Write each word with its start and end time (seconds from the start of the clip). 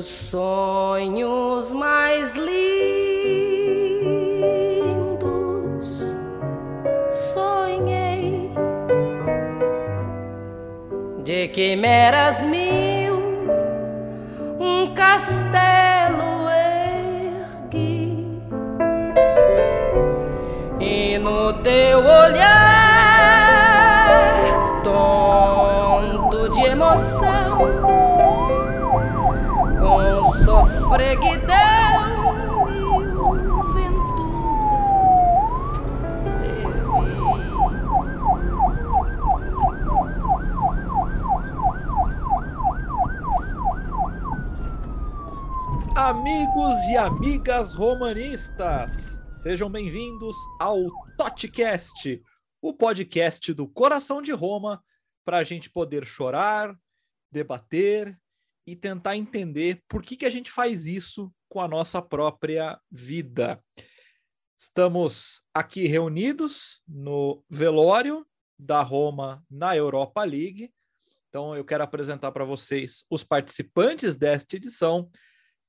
Os 0.00 0.06
sonhos 0.06 1.74
mais 1.74 2.32
lindos 2.32 2.56
sonhei. 7.10 8.50
De 11.22 11.48
quimeras 11.48 12.42
mil, 12.44 13.20
um 14.58 14.86
castelo 14.94 15.79
sofreguidão 30.90 32.34
e 32.68 32.82
venturas 33.72 35.30
Amigos 45.94 46.76
e 46.88 46.96
amigas 46.96 47.74
romanistas, 47.74 49.20
sejam 49.28 49.70
bem-vindos 49.70 50.36
ao 50.58 50.76
Totcast, 51.16 52.20
o 52.60 52.74
podcast 52.74 53.54
do 53.54 53.68
coração 53.68 54.20
de 54.20 54.32
Roma, 54.32 54.82
para 55.24 55.38
a 55.38 55.44
gente 55.44 55.70
poder 55.70 56.04
chorar, 56.04 56.74
debater 57.30 58.18
e 58.66 58.76
tentar 58.76 59.16
entender 59.16 59.82
por 59.88 60.02
que, 60.02 60.16
que 60.16 60.26
a 60.26 60.30
gente 60.30 60.50
faz 60.50 60.86
isso 60.86 61.32
com 61.48 61.60
a 61.60 61.68
nossa 61.68 62.00
própria 62.00 62.78
vida. 62.90 63.62
Estamos 64.56 65.42
aqui 65.54 65.86
reunidos 65.86 66.82
no 66.86 67.42
velório 67.48 68.26
da 68.58 68.82
Roma 68.82 69.42
na 69.50 69.74
Europa 69.74 70.22
League. 70.22 70.70
Então 71.28 71.56
eu 71.56 71.64
quero 71.64 71.82
apresentar 71.82 72.30
para 72.32 72.44
vocês 72.44 73.04
os 73.10 73.24
participantes 73.24 74.16
desta 74.16 74.56
edição 74.56 75.10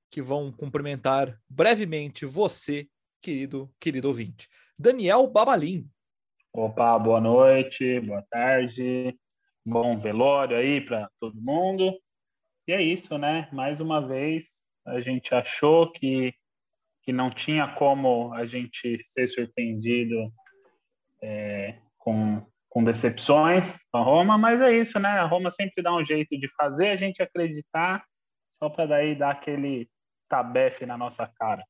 que 0.09 0.21
vão 0.21 0.51
cumprimentar 0.51 1.39
brevemente 1.49 2.25
você, 2.25 2.87
querido, 3.21 3.73
querido 3.79 4.09
ouvinte. 4.09 4.49
Daniel 4.77 5.25
Babalim. 5.27 5.89
Opa, 6.53 6.99
boa 6.99 7.21
noite, 7.21 8.01
boa 8.01 8.21
tarde, 8.29 9.17
bom 9.65 9.97
velório 9.97 10.57
aí 10.57 10.81
para 10.81 11.09
todo 11.17 11.41
mundo. 11.41 11.97
E 12.67 12.73
é 12.73 12.81
isso, 12.81 13.17
né? 13.17 13.49
Mais 13.51 13.79
uma 13.79 14.05
vez, 14.05 14.45
a 14.85 14.99
gente 15.01 15.33
achou 15.33 15.91
que, 15.91 16.33
que 17.01 17.11
não 17.11 17.29
tinha 17.29 17.67
como 17.75 18.33
a 18.33 18.45
gente 18.45 19.01
ser 19.03 19.27
surpreendido 19.27 20.31
é, 21.21 21.77
com, 21.97 22.45
com 22.69 22.83
decepções 22.83 23.77
com 23.91 23.97
a 23.97 24.03
Roma, 24.03 24.37
mas 24.37 24.61
é 24.61 24.77
isso, 24.77 24.99
né? 24.99 25.09
A 25.09 25.25
Roma 25.25 25.49
sempre 25.51 25.83
dá 25.83 25.93
um 25.93 26.05
jeito 26.05 26.37
de 26.39 26.47
fazer 26.55 26.89
a 26.89 26.95
gente 26.95 27.21
acreditar, 27.21 28.05
só 28.59 28.69
para 28.69 28.85
daí 28.85 29.15
dar 29.15 29.31
aquele 29.31 29.89
tabefe 30.29 30.85
na 30.85 30.97
nossa 30.97 31.27
cara. 31.27 31.65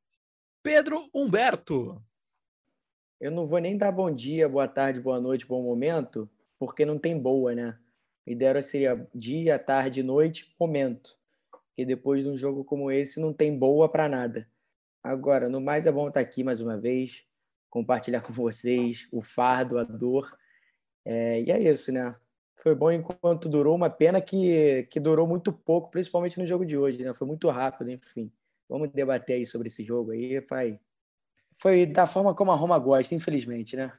Pedro 0.62 1.10
Humberto. 1.14 2.02
Eu 3.20 3.32
não 3.32 3.46
vou 3.46 3.60
nem 3.60 3.78
dar 3.78 3.92
bom 3.92 4.12
dia, 4.12 4.50
boa 4.50 4.68
tarde, 4.68 5.00
boa 5.00 5.20
noite, 5.20 5.46
bom 5.46 5.62
momento, 5.62 6.30
porque 6.60 6.86
não 6.86 7.00
tem 7.00 7.18
boa, 7.18 7.54
né? 7.54 7.78
O 8.26 8.32
ideal 8.32 8.62
seria 8.62 9.08
dia, 9.14 9.58
tarde, 9.58 10.04
noite, 10.04 10.56
momento. 10.60 11.18
Porque 11.52 11.86
depois 11.86 12.24
de 12.24 12.30
um 12.30 12.38
jogo 12.38 12.64
como 12.64 12.92
esse 12.92 13.20
não 13.20 13.34
tem 13.34 13.58
boa 13.58 13.90
para 13.90 14.08
nada. 14.08 14.48
Agora, 15.04 15.50
no 15.50 15.60
mais 15.60 15.88
é 15.88 15.92
bom 15.92 16.08
estar 16.08 16.20
aqui 16.20 16.44
mais 16.44 16.62
uma 16.62 16.78
vez, 16.78 17.26
compartilhar 17.70 18.22
com 18.22 18.34
vocês 18.34 19.08
o 19.12 19.22
fardo, 19.22 19.78
a 19.80 19.84
dor. 19.84 20.38
É, 21.04 21.42
e 21.42 21.52
é 21.52 21.60
isso, 21.60 21.92
né? 21.92 22.16
Foi 22.58 22.76
bom 22.76 22.92
enquanto 22.92 23.50
durou, 23.50 23.76
uma 23.76 23.90
pena 23.90 24.22
que, 24.22 24.84
que 24.92 25.00
durou 25.00 25.26
muito 25.26 25.52
pouco, 25.52 25.90
principalmente 25.90 26.38
no 26.38 26.46
jogo 26.46 26.64
de 26.64 26.78
hoje, 26.78 27.04
né? 27.04 27.12
Foi 27.14 27.26
muito 27.26 27.50
rápido, 27.50 27.90
enfim. 27.90 28.32
Vamos 28.70 28.92
debater 28.92 29.38
aí 29.38 29.46
sobre 29.46 29.68
esse 29.68 29.84
jogo 29.84 30.12
aí, 30.12 30.40
pai. 30.42 30.80
Foi 31.58 31.88
da 31.88 32.06
forma 32.06 32.36
como 32.36 32.52
a 32.52 32.56
Roma 32.56 32.78
gosta, 32.78 33.16
infelizmente, 33.16 33.76
né? 33.76 33.92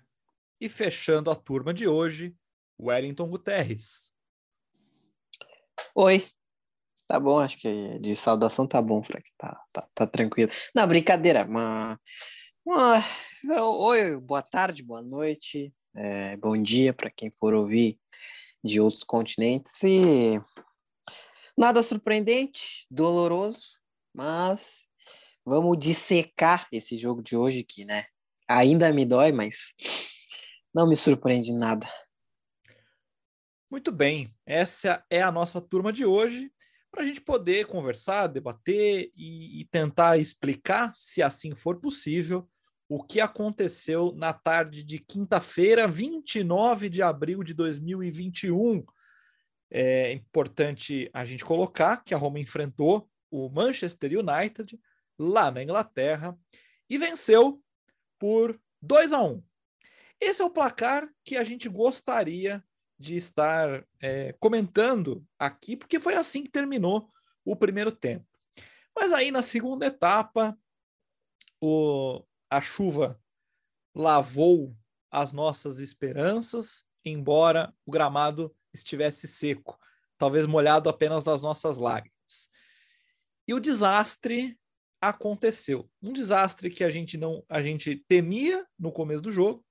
E 0.61 0.69
fechando 0.69 1.29
a 1.29 1.35
turma 1.35 1.75
de 1.75 1.89
hoje, 1.89 2.37
Wellington 2.79 3.29
Guterres. 3.29 4.12
Oi. 5.95 6.27
Tá 7.07 7.21
bom, 7.21 7.39
acho 7.39 7.59
que 7.59 7.99
de 7.99 8.17
saudação 8.17 8.67
tá 8.67 8.81
bom, 8.81 9.03
Frank. 9.03 9.25
Tá, 9.37 9.61
tá, 9.73 9.89
tá 9.95 10.07
tranquilo. 10.07 10.51
Não, 10.75 10.87
brincadeira, 10.87 11.45
mas. 11.45 11.99
Oi, 12.65 14.17
boa 14.17 14.43
tarde, 14.43 14.83
boa 14.83 15.03
noite, 15.03 15.75
é, 15.95 16.37
bom 16.37 16.57
dia 16.57 16.93
para 16.95 17.11
quem 17.11 17.31
for 17.31 17.55
ouvir 17.55 17.99
de 18.65 18.81
outros 18.81 19.03
continentes. 19.03 19.83
E 19.83 20.41
nada 21.57 21.83
surpreendente, 21.83 22.87
doloroso, 22.91 23.79
mas 24.15 24.87
vamos 25.45 25.79
dissecar 25.79 26.67
esse 26.73 26.97
jogo 26.97 27.23
de 27.23 27.37
hoje 27.37 27.61
aqui, 27.61 27.85
né? 27.85 28.07
Ainda 28.49 28.93
me 28.93 29.05
dói, 29.05 29.33
mas 29.33 29.73
não 30.75 30.87
me 30.87 30.97
surpreende 30.97 31.53
nada. 31.53 31.87
Muito 33.73 33.91
bem, 33.91 34.37
essa 34.45 35.03
é 35.09 35.23
a 35.23 35.33
nossa 35.33 35.59
turma 35.59 35.91
de 35.91 36.05
hoje, 36.05 36.53
para 36.91 37.03
a 37.03 37.07
gente 37.07 37.23
poder 37.23 37.67
conversar, 37.67 38.27
debater 38.27 39.11
e, 39.17 39.63
e, 39.63 39.65
tentar 39.65 40.19
explicar, 40.19 40.95
se 40.95 41.23
assim 41.23 41.55
for 41.55 41.81
possível, 41.81 42.47
o 42.87 43.03
que 43.03 43.19
aconteceu 43.19 44.13
na 44.15 44.35
tarde 44.35 44.85
de 44.85 44.99
quinta-feira, 44.99 45.89
29 45.89 46.91
de 46.91 47.01
abril 47.01 47.43
de 47.43 47.55
2021. 47.55 48.85
É 49.71 50.13
importante 50.13 51.09
a 51.11 51.25
gente 51.25 51.43
colocar 51.43 52.05
que 52.05 52.13
a 52.13 52.19
Roma 52.19 52.39
enfrentou 52.39 53.09
o 53.31 53.49
Manchester 53.49 54.13
United 54.19 54.79
lá 55.19 55.51
na 55.51 55.63
Inglaterra 55.63 56.37
e 56.91 56.99
venceu 56.99 57.59
por 58.19 58.61
2 58.83 59.15
a 59.15 59.23
1. 59.23 59.43
Esse 60.21 60.43
é 60.43 60.45
o 60.45 60.51
placar 60.51 61.09
que 61.25 61.39
a 61.39 61.43
gente 61.43 61.71
gostaria 61.71 62.63
de 63.03 63.17
estar 63.17 63.85
é, 64.01 64.33
comentando 64.35 65.27
aqui, 65.37 65.77
porque 65.77 65.99
foi 65.99 66.15
assim 66.15 66.45
que 66.45 66.51
terminou 66.51 67.11
o 67.45 67.57
primeiro 67.57 67.91
tempo. 67.91 68.25
Mas 68.97 69.13
aí 69.13 69.33
na 69.33 69.43
segunda 69.43 69.87
etapa, 69.87 70.57
o, 71.61 72.25
a 72.49 72.61
chuva 72.61 73.21
lavou 73.93 74.77
as 75.11 75.33
nossas 75.33 75.81
esperanças, 75.81 76.85
embora 77.05 77.75
o 77.85 77.91
gramado 77.91 78.55
estivesse 78.73 79.27
seco, 79.27 79.77
talvez 80.17 80.47
molhado 80.47 80.89
apenas 80.89 81.25
das 81.25 81.43
nossas 81.43 81.79
lágrimas. 81.79 82.49
E 83.49 83.53
o 83.53 83.59
desastre 83.59 84.57
aconteceu. 85.01 85.91
Um 86.01 86.13
desastre 86.13 86.71
que 86.71 86.85
a 86.85 86.89
gente 86.89 87.19
não 87.19 87.45
a 87.49 87.61
gente 87.61 87.97
temia 88.07 88.65
no 88.79 88.93
começo 88.93 89.23
do 89.23 89.33
jogo, 89.33 89.65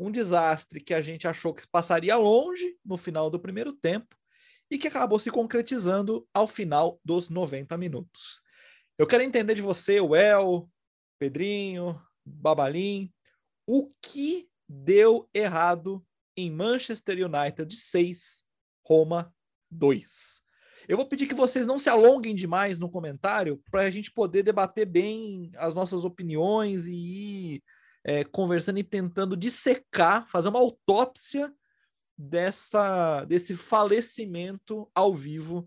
um 0.00 0.10
desastre 0.10 0.80
que 0.80 0.94
a 0.94 1.02
gente 1.02 1.28
achou 1.28 1.52
que 1.52 1.68
passaria 1.68 2.16
longe 2.16 2.74
no 2.82 2.96
final 2.96 3.28
do 3.28 3.38
primeiro 3.38 3.70
tempo 3.74 4.16
e 4.70 4.78
que 4.78 4.88
acabou 4.88 5.18
se 5.18 5.30
concretizando 5.30 6.26
ao 6.32 6.48
final 6.48 6.98
dos 7.04 7.28
90 7.28 7.76
minutos. 7.76 8.40
Eu 8.96 9.06
quero 9.06 9.22
entender 9.22 9.54
de 9.54 9.60
você, 9.60 9.98
El, 9.98 10.70
Pedrinho, 11.18 12.00
Babalim, 12.24 13.12
o 13.66 13.92
que 14.00 14.48
deu 14.66 15.28
errado 15.34 16.02
em 16.34 16.50
Manchester 16.50 17.18
United 17.26 17.76
6, 17.76 18.42
Roma 18.86 19.34
2. 19.70 20.40
Eu 20.88 20.96
vou 20.96 21.06
pedir 21.06 21.26
que 21.26 21.34
vocês 21.34 21.66
não 21.66 21.78
se 21.78 21.90
alonguem 21.90 22.34
demais 22.34 22.78
no 22.78 22.90
comentário 22.90 23.62
para 23.70 23.82
a 23.82 23.90
gente 23.90 24.10
poder 24.10 24.42
debater 24.44 24.86
bem 24.86 25.50
as 25.56 25.74
nossas 25.74 26.06
opiniões 26.06 26.86
e 26.86 26.94
ir 26.94 27.62
é, 28.04 28.24
conversando 28.24 28.78
e 28.78 28.84
tentando 28.84 29.36
dissecar, 29.36 30.26
fazer 30.28 30.48
uma 30.48 30.58
autópsia 30.58 31.52
dessa, 32.16 33.24
desse 33.24 33.56
falecimento 33.56 34.90
ao 34.94 35.14
vivo 35.14 35.66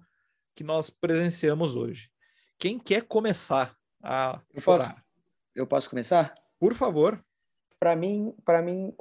que 0.55 0.63
nós 0.63 0.89
presenciamos 0.89 1.75
hoje. 1.75 2.09
Quem 2.59 2.77
quer 2.77 3.03
começar 3.03 3.75
a 4.01 4.39
eu 4.53 4.61
posso, 4.61 4.95
eu 5.55 5.67
posso 5.67 5.89
começar? 5.89 6.33
Por 6.59 6.73
favor. 6.73 7.23
Para 7.79 7.95
mim, 7.95 8.33
para 8.45 8.61
mim, 8.61 8.93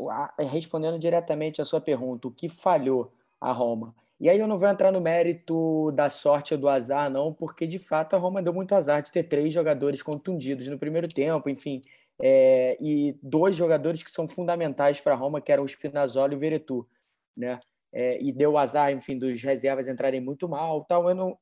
respondendo 0.51 0.99
diretamente 0.99 1.61
a 1.61 1.65
sua 1.65 1.81
pergunta, 1.81 2.27
o 2.27 2.33
que 2.33 2.49
falhou 2.49 3.13
a 3.41 3.53
Roma? 3.53 3.95
E 4.19 4.29
aí 4.29 4.39
eu 4.39 4.47
não 4.47 4.57
vou 4.57 4.69
entrar 4.69 4.93
no 4.93 5.01
mérito 5.01 5.91
da 5.93 6.09
sorte 6.09 6.55
ou 6.55 6.61
do 6.61 6.69
azar, 6.69 7.11
não, 7.11 7.33
porque 7.33 7.67
de 7.67 7.79
fato 7.79 8.15
a 8.15 8.19
Roma 8.19 8.43
deu 8.43 8.53
muito 8.53 8.75
azar 8.75 9.03
de 9.03 9.11
ter 9.11 9.25
três 9.25 9.53
jogadores 9.53 10.01
contundidos 10.01 10.69
no 10.69 10.79
primeiro 10.79 11.09
tempo, 11.09 11.49
enfim, 11.49 11.81
é, 12.23 12.77
e 12.81 13.19
dois 13.21 13.57
jogadores 13.57 14.01
que 14.03 14.11
são 14.11 14.29
fundamentais 14.29 15.01
para 15.01 15.13
a 15.13 15.17
Roma, 15.17 15.41
que 15.41 15.51
eram 15.51 15.65
o 15.65 15.69
Spinazzola 15.69 16.33
e 16.33 16.37
o 16.37 16.39
Veretu, 16.39 16.89
né? 17.37 17.59
É, 17.93 18.17
e 18.23 18.33
deu 18.33 18.57
azar, 18.57 18.93
enfim, 18.93 19.19
dos 19.19 19.43
reservas 19.43 19.89
entrarem 19.89 20.21
muito 20.21 20.49
mal, 20.49 20.85
tal. 20.85 21.13
Não, 21.15 21.37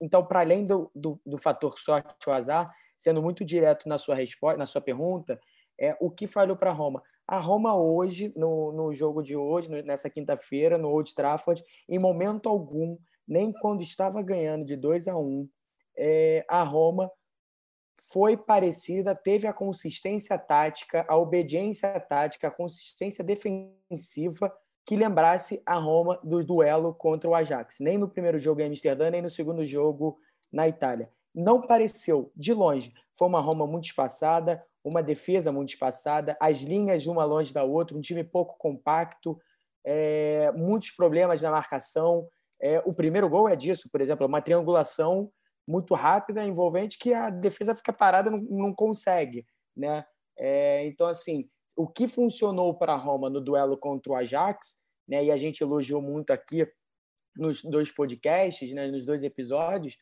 então, 0.00 0.26
para 0.26 0.40
além 0.40 0.64
do, 0.64 0.90
do, 0.94 1.20
do, 1.24 1.38
fator 1.38 1.78
sorte 1.78 2.12
ou 2.26 2.32
azar, 2.32 2.70
sendo 2.96 3.22
muito 3.22 3.44
direto 3.44 3.88
na 3.88 3.96
sua 3.96 4.16
resposta, 4.16 4.58
na 4.58 4.66
sua 4.66 4.80
pergunta, 4.80 5.40
é 5.80 5.96
o 6.00 6.10
que 6.10 6.26
falhou 6.26 6.56
para 6.56 6.70
a 6.70 6.74
Roma. 6.74 7.02
A 7.26 7.38
Roma 7.38 7.76
hoje, 7.76 8.32
no, 8.36 8.72
no 8.72 8.92
jogo 8.92 9.22
de 9.22 9.36
hoje, 9.36 9.70
nessa 9.82 10.10
quinta-feira, 10.10 10.76
no 10.76 10.88
Old 10.88 11.14
Trafford, 11.14 11.62
em 11.88 11.98
momento 11.98 12.48
algum, 12.48 12.98
nem 13.26 13.52
quando 13.52 13.82
estava 13.82 14.20
ganhando 14.20 14.64
de 14.64 14.76
2 14.76 15.08
a 15.08 15.16
1, 15.16 15.20
um, 15.20 15.48
é, 15.96 16.44
a 16.48 16.62
Roma 16.62 17.10
foi 18.10 18.36
parecida, 18.36 19.14
teve 19.14 19.46
a 19.46 19.52
consistência 19.52 20.38
tática, 20.38 21.04
a 21.08 21.16
obediência 21.16 21.98
tática, 22.00 22.48
a 22.48 22.50
consistência 22.50 23.22
defensiva 23.22 24.52
que 24.86 24.96
lembrasse 24.96 25.62
a 25.66 25.74
Roma 25.74 26.18
do 26.24 26.42
duelo 26.42 26.94
contra 26.94 27.28
o 27.28 27.34
Ajax. 27.34 27.76
Nem 27.80 27.98
no 27.98 28.08
primeiro 28.08 28.38
jogo 28.38 28.62
em 28.62 28.68
Amsterdã, 28.68 29.10
nem 29.10 29.20
no 29.20 29.28
segundo 29.28 29.64
jogo 29.66 30.18
na 30.50 30.66
Itália. 30.66 31.10
Não 31.34 31.60
pareceu, 31.60 32.32
de 32.34 32.54
longe. 32.54 32.94
Foi 33.12 33.28
uma 33.28 33.40
Roma 33.40 33.66
muito 33.66 33.84
espaçada, 33.84 34.64
uma 34.82 35.02
defesa 35.02 35.52
muito 35.52 35.68
espaçada, 35.68 36.34
as 36.40 36.58
linhas 36.60 37.06
uma 37.06 37.24
longe 37.24 37.52
da 37.52 37.64
outra, 37.64 37.96
um 37.96 38.00
time 38.00 38.24
pouco 38.24 38.56
compacto, 38.56 39.38
é, 39.84 40.50
muitos 40.52 40.92
problemas 40.92 41.42
na 41.42 41.50
marcação. 41.50 42.26
É, 42.60 42.82
o 42.86 42.96
primeiro 42.96 43.28
gol 43.28 43.46
é 43.46 43.54
disso, 43.54 43.90
por 43.92 44.00
exemplo, 44.00 44.26
uma 44.26 44.40
triangulação 44.40 45.30
muito 45.68 45.94
rápida, 45.94 46.42
envolvente, 46.42 46.98
que 46.98 47.12
a 47.12 47.28
defesa 47.28 47.76
fica 47.76 47.92
parada 47.92 48.30
não, 48.30 48.38
não 48.38 48.74
consegue. 48.74 49.44
Né? 49.76 50.04
É, 50.38 50.86
então, 50.86 51.06
assim, 51.06 51.48
o 51.76 51.86
que 51.86 52.08
funcionou 52.08 52.74
para 52.74 52.94
a 52.94 52.96
Roma 52.96 53.28
no 53.28 53.40
duelo 53.40 53.76
contra 53.76 54.12
o 54.12 54.16
Ajax, 54.16 54.80
né, 55.06 55.24
e 55.24 55.30
a 55.30 55.36
gente 55.36 55.60
elogiou 55.60 56.00
muito 56.00 56.30
aqui 56.30 56.66
nos 57.36 57.62
dois 57.62 57.90
podcasts, 57.90 58.72
né, 58.72 58.88
nos 58.88 59.04
dois 59.04 59.22
episódios, 59.22 59.98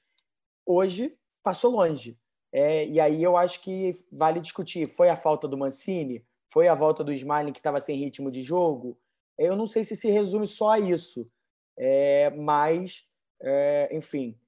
hoje 0.65 1.19
passou 1.43 1.73
longe. 1.73 2.17
É, 2.53 2.87
e 2.87 3.01
aí 3.01 3.23
eu 3.23 3.37
acho 3.37 3.61
que 3.61 3.93
vale 4.11 4.41
discutir. 4.41 4.87
Foi 4.87 5.09
a 5.09 5.17
falta 5.17 5.47
do 5.47 5.59
Mancini? 5.59 6.25
Foi 6.51 6.69
a 6.69 6.75
volta 6.75 7.05
do 7.05 7.13
Smalling 7.13 7.53
que 7.53 7.59
estava 7.59 7.81
sem 7.81 7.99
ritmo 7.99 8.31
de 8.31 8.41
jogo? 8.41 8.99
Eu 9.37 9.55
não 9.57 9.67
sei 9.67 9.85
se 9.85 9.95
se 9.95 10.09
resume 10.11 10.47
só 10.47 10.71
a 10.71 10.79
isso, 10.79 11.31
é, 11.79 12.31
mas, 12.31 13.05
é, 13.43 13.95
enfim, 13.95 14.39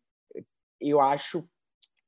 eu 0.80 1.00
acho 1.00 1.48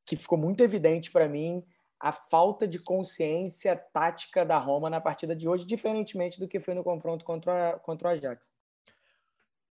que 0.06 0.16
ficou 0.16 0.38
muito 0.38 0.62
evidente 0.62 1.10
para 1.10 1.28
mim 1.28 1.62
a 2.00 2.12
falta 2.12 2.66
de 2.66 2.78
consciência 2.78 3.76
tática 3.76 4.44
da 4.44 4.56
Roma 4.56 4.88
na 4.88 5.00
partida 5.00 5.36
de 5.36 5.46
hoje, 5.46 5.66
diferentemente 5.66 6.40
do 6.40 6.48
que 6.48 6.58
foi 6.58 6.74
no 6.74 6.82
confronto 6.82 7.24
contra, 7.24 7.78
contra 7.80 8.08
o 8.08 8.10
Ajax. 8.10 8.50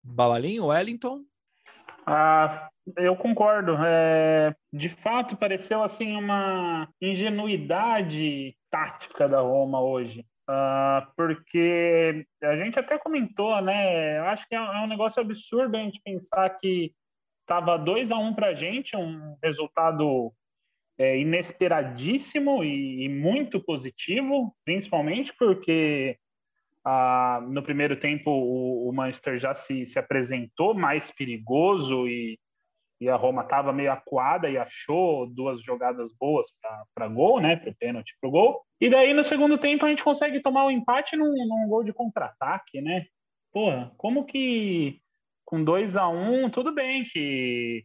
Balalinho, 0.02 0.66
Wellington? 0.66 1.22
Ah, 2.06 2.68
eu 2.96 3.16
concordo. 3.16 3.76
É, 3.84 4.54
de 4.72 4.88
fato, 4.88 5.36
pareceu 5.36 5.82
assim 5.82 6.16
uma 6.16 6.88
ingenuidade 7.00 8.56
tática 8.70 9.28
da 9.28 9.40
Roma 9.40 9.80
hoje. 9.80 10.26
Uh, 10.48 11.06
porque 11.16 12.26
a 12.42 12.56
gente 12.56 12.78
até 12.78 12.98
comentou, 12.98 13.58
né? 13.62 14.18
Eu 14.18 14.24
acho 14.24 14.46
que 14.46 14.54
é, 14.54 14.58
é 14.58 14.80
um 14.80 14.86
negócio 14.86 15.22
absurdo 15.22 15.74
a 15.74 15.80
gente 15.80 16.02
pensar 16.04 16.50
que 16.58 16.92
estava 17.44 17.76
2 17.76 18.10
a 18.10 18.18
1 18.18 18.26
um 18.26 18.34
para 18.34 18.48
a 18.48 18.54
gente, 18.54 18.96
um 18.96 19.36
resultado 19.42 20.32
é, 20.98 21.18
inesperadíssimo 21.18 22.64
e, 22.64 23.04
e, 23.04 23.08
muito 23.08 23.60
positivo, 23.60 24.54
principalmente 24.64 25.32
porque 25.38 26.18
ah, 26.84 27.40
no 27.48 27.62
primeiro 27.62 27.98
tempo 27.98 28.30
o, 28.30 28.88
o, 28.88 28.92
Manchester 28.92 29.38
já 29.38 29.54
se, 29.54 29.86
se 29.86 29.98
apresentou 29.98 30.74
mais 30.74 31.10
perigoso 31.10 32.06
e, 32.06 32.38
e 33.00 33.08
a 33.08 33.16
Roma 33.16 33.42
estava 33.42 33.72
meio 33.72 33.92
acuada 33.92 34.48
e 34.48 34.56
achou 34.56 35.26
duas 35.26 35.62
jogadas 35.62 36.12
boas 36.18 36.46
para 36.94 37.08
gol, 37.08 37.40
né, 37.40 37.56
para 37.56 37.70
o 37.70 37.74
pênalti 37.74 38.14
para 38.20 38.28
o 38.28 38.30
gol. 38.30 38.62
E 38.80 38.88
daí 38.88 39.12
no 39.12 39.24
segundo 39.24 39.58
tempo 39.58 39.84
a 39.84 39.88
gente 39.88 40.04
consegue 40.04 40.40
tomar 40.40 40.64
o 40.64 40.68
um 40.68 40.70
empate 40.70 41.16
num, 41.16 41.32
num 41.32 41.68
gol 41.68 41.82
de 41.82 41.92
contra-ataque, 41.92 42.80
né? 42.80 43.06
Porra, 43.52 43.92
como 43.96 44.24
que 44.24 45.00
com 45.44 45.62
2 45.62 45.96
a 45.96 46.08
1 46.08 46.44
um, 46.44 46.50
tudo 46.50 46.72
bem 46.72 47.04
que 47.04 47.84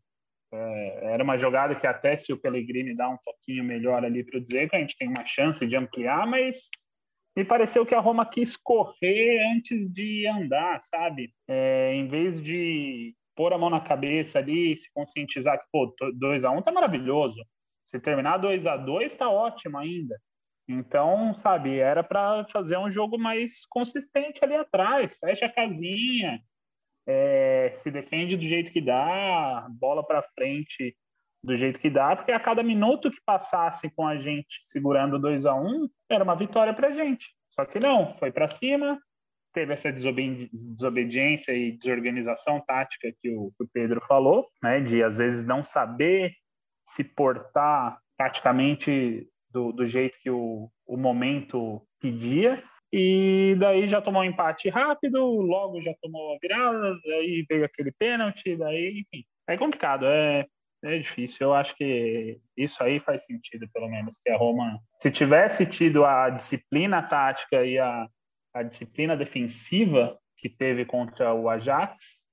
é, 0.52 1.14
era 1.14 1.24
uma 1.24 1.38
jogada 1.38 1.76
que 1.76 1.86
até 1.86 2.18
se 2.18 2.34
o 2.34 2.38
Pellegrini 2.38 2.96
dá 2.96 3.08
um 3.10 3.18
toquinho 3.24 3.64
melhor 3.64 4.04
ali 4.04 4.24
para 4.24 4.40
o 4.40 4.42
Dzeko, 4.42 4.76
a 4.76 4.80
gente 4.80 4.98
tem 4.98 5.08
uma 5.08 5.26
chance 5.26 5.66
de 5.66 5.76
ampliar, 5.76 6.26
mas 6.26 6.70
me 7.36 7.46
pareceu 7.46 7.86
que 7.86 7.96
a 7.96 8.00
Roma 8.00 8.26
quis 8.26 8.58
correr 8.58 9.40
antes 9.56 9.88
de 9.90 10.28
andar, 10.28 10.82
sabe? 10.82 11.32
É, 11.48 11.94
em 11.94 12.08
vez 12.08 12.42
de 12.42 13.16
pôr 13.36 13.54
a 13.54 13.58
mão 13.58 13.70
na 13.70 13.80
cabeça 13.80 14.40
ali, 14.40 14.76
se 14.76 14.92
conscientizar 14.94 15.58
que, 15.60 15.66
pô, 15.72 15.96
2 16.16 16.44
a 16.44 16.52
1 16.52 16.58
um 16.58 16.62
tá 16.62 16.72
maravilhoso. 16.72 17.42
Se 17.86 18.00
terminar 18.00 18.38
2 18.38 18.68
a 18.68 18.76
2 18.76 19.16
tá 19.16 19.30
ótimo 19.30 19.78
ainda. 19.78 20.20
Então, 20.68 21.34
sabe, 21.34 21.80
era 21.80 22.04
para 22.04 22.46
fazer 22.52 22.78
um 22.78 22.92
jogo 22.92 23.18
mais 23.18 23.66
consistente 23.68 24.44
ali 24.44 24.56
atrás, 24.56 25.18
fecha 25.18 25.46
a 25.46 25.52
casinha, 25.52 26.40
é, 27.12 27.72
se 27.74 27.90
defende 27.90 28.38
do 28.38 28.44
jeito 28.44 28.72
que 28.72 28.80
dá, 28.80 29.68
bola 29.72 30.06
para 30.06 30.22
frente 30.22 30.96
do 31.44 31.56
jeito 31.56 31.80
que 31.80 31.90
dá, 31.90 32.16
porque 32.16 32.32
a 32.32 32.40
cada 32.40 32.62
minuto 32.62 33.10
que 33.10 33.20
passasse 33.26 33.90
com 33.96 34.06
a 34.06 34.18
gente 34.18 34.60
segurando 34.62 35.18
2 35.18 35.46
a 35.48 35.56
1 35.56 35.68
um, 35.68 35.90
era 36.08 36.24
uma 36.24 36.36
vitória 36.36 36.72
para 36.72 36.90
a 36.90 36.92
gente. 36.92 37.34
Só 37.52 37.66
que 37.66 37.80
não, 37.80 38.16
foi 38.20 38.32
para 38.32 38.48
cima, 38.48 39.02
teve 39.54 39.74
essa 39.74 39.92
desobedi 39.92 40.52
desobediência 40.54 41.52
e 41.54 41.72
desorganização 41.72 42.62
tática 42.62 43.12
que 43.20 43.32
o, 43.32 43.52
que 43.58 43.64
o 43.64 43.70
Pedro 43.74 44.02
falou, 44.02 44.48
né, 44.62 44.80
de 44.80 45.02
às 45.02 45.18
vezes 45.18 45.44
não 45.44 45.64
saber 45.64 46.34
se 46.86 47.04
portar 47.04 47.98
taticamente 48.18 49.28
do, 49.50 49.72
do 49.72 49.88
jeito 49.88 50.20
que 50.22 50.30
o, 50.30 50.70
o 50.86 50.96
momento 50.96 51.82
pedia 52.00 52.62
e 52.92 53.56
daí 53.60 53.88
já 53.88 54.02
tomou 54.02 54.22
um 54.22 54.26
empate 54.26 54.68
rápido, 54.70 55.24
logo 55.24 55.82
já 55.82 55.94
tomou 56.02 56.34
a 56.34 56.38
virada, 56.42 57.00
daí 57.06 57.46
veio 57.48 57.66
aquele 57.66 57.92
pênalti, 57.92 58.56
daí, 58.56 59.06
enfim. 59.06 59.24
É 59.48 59.58
complicado, 59.58 60.06
é, 60.06 60.46
é 60.84 60.98
difícil. 60.98 61.48
Eu 61.48 61.54
acho 61.54 61.76
que 61.76 62.40
isso 62.58 62.84
aí 62.84 63.00
faz 63.00 63.26
sentido, 63.26 63.68
pelo 63.72 63.88
menos, 63.88 64.18
que 64.24 64.32
a 64.32 64.38
Roma, 64.38 64.80
se 65.00 65.12
tivesse 65.12 65.66
tido 65.66 66.04
a 66.04 66.30
disciplina 66.30 67.02
tática 67.04 67.64
e 67.64 67.78
a, 67.78 68.08
a 68.54 68.64
disciplina 68.64 69.16
defensiva 69.16 70.18
que 70.38 70.50
teve 70.50 70.84
contra 70.84 71.34
o 71.34 71.48
Ajax, 71.48 72.26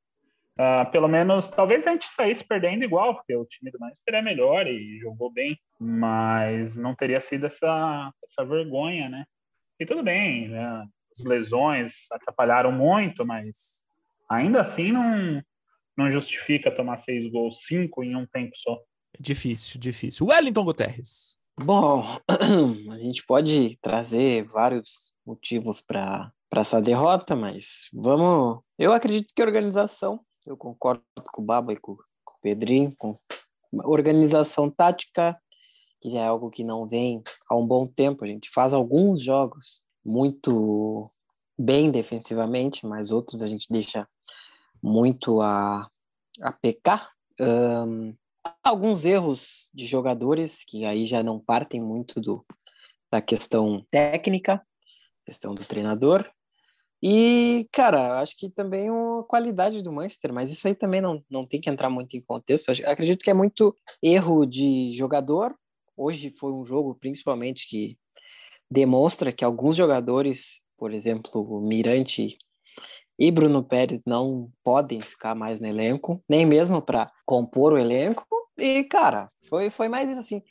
uh, 0.58 0.90
pelo 0.90 1.08
menos, 1.08 1.48
talvez 1.48 1.86
a 1.86 1.90
gente 1.90 2.06
saísse 2.06 2.44
perdendo 2.46 2.84
igual, 2.84 3.14
porque 3.16 3.36
o 3.36 3.44
time 3.44 3.70
do 3.70 3.78
Manchester 3.78 4.14
é 4.14 4.22
melhor 4.22 4.66
e 4.66 4.98
jogou 5.00 5.30
bem, 5.30 5.58
mas 5.78 6.76
não 6.76 6.94
teria 6.94 7.20
sido 7.20 7.44
essa, 7.46 8.10
essa 8.24 8.44
vergonha, 8.46 9.08
né? 9.08 9.24
E 9.78 9.86
tudo 9.86 10.02
bem, 10.02 10.48
né? 10.48 10.86
as 11.18 11.24
lesões 11.24 12.06
atrapalharam 12.12 12.70
muito, 12.70 13.26
mas 13.26 13.82
ainda 14.28 14.60
assim 14.60 14.92
não, 14.92 15.42
não 15.96 16.10
justifica 16.10 16.70
tomar 16.70 16.98
seis 16.98 17.30
gols, 17.30 17.64
cinco 17.64 18.04
em 18.04 18.14
um 18.14 18.26
tempo 18.26 18.52
só. 18.54 18.78
Difícil, 19.18 19.80
difícil. 19.80 20.26
Wellington 20.26 20.64
Guterres. 20.64 21.38
Bom, 21.58 22.04
a 22.92 22.98
gente 22.98 23.24
pode 23.24 23.78
trazer 23.80 24.44
vários 24.44 25.12
motivos 25.24 25.80
para 25.80 26.30
essa 26.54 26.82
derrota, 26.82 27.34
mas 27.34 27.88
vamos. 27.92 28.60
Eu 28.78 28.92
acredito 28.92 29.32
que 29.34 29.40
a 29.40 29.46
organização, 29.46 30.20
eu 30.46 30.56
concordo 30.56 31.02
com 31.32 31.40
o 31.40 31.44
Baba 31.44 31.72
e 31.72 31.76
com, 31.76 31.96
com 31.96 32.34
o 32.34 32.40
Pedrinho, 32.42 32.94
com 32.98 33.18
organização 33.84 34.70
tática, 34.70 35.36
que 36.06 36.10
já 36.10 36.20
é 36.20 36.26
algo 36.28 36.50
que 36.50 36.62
não 36.62 36.86
vem 36.86 37.20
há 37.50 37.56
um 37.56 37.66
bom 37.66 37.84
tempo. 37.84 38.24
A 38.24 38.28
gente 38.28 38.48
faz 38.50 38.72
alguns 38.72 39.20
jogos 39.20 39.82
muito 40.04 41.10
bem 41.58 41.90
defensivamente, 41.90 42.86
mas 42.86 43.10
outros 43.10 43.42
a 43.42 43.48
gente 43.48 43.66
deixa 43.68 44.06
muito 44.80 45.42
a, 45.42 45.90
a 46.40 46.52
pecar. 46.52 47.10
Um, 47.40 48.14
alguns 48.62 49.04
erros 49.04 49.68
de 49.74 49.84
jogadores 49.84 50.62
que 50.64 50.84
aí 50.84 51.04
já 51.06 51.24
não 51.24 51.40
partem 51.40 51.82
muito 51.82 52.20
do, 52.20 52.46
da 53.10 53.20
questão 53.20 53.84
técnica, 53.90 54.64
questão 55.24 55.56
do 55.56 55.64
treinador. 55.64 56.24
E, 57.02 57.68
cara, 57.72 58.20
acho 58.20 58.36
que 58.36 58.48
também 58.48 58.88
a 58.88 59.24
qualidade 59.24 59.82
do 59.82 59.92
Manchester, 59.92 60.32
mas 60.32 60.52
isso 60.52 60.68
aí 60.68 60.74
também 60.74 61.00
não, 61.00 61.20
não 61.28 61.44
tem 61.44 61.60
que 61.60 61.68
entrar 61.68 61.90
muito 61.90 62.16
em 62.16 62.20
contexto. 62.20 62.70
Acredito 62.84 63.24
que 63.24 63.30
é 63.30 63.34
muito 63.34 63.76
erro 64.00 64.46
de 64.46 64.92
jogador, 64.92 65.52
Hoje 65.96 66.30
foi 66.30 66.52
um 66.52 66.64
jogo, 66.64 66.94
principalmente, 66.94 67.66
que 67.68 67.96
demonstra 68.70 69.32
que 69.32 69.44
alguns 69.44 69.76
jogadores, 69.76 70.60
por 70.76 70.92
exemplo, 70.92 71.60
Mirante 71.60 72.36
e 73.18 73.30
Bruno 73.30 73.64
Pérez, 73.64 74.02
não 74.06 74.50
podem 74.62 75.00
ficar 75.00 75.34
mais 75.34 75.58
no 75.58 75.66
elenco, 75.66 76.22
nem 76.28 76.44
mesmo 76.44 76.82
para 76.82 77.10
compor 77.24 77.72
o 77.72 77.78
elenco. 77.78 78.26
E, 78.58 78.84
cara, 78.84 79.28
foi, 79.48 79.70
foi 79.70 79.88
mais 79.88 80.10
isso 80.10 80.20
assim. 80.20 80.42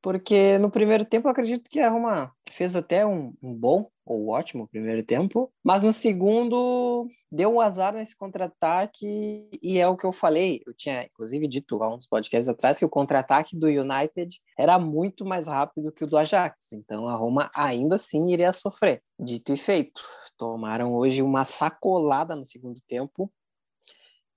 Porque 0.00 0.56
no 0.58 0.70
primeiro 0.70 1.04
tempo 1.04 1.28
eu 1.28 1.32
acredito 1.32 1.68
que 1.68 1.80
a 1.80 1.90
Roma 1.90 2.32
fez 2.52 2.76
até 2.76 3.04
um, 3.04 3.34
um 3.42 3.54
bom, 3.54 3.90
ou 4.08 4.28
ótimo 4.28 4.66
primeiro 4.66 5.04
tempo, 5.04 5.52
mas 5.62 5.82
no 5.82 5.92
segundo 5.92 7.06
deu 7.30 7.54
um 7.54 7.60
azar 7.60 7.92
nesse 7.92 8.16
contra-ataque 8.16 9.50
e 9.62 9.78
é 9.78 9.86
o 9.86 9.96
que 9.96 10.06
eu 10.06 10.12
falei. 10.12 10.62
Eu 10.66 10.72
tinha 10.72 11.04
inclusive 11.04 11.46
dito 11.46 11.82
há 11.82 11.94
uns 11.94 12.06
podcasts 12.06 12.48
atrás 12.48 12.78
que 12.78 12.84
o 12.84 12.88
contra-ataque 12.88 13.54
do 13.54 13.66
United 13.66 14.40
era 14.58 14.78
muito 14.78 15.26
mais 15.26 15.46
rápido 15.46 15.92
que 15.92 16.04
o 16.04 16.06
do 16.06 16.16
Ajax, 16.16 16.72
então 16.72 17.06
a 17.06 17.14
Roma 17.14 17.50
ainda 17.54 17.96
assim 17.96 18.30
iria 18.30 18.52
sofrer. 18.52 19.02
Dito 19.20 19.52
e 19.52 19.56
feito, 19.56 20.00
tomaram 20.38 20.94
hoje 20.94 21.20
uma 21.20 21.44
sacolada 21.44 22.34
no 22.34 22.46
segundo 22.46 22.80
tempo 22.88 23.30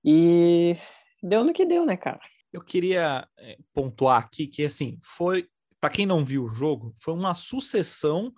e 0.04 0.76
deu 1.24 1.44
no 1.44 1.54
que 1.54 1.66
deu, 1.66 1.86
né, 1.86 1.96
cara? 1.96 2.20
Eu 2.52 2.62
queria 2.62 3.26
é, 3.40 3.58
pontuar 3.74 4.22
aqui 4.22 4.48
que 4.48 4.66
assim 4.66 5.00
foi 5.02 5.48
para 5.80 5.90
quem 5.90 6.06
não 6.06 6.24
viu 6.24 6.44
o 6.44 6.50
jogo, 6.50 6.94
foi 7.00 7.14
uma 7.14 7.34
sucessão 7.34 8.32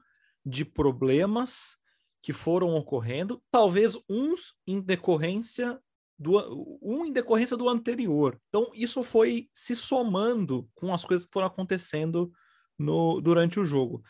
de 0.46 0.66
problemas 0.66 1.78
que 2.22 2.32
foram 2.32 2.76
ocorrendo, 2.76 3.42
talvez 3.52 4.00
uns 4.10 4.54
em 4.66 4.80
decorrência 4.80 5.80
do 6.18 6.80
um 6.82 7.06
em 7.06 7.12
decorrência 7.12 7.58
do 7.58 7.68
anterior. 7.68 8.40
Então 8.48 8.72
isso 8.74 9.04
foi 9.04 9.50
se 9.54 9.76
somando 9.76 10.70
com 10.74 10.94
as 10.94 11.04
coisas 11.04 11.26
que 11.26 11.34
foram 11.34 11.48
acontecendo 11.48 12.32
no, 12.80 13.20
durante 13.20 13.60
o 13.60 13.66
jogo. 13.66 14.02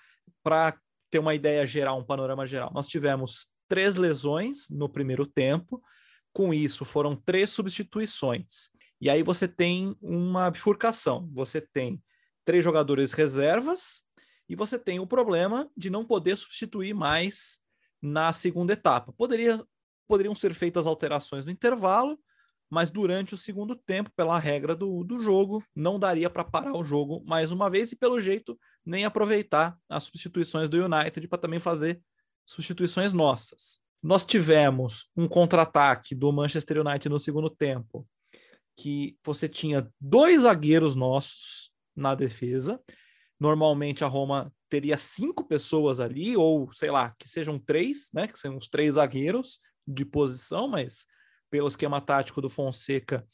Para 0.44 0.78
ter 1.10 1.20
uma 1.20 1.34
ideia 1.34 1.66
geral, 1.66 2.00
um 2.00 2.06
panorama 2.06 2.46
geral, 2.46 2.72
nós 2.74 2.88
tivemos 2.88 3.48
três 3.68 3.96
lesões 3.96 4.70
no 4.70 4.88
primeiro 4.88 5.26
tempo. 5.26 5.82
Com 6.32 6.54
isso, 6.54 6.86
foram 6.86 7.16
três 7.16 7.50
substituições. 7.50 8.70
E 9.02 9.10
aí 9.10 9.24
você 9.24 9.48
tem 9.48 9.96
uma 10.02 10.50
bifurcação. 10.52 11.30
Você 11.34 11.62
tem 11.62 12.02
três 12.46 12.64
jogadores 12.64 13.12
reservas 13.12 14.03
e 14.48 14.56
você 14.56 14.78
tem 14.78 15.00
o 15.00 15.08
problema 15.08 15.70
de 15.76 15.90
não 15.90 16.06
poder 16.06 16.38
substituir 16.38 16.94
mais 16.94 17.60
na 18.02 18.34
segunda 18.34 18.74
etapa. 18.74 19.14
Poderia, 19.14 19.64
poderiam 20.08 20.36
ser 20.36 20.54
feitas 20.54 20.86
alterações 20.86 21.46
no 21.46 21.52
intervalo, 21.52 22.20
mas 22.70 22.90
durante 22.90 23.34
o 23.34 23.38
segundo 23.38 23.76
tempo, 23.76 24.12
pela 24.16 24.40
regra 24.40 24.76
do, 24.76 25.04
do 25.04 25.20
jogo, 25.20 25.64
não 25.76 26.00
daria 26.00 26.30
para 26.30 26.44
parar 26.44 26.76
o 26.76 26.84
jogo 26.84 27.24
mais 27.26 27.52
uma 27.52 27.70
vez 27.70 27.92
e, 27.92 27.96
pelo 27.96 28.20
jeito, 28.20 28.60
nem 28.86 29.06
aproveitar 29.06 29.78
as 29.88 30.04
substituições 30.06 30.70
do 30.70 30.84
United 30.84 31.28
para 31.28 31.38
também 31.38 31.60
fazer 31.60 32.02
substituições 32.46 33.14
nossas. 33.14 33.80
Nós 34.02 34.26
tivemos 34.26 35.10
um 35.16 35.28
contra-ataque 35.28 36.14
do 36.14 36.32
Manchester 36.32 36.86
United 36.86 37.08
no 37.10 37.20
segundo 37.20 37.50
tempo, 37.50 38.06
que 38.76 39.18
você 39.24 39.48
tinha 39.48 39.88
dois 40.02 40.42
zagueiros 40.42 40.96
nossos 40.96 41.72
na 41.96 42.16
defesa. 42.16 42.82
Normalmente 43.44 44.06
a 44.06 44.08
Roma 44.08 44.54
teria 44.70 44.98
cinco 44.98 45.44
pessoas 45.44 46.00
ali, 46.00 46.38
ou 46.38 46.72
sei 46.72 46.90
lá, 46.90 47.14
que 47.20 47.28
sejam 47.28 47.60
três, 47.60 48.10
né? 48.14 48.26
Que 48.26 48.40
sejam 48.40 48.56
os 48.56 48.70
três 48.70 48.96
zagueiros 48.96 49.60
de 49.86 50.06
posição, 50.06 50.66
mas 50.66 51.06
pelo 51.52 51.68
esquema 51.68 52.00
tático 52.00 52.40
do 52.40 52.50
Fonseca, 52.50 53.28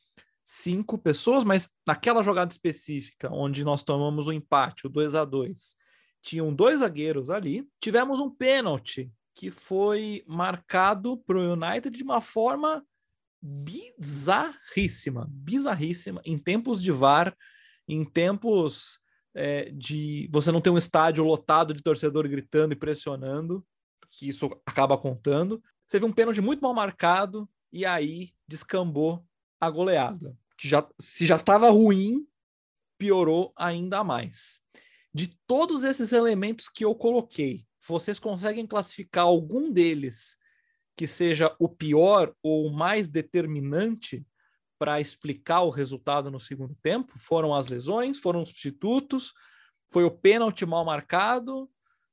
cinco 0.43 0.97
pessoas, 0.97 1.43
mas 1.43 1.69
naquela 1.85 2.23
jogada 2.23 2.51
específica, 2.51 3.31
onde 3.31 3.63
nós 3.63 3.83
tomamos 3.83 4.25
o 4.25 4.33
empate, 4.33 4.87
o 4.87 4.89
2 4.89 5.13
a 5.13 5.23
2 5.23 5.75
tinham 6.23 6.51
dois 6.51 6.79
zagueiros 6.79 7.29
ali. 7.29 7.69
Tivemos 7.79 8.19
um 8.19 8.31
pênalti 8.31 9.11
que 9.35 9.51
foi 9.51 10.23
marcado 10.25 11.19
para 11.19 11.37
o 11.37 11.53
United 11.53 11.95
de 11.95 12.03
uma 12.03 12.19
forma 12.19 12.83
bizarríssima, 13.39 15.27
bizarríssima, 15.29 16.19
em 16.25 16.35
tempos 16.35 16.81
de 16.81 16.91
VAR, 16.91 17.37
em 17.87 18.03
tempos 18.03 18.98
é, 19.33 19.69
de 19.71 20.27
você 20.31 20.51
não 20.51 20.61
ter 20.61 20.69
um 20.69 20.77
estádio 20.77 21.23
lotado 21.23 21.73
de 21.73 21.83
torcedor 21.83 22.27
gritando 22.27 22.73
e 22.73 22.75
pressionando, 22.75 23.65
que 24.09 24.27
isso 24.27 24.49
acaba 24.65 24.97
contando. 24.97 25.61
Você 25.85 25.99
viu 25.99 26.07
um 26.07 26.13
pênalti 26.13 26.41
muito 26.41 26.61
mal 26.61 26.73
marcado 26.73 27.47
e 27.71 27.85
aí 27.85 28.31
descambou 28.47 29.23
a 29.59 29.69
goleada, 29.69 30.35
que 30.57 30.67
já 30.67 30.87
se 30.99 31.25
já 31.25 31.35
estava 31.35 31.69
ruim, 31.69 32.27
piorou 32.97 33.53
ainda 33.55 34.03
mais. 34.03 34.61
De 35.13 35.27
todos 35.47 35.83
esses 35.83 36.11
elementos 36.11 36.67
que 36.67 36.85
eu 36.85 36.93
coloquei, 36.95 37.65
vocês 37.87 38.19
conseguem 38.19 38.67
classificar 38.67 39.25
algum 39.25 39.71
deles 39.71 40.37
que 40.95 41.07
seja 41.07 41.55
o 41.57 41.67
pior 41.69 42.33
ou 42.43 42.67
o 42.67 42.73
mais 42.73 43.07
determinante 43.07 44.25
para 44.79 45.01
explicar 45.01 45.61
o 45.61 45.69
resultado 45.69 46.31
no 46.31 46.39
segundo 46.39 46.73
tempo? 46.81 47.19
Foram 47.19 47.53
as 47.53 47.67
lesões? 47.67 48.17
Foram 48.17 48.41
os 48.41 48.47
substitutos? 48.47 49.33
Foi 49.91 50.05
o 50.05 50.11
pênalti 50.11 50.65
mal 50.65 50.85
marcado? 50.85 51.69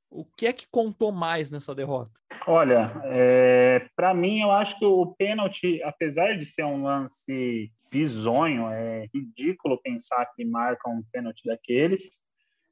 O 0.09 0.25
que 0.25 0.45
é 0.45 0.53
que 0.53 0.67
contou 0.69 1.11
mais 1.11 1.49
nessa 1.49 1.73
derrota? 1.73 2.11
Olha, 2.45 2.93
é, 3.05 3.87
para 3.95 4.13
mim, 4.13 4.41
eu 4.41 4.51
acho 4.51 4.77
que 4.77 4.85
o 4.85 5.15
pênalti, 5.17 5.81
apesar 5.83 6.37
de 6.37 6.45
ser 6.45 6.65
um 6.65 6.83
lance 6.83 7.71
bizonho, 7.91 8.69
é 8.69 9.07
ridículo 9.13 9.81
pensar 9.81 10.25
que 10.35 10.45
marca 10.45 10.89
um 10.89 11.03
pênalti 11.11 11.41
daqueles 11.45 12.21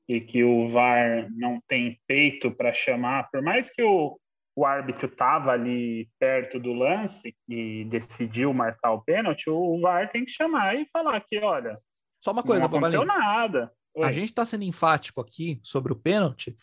e 0.07 0.21
que 0.21 0.43
o 0.43 0.67
VAR 0.67 1.27
não 1.31 1.59
tem 1.67 1.99
peito 2.07 2.51
para 2.51 2.73
chamar, 2.73 3.29
por 3.31 3.41
mais 3.41 3.69
que 3.69 3.81
o, 3.81 4.19
o 4.55 4.65
árbitro 4.65 5.07
estava 5.07 5.51
ali 5.51 6.09
perto 6.17 6.59
do 6.59 6.73
lance 6.73 7.35
e 7.47 7.83
decidiu 7.85 8.53
marcar 8.53 8.93
o 8.93 9.01
pênalti, 9.01 9.49
o 9.49 9.79
VAR 9.81 10.09
tem 10.09 10.23
que 10.23 10.31
chamar 10.31 10.75
e 10.75 10.85
falar 10.85 11.19
que, 11.21 11.37
olha, 11.39 11.77
só 12.23 12.31
uma 12.31 12.41
coisa, 12.41 12.61
não 12.61 12.67
aconteceu 12.67 13.05
nada. 13.05 13.71
Oi. 13.93 14.07
A 14.07 14.11
gente 14.11 14.29
está 14.29 14.45
sendo 14.45 14.63
enfático 14.63 15.21
aqui 15.21 15.59
sobre 15.61 15.93
o 15.93 15.95
pênalti. 15.95 16.55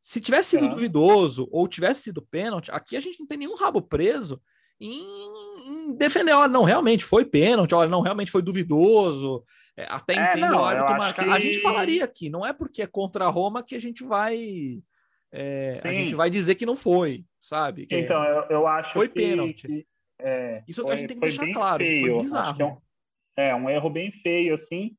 Se 0.00 0.20
tivesse 0.20 0.50
sido 0.50 0.66
é. 0.66 0.68
duvidoso 0.68 1.48
ou 1.50 1.68
tivesse 1.68 2.04
sido 2.04 2.22
pênalti, 2.22 2.70
aqui 2.70 2.96
a 2.96 3.00
gente 3.00 3.20
não 3.20 3.26
tem 3.26 3.36
nenhum 3.36 3.56
rabo 3.56 3.82
preso 3.82 4.40
em, 4.80 5.94
defender, 5.98 6.32
olha, 6.32 6.48
não, 6.48 6.64
realmente 6.64 7.04
foi 7.04 7.24
pênalti, 7.24 7.74
olha, 7.74 7.90
não, 7.90 8.00
realmente 8.00 8.30
foi 8.30 8.40
duvidoso, 8.40 9.44
é, 9.76 9.86
até 9.90 10.14
é, 10.14 10.32
entendo 10.32 10.56
o 10.56 10.64
árbitro 10.64 10.96
marcar. 10.96 11.24
Que... 11.24 11.30
A 11.30 11.38
gente 11.38 11.60
falaria 11.60 12.04
aqui, 12.04 12.30
não 12.30 12.46
é 12.46 12.52
porque 12.52 12.80
é 12.80 12.86
contra 12.86 13.26
a 13.26 13.28
Roma 13.28 13.62
que 13.62 13.74
a 13.74 13.80
gente 13.80 14.02
vai 14.02 14.80
é, 15.32 15.80
a 15.84 15.92
gente 15.92 16.14
vai 16.14 16.28
dizer 16.28 16.54
que 16.56 16.66
não 16.66 16.76
foi, 16.76 17.24
sabe? 17.40 17.86
Que 17.86 17.96
então, 17.96 18.22
eu, 18.24 18.42
eu 18.50 18.66
acho 18.66 18.92
foi 18.92 19.08
que, 19.08 19.14
pênalti. 19.14 19.86
É, 20.18 20.62
Isso 20.66 20.82
foi, 20.82 20.92
a 20.92 20.96
gente 20.96 21.08
tem 21.08 21.16
que 21.16 21.22
deixar 21.22 21.50
claro, 21.52 21.82
feio. 21.82 22.14
foi 22.14 22.22
bizarro. 22.22 22.62
É 22.62 22.64
um, 22.64 22.78
é 23.36 23.54
um, 23.54 23.70
erro 23.70 23.90
bem 23.90 24.10
feio, 24.10 24.54
assim, 24.54 24.96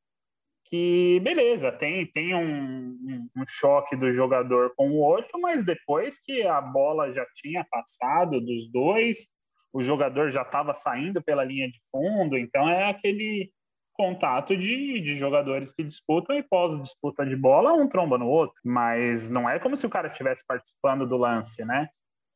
que 0.66 1.20
beleza, 1.20 1.70
tem, 1.70 2.06
tem 2.06 2.34
um, 2.34 2.40
um, 2.40 3.28
um, 3.36 3.44
choque 3.46 3.94
do 3.94 4.10
jogador 4.10 4.72
com 4.74 4.90
o 4.90 4.96
outro, 4.96 5.38
mas 5.40 5.64
depois 5.64 6.18
que 6.18 6.42
a 6.42 6.60
bola 6.60 7.12
já 7.12 7.26
tinha 7.36 7.64
passado 7.70 8.40
dos 8.40 8.70
dois, 8.72 9.28
o 9.72 9.82
jogador 9.82 10.30
já 10.30 10.42
estava 10.42 10.74
saindo 10.74 11.22
pela 11.22 11.44
linha 11.44 11.68
de 11.68 11.78
fundo, 11.90 12.38
então 12.38 12.68
é 12.68 12.88
aquele 12.88 13.52
contato 13.92 14.56
de, 14.56 15.00
de 15.00 15.14
jogadores 15.14 15.72
que 15.72 15.84
disputam 15.84 16.36
e 16.36 16.42
pós-disputa 16.42 17.24
de 17.24 17.36
bola, 17.36 17.72
um 17.72 17.88
tromba 17.88 18.18
no 18.18 18.26
outro. 18.26 18.56
Mas 18.64 19.30
não 19.30 19.48
é 19.48 19.58
como 19.58 19.76
se 19.76 19.86
o 19.86 19.90
cara 19.90 20.08
estivesse 20.08 20.44
participando 20.46 21.06
do 21.06 21.16
lance, 21.16 21.64
né? 21.64 21.88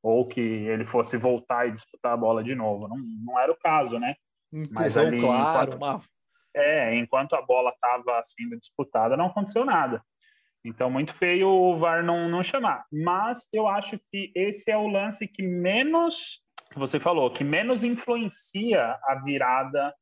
Ou 0.02 0.26
que 0.26 0.40
ele 0.40 0.84
fosse 0.84 1.16
voltar 1.16 1.66
e 1.66 1.72
disputar 1.72 2.12
a 2.12 2.16
bola 2.16 2.44
de 2.44 2.54
novo. 2.54 2.86
Não, 2.88 2.96
não 3.24 3.38
era 3.40 3.50
o 3.50 3.58
caso, 3.58 3.98
né? 3.98 4.14
Empurrão, 4.52 4.72
Mas 4.72 4.96
ali, 4.96 5.20
claro, 5.20 5.70
enquanto, 5.70 5.76
uma... 5.76 6.02
É, 6.54 6.94
enquanto 6.96 7.34
a 7.34 7.42
bola 7.42 7.70
estava 7.70 8.22
sendo 8.24 8.58
disputada, 8.58 9.16
não 9.16 9.26
aconteceu 9.26 9.64
nada. 9.64 10.02
Então, 10.64 10.90
muito 10.90 11.14
feio 11.14 11.48
o 11.48 11.78
VAR 11.78 12.02
não, 12.02 12.28
não 12.28 12.42
chamar. 12.42 12.84
Mas 12.90 13.48
eu 13.52 13.68
acho 13.68 14.00
que 14.10 14.32
esse 14.34 14.70
é 14.70 14.76
o 14.76 14.88
lance 14.88 15.28
que 15.28 15.42
menos, 15.42 16.40
você 16.74 16.98
falou, 16.98 17.30
que 17.30 17.44
menos 17.44 17.84
influencia 17.84 18.98
a 19.04 19.22
virada 19.24 19.94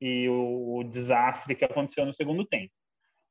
e 0.00 0.28
o, 0.28 0.78
o 0.78 0.84
desastre 0.84 1.54
que 1.54 1.64
aconteceu 1.64 2.04
no 2.06 2.14
segundo 2.14 2.44
tempo. 2.44 2.72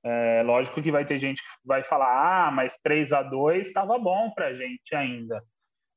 É, 0.03 0.43
lógico 0.43 0.81
que 0.81 0.91
vai 0.91 1.03
ter 1.03 1.19
gente 1.19 1.41
que 1.41 1.49
vai 1.65 1.83
falar, 1.83 2.47
ah, 2.47 2.51
mas 2.51 2.77
3 2.77 3.11
a 3.11 3.21
2 3.21 3.67
estava 3.67 3.97
bom 3.97 4.31
para 4.31 4.47
a 4.47 4.53
gente 4.53 4.95
ainda. 4.95 5.43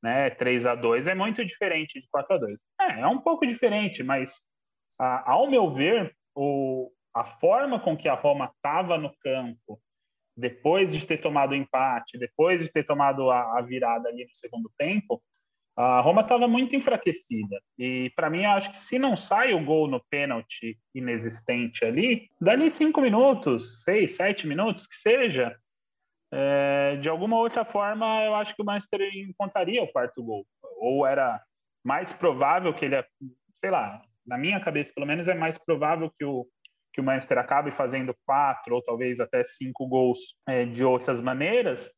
Né? 0.01 0.29
3 0.31 0.65
a 0.65 0.75
2 0.75 1.07
é 1.07 1.15
muito 1.15 1.45
diferente 1.45 2.01
de 2.01 2.07
4 2.09 2.35
a 2.35 2.37
2 2.37 2.59
É, 2.81 3.01
é 3.01 3.07
um 3.07 3.19
pouco 3.19 3.45
diferente, 3.45 4.03
mas 4.03 4.41
a, 4.99 5.31
ao 5.31 5.49
meu 5.49 5.71
ver, 5.71 6.13
o, 6.35 6.91
a 7.13 7.23
forma 7.23 7.79
com 7.79 7.95
que 7.95 8.09
a 8.09 8.15
Roma 8.15 8.51
estava 8.53 8.97
no 8.97 9.15
campo, 9.19 9.79
depois 10.35 10.91
de 10.91 11.05
ter 11.05 11.19
tomado 11.19 11.51
o 11.51 11.55
empate, 11.55 12.17
depois 12.17 12.61
de 12.61 12.69
ter 12.69 12.83
tomado 12.85 13.29
a, 13.29 13.59
a 13.59 13.61
virada 13.61 14.09
ali 14.09 14.25
no 14.25 14.35
segundo 14.35 14.69
tempo, 14.77 15.23
a 15.75 15.99
Roma 16.01 16.21
estava 16.21 16.47
muito 16.47 16.75
enfraquecida. 16.75 17.59
E 17.77 18.11
para 18.15 18.29
mim, 18.29 18.45
acho 18.45 18.69
que 18.71 18.77
se 18.77 18.99
não 18.99 19.15
sai 19.15 19.53
o 19.53 19.63
gol 19.63 19.87
no 19.87 20.03
pênalti 20.09 20.77
inexistente 20.93 21.83
ali, 21.83 22.29
dali 22.39 22.69
cinco 22.69 23.01
minutos, 23.01 23.83
seis, 23.83 24.15
sete 24.15 24.45
minutos, 24.45 24.85
que 24.85 24.95
seja, 24.95 25.57
é, 26.31 26.97
de 26.97 27.09
alguma 27.09 27.37
outra 27.37 27.65
forma, 27.65 28.23
eu 28.23 28.35
acho 28.35 28.55
que 28.55 28.61
o 28.61 28.65
Manchester 28.65 29.01
encontraria 29.15 29.83
o 29.83 29.91
quarto 29.91 30.23
gol. 30.23 30.45
Ou 30.77 31.05
era 31.05 31.41
mais 31.83 32.13
provável 32.13 32.73
que 32.73 32.85
ele, 32.85 33.03
sei 33.55 33.71
lá, 33.71 34.01
na 34.25 34.37
minha 34.37 34.59
cabeça, 34.59 34.93
pelo 34.93 35.07
menos, 35.07 35.27
é 35.27 35.33
mais 35.33 35.57
provável 35.57 36.11
que 36.17 36.23
o, 36.23 36.47
que 36.93 37.01
o 37.01 37.03
Manchester 37.03 37.39
acabe 37.39 37.71
fazendo 37.71 38.15
quatro 38.25 38.75
ou 38.75 38.81
talvez 38.83 39.19
até 39.19 39.43
cinco 39.43 39.87
gols 39.87 40.35
é, 40.47 40.65
de 40.65 40.83
outras 40.83 41.19
maneiras 41.19 41.91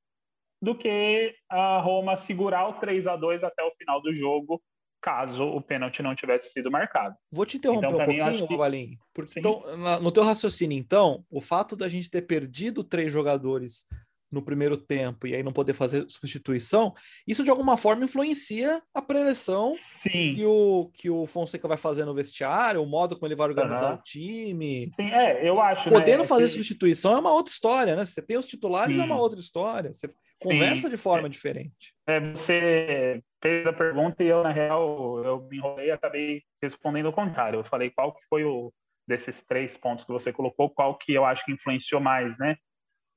do 0.62 0.76
que 0.76 1.34
a 1.50 1.80
Roma 1.80 2.16
segurar 2.18 2.68
o 2.70 2.74
3 2.74 3.08
a 3.08 3.16
2 3.16 3.44
até 3.44 3.64
o 3.64 3.72
final 3.78 4.02
do 4.02 4.14
jogo, 4.14 4.62
caso 5.02 5.44
o 5.44 5.62
pênalti 5.62 6.02
não 6.02 6.16
tivesse 6.16 6.52
sido 6.52 6.72
marcado. 6.72 7.16
Vou 7.32 7.46
te 7.46 7.58
interromper 7.58 7.88
Então, 7.88 8.00
um 8.02 8.06
pouquinho, 8.06 8.48
que-. 8.48 8.98
Porque, 9.14 9.40
então, 9.40 9.62
no 10.02 10.12
teu 10.12 10.24
raciocínio, 10.24 10.78
então, 10.78 11.24
o 11.30 11.40
fato 11.40 11.76
da 11.76 11.88
gente 11.88 12.10
ter 12.10 12.24
perdido 12.24 12.84
três 12.84 13.12
jogadores 13.12 13.86
no 14.32 14.42
primeiro 14.42 14.76
tempo 14.76 15.28
e 15.28 15.36
aí 15.36 15.44
não 15.44 15.54
poder 15.54 15.74
fazer 15.74 16.06
substituição, 16.10 16.92
isso 17.28 17.44
de 17.44 17.50
alguma 17.52 17.78
forma 17.78 18.04
influencia 18.04 18.82
a 18.94 19.02
preleção 19.02 19.72
Sim. 19.76 20.34
que 20.36 20.44
o, 20.46 20.90
que 20.94 21.10
o 21.10 21.26
Fonseca 21.28 21.68
vai 21.68 21.78
fazer 21.78 22.04
no 22.04 22.14
vestiário, 22.14 22.82
o 22.82 22.86
modo 22.88 23.16
como 23.16 23.28
ele 23.28 23.36
vai 23.36 23.48
organizar 23.48 23.86
Aham. 23.86 23.96
o 24.00 24.02
time. 24.04 24.90
Sim, 24.92 25.10
é, 25.12 25.48
eu 25.48 25.62
acho. 25.62 25.88
Podendo 25.90 26.24
né, 26.24 26.28
fazer 26.28 26.46
que- 26.46 26.50
substituição 26.50 27.14
é 27.16 27.20
uma 27.20 27.32
outra 27.32 27.54
história, 27.54 27.96
né? 27.96 28.04
Você 28.04 28.22
tem 28.22 28.38
os 28.38 28.48
titulares, 28.48 28.98
é 28.98 29.02
Sim. 29.02 29.06
uma 29.08 29.18
outra 29.18 29.40
história. 29.40 29.94
Você 29.94 30.10
conversa 30.40 30.90
de 30.90 30.98
forma 30.98 31.30
diferente. 31.30 31.94
É, 32.08 32.20
você 32.20 33.22
fez 33.42 33.66
a 33.66 33.74
pergunta 33.74 34.24
e 34.24 34.28
eu, 34.28 34.44
na 34.44 34.52
real, 34.52 35.24
eu 35.24 35.42
me 35.50 35.58
enrolei 35.58 35.88
e 35.88 35.92
acabei 35.92 36.44
respondendo 36.62 37.08
o 37.08 37.14
contrário. 37.14 37.60
Eu 37.60 37.64
falei 37.64 37.90
qual 37.90 38.14
que 38.14 38.22
foi 38.30 38.44
o 38.44 38.74
desses 39.08 39.42
três 39.42 39.78
pontos 39.78 40.04
que 40.04 40.12
você 40.12 40.34
colocou, 40.34 40.70
qual 40.70 40.98
que 40.98 41.14
eu 41.14 41.26
acho 41.26 41.46
que 41.46 41.52
influenciou 41.52 42.02
mais, 42.02 42.38
né? 42.38 42.58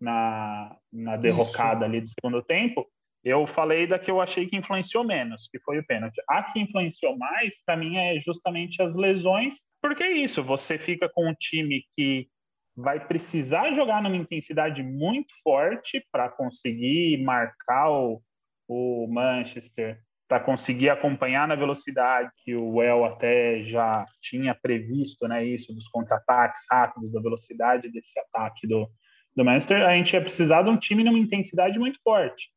Na, 0.01 0.77
na 0.93 1.17
derrocada 1.17 1.85
ali 1.85 2.01
do 2.01 2.09
segundo 2.09 2.43
tempo. 2.43 2.87
Eu 3.25 3.47
falei 3.47 3.87
da 3.87 3.99
que 3.99 4.11
eu 4.11 4.21
achei 4.21 4.47
que 4.47 4.57
influenciou 4.57 5.03
menos, 5.03 5.49
que 5.51 5.59
foi 5.61 5.79
o 5.79 5.87
pênalti. 5.87 6.23
A 6.29 6.43
que 6.45 6.61
influenciou 6.61 7.17
mais, 7.19 7.61
para 7.65 7.77
mim, 7.77 7.97
é 7.97 8.21
justamente 8.21 8.81
as 8.81 8.95
lesões, 8.95 9.57
porque 9.83 10.05
é 10.05 10.13
isso, 10.13 10.43
você 10.43 10.79
fica 10.79 11.11
com 11.13 11.29
um 11.29 11.35
time 11.35 11.85
que 11.97 12.29
vai 12.79 13.05
precisar 13.05 13.73
jogar 13.73 14.01
numa 14.01 14.17
intensidade 14.17 14.85
muito 14.85 15.35
forte 15.43 16.01
para 16.13 16.29
conseguir 16.29 17.21
marcar 17.25 17.91
o, 17.91 18.23
o 18.69 19.09
Manchester, 19.11 20.01
para 20.29 20.39
conseguir 20.39 20.89
acompanhar 20.89 21.49
na 21.49 21.57
velocidade 21.57 22.31
que 22.45 22.55
o 22.55 22.77
Well 22.77 23.05
até 23.05 23.65
já 23.65 24.07
tinha 24.21 24.55
previsto, 24.55 25.27
né? 25.27 25.45
Isso 25.45 25.75
dos 25.75 25.89
contra-ataques 25.89 26.63
rápidos, 26.71 27.13
da 27.13 27.21
velocidade 27.21 27.91
desse 27.91 28.17
ataque 28.21 28.65
do, 28.69 28.89
do 29.35 29.45
Manchester, 29.45 29.83
a 29.83 29.97
gente 29.97 30.13
ia 30.13 30.21
precisar 30.21 30.63
de 30.63 30.71
um 30.71 30.77
time 30.77 31.03
numa 31.03 31.19
intensidade 31.19 31.81
muito 31.81 32.01
forte. 32.01 32.49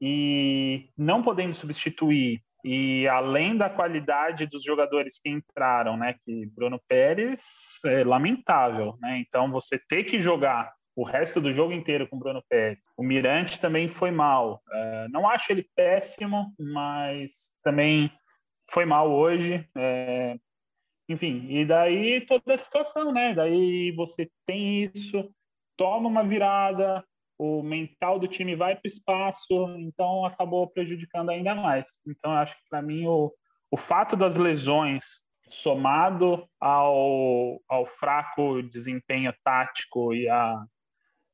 E 0.00 0.88
não 0.96 1.22
podendo 1.22 1.52
substituir, 1.52 2.40
e 2.70 3.08
além 3.08 3.56
da 3.56 3.70
qualidade 3.70 4.44
dos 4.44 4.62
jogadores 4.62 5.18
que 5.18 5.30
entraram, 5.30 5.96
né? 5.96 6.16
Que 6.22 6.44
Bruno 6.54 6.78
Pérez 6.86 7.80
é 7.86 8.04
lamentável, 8.04 8.94
né? 9.00 9.24
Então 9.26 9.50
você 9.50 9.78
ter 9.88 10.04
que 10.04 10.20
jogar 10.20 10.70
o 10.94 11.02
resto 11.02 11.40
do 11.40 11.50
jogo 11.50 11.72
inteiro 11.72 12.06
com 12.06 12.18
Bruno 12.18 12.42
Pérez. 12.46 12.78
O 12.94 13.02
Mirante 13.02 13.58
também 13.58 13.88
foi 13.88 14.10
mal. 14.10 14.60
É, 14.70 15.08
não 15.08 15.26
acho 15.26 15.50
ele 15.50 15.66
péssimo, 15.74 16.52
mas 16.58 17.30
também 17.64 18.12
foi 18.70 18.84
mal 18.84 19.10
hoje. 19.10 19.66
É, 19.74 20.36
enfim, 21.08 21.46
e 21.48 21.64
daí 21.64 22.20
toda 22.26 22.52
a 22.52 22.58
situação, 22.58 23.14
né? 23.14 23.32
Daí 23.32 23.92
você 23.92 24.28
tem 24.44 24.84
isso, 24.94 25.34
toma 25.74 26.06
uma 26.06 26.22
virada, 26.22 27.02
o 27.38 27.62
mental 27.62 28.18
do 28.18 28.26
time 28.26 28.56
vai 28.56 28.74
para 28.74 28.86
o 28.86 28.88
espaço, 28.88 29.54
então 29.78 30.24
acabou 30.26 30.68
prejudicando 30.68 31.30
ainda 31.30 31.54
mais. 31.54 31.88
Então, 32.06 32.32
acho 32.32 32.56
que 32.56 32.68
para 32.68 32.82
mim 32.82 33.06
o, 33.06 33.32
o 33.70 33.76
fato 33.76 34.16
das 34.16 34.36
lesões 34.36 35.22
somado 35.48 36.46
ao, 36.60 37.62
ao 37.68 37.86
fraco 37.86 38.62
desempenho 38.62 39.32
tático 39.44 40.12
e 40.12 40.28
a, 40.28 40.64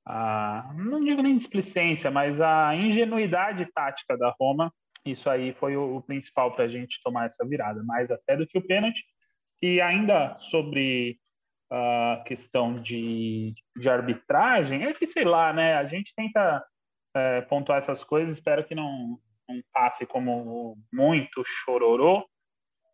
a 0.06 0.73
não 0.76 1.02
digo 1.02 1.23
nem 1.23 1.37
displicência, 1.37 2.11
mas 2.11 2.40
a 2.40 2.76
ingenuidade 2.76 3.66
tática 3.75 4.16
da 4.16 4.32
Roma, 4.38 4.73
isso 5.04 5.28
aí 5.28 5.52
foi 5.54 5.76
o, 5.76 5.96
o 5.96 6.02
principal 6.02 6.54
para 6.54 6.64
a 6.64 6.68
gente 6.68 7.00
tomar 7.02 7.26
essa 7.26 7.44
virada, 7.46 7.82
mais 7.82 8.11
até 8.11 8.37
do 8.37 8.46
que 8.46 8.58
o 8.58 8.66
pênalti. 8.66 9.02
E 9.62 9.80
ainda 9.80 10.37
sobre 10.37 11.18
a 11.74 12.22
questão 12.24 12.72
de, 12.74 13.52
de 13.76 13.88
arbitragem, 13.88 14.84
é 14.84 14.92
que 14.92 15.06
sei 15.06 15.24
lá, 15.24 15.52
né? 15.52 15.74
A 15.74 15.84
gente 15.87 16.14
tenta 16.14 16.64
é, 17.16 17.40
pontuar 17.42 17.78
essas 17.78 18.04
coisas, 18.04 18.34
espero 18.34 18.64
que 18.64 18.74
não, 18.74 19.18
não 19.48 19.60
passe 19.72 20.06
como 20.06 20.78
muito 20.92 21.42
chororô. 21.44 22.24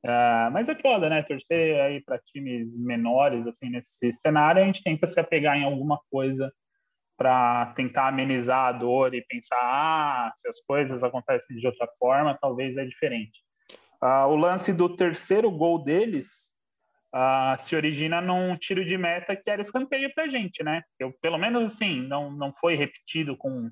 É, 0.03 0.49
mas 0.51 0.69
é 0.71 0.75
foda, 0.75 1.11
né? 1.11 1.23
Torcer 1.23 1.79
aí 1.83 2.03
para 2.03 2.19
times 2.19 2.79
menores, 2.79 3.47
assim, 3.47 3.69
nesse 3.69 4.13
cenário, 4.15 4.63
a 4.63 4.65
gente 4.65 4.83
tenta 4.83 5.07
se 5.07 5.21
apegar 5.21 5.59
em 5.59 5.65
alguma 5.65 6.01
coisa 6.11 6.51
para 7.19 7.67
tentar 7.77 8.09
amenizar 8.09 8.69
a 8.69 8.73
dor 8.73 9.15
e 9.15 9.23
pensar, 9.27 9.59
ah, 9.61 10.33
se 10.37 10.49
as 10.49 10.59
coisas 10.61 11.05
acontecem 11.05 11.55
de 11.55 11.67
outra 11.67 11.87
forma, 11.99 12.39
talvez 12.41 12.75
é 12.79 12.85
diferente. 12.87 13.41
Ah, 14.01 14.27
o 14.27 14.37
lance 14.37 14.73
do 14.73 14.97
terceiro 14.97 15.51
gol 15.51 15.85
deles 15.85 16.50
Uh, 17.13 17.61
se 17.61 17.75
origina 17.75 18.21
num 18.21 18.57
tiro 18.57 18.85
de 18.85 18.97
meta 18.97 19.35
que 19.35 19.51
era 19.51 19.61
escanteio 19.61 20.13
para 20.15 20.25
a 20.25 20.29
gente, 20.29 20.63
né? 20.63 20.83
Eu, 20.99 21.13
pelo 21.21 21.39
menos 21.39 21.67
assim, 21.75 22.03
não, 22.07 22.31
não 22.31 22.53
foi 22.53 22.77
repetido 22.77 23.37
com. 23.37 23.69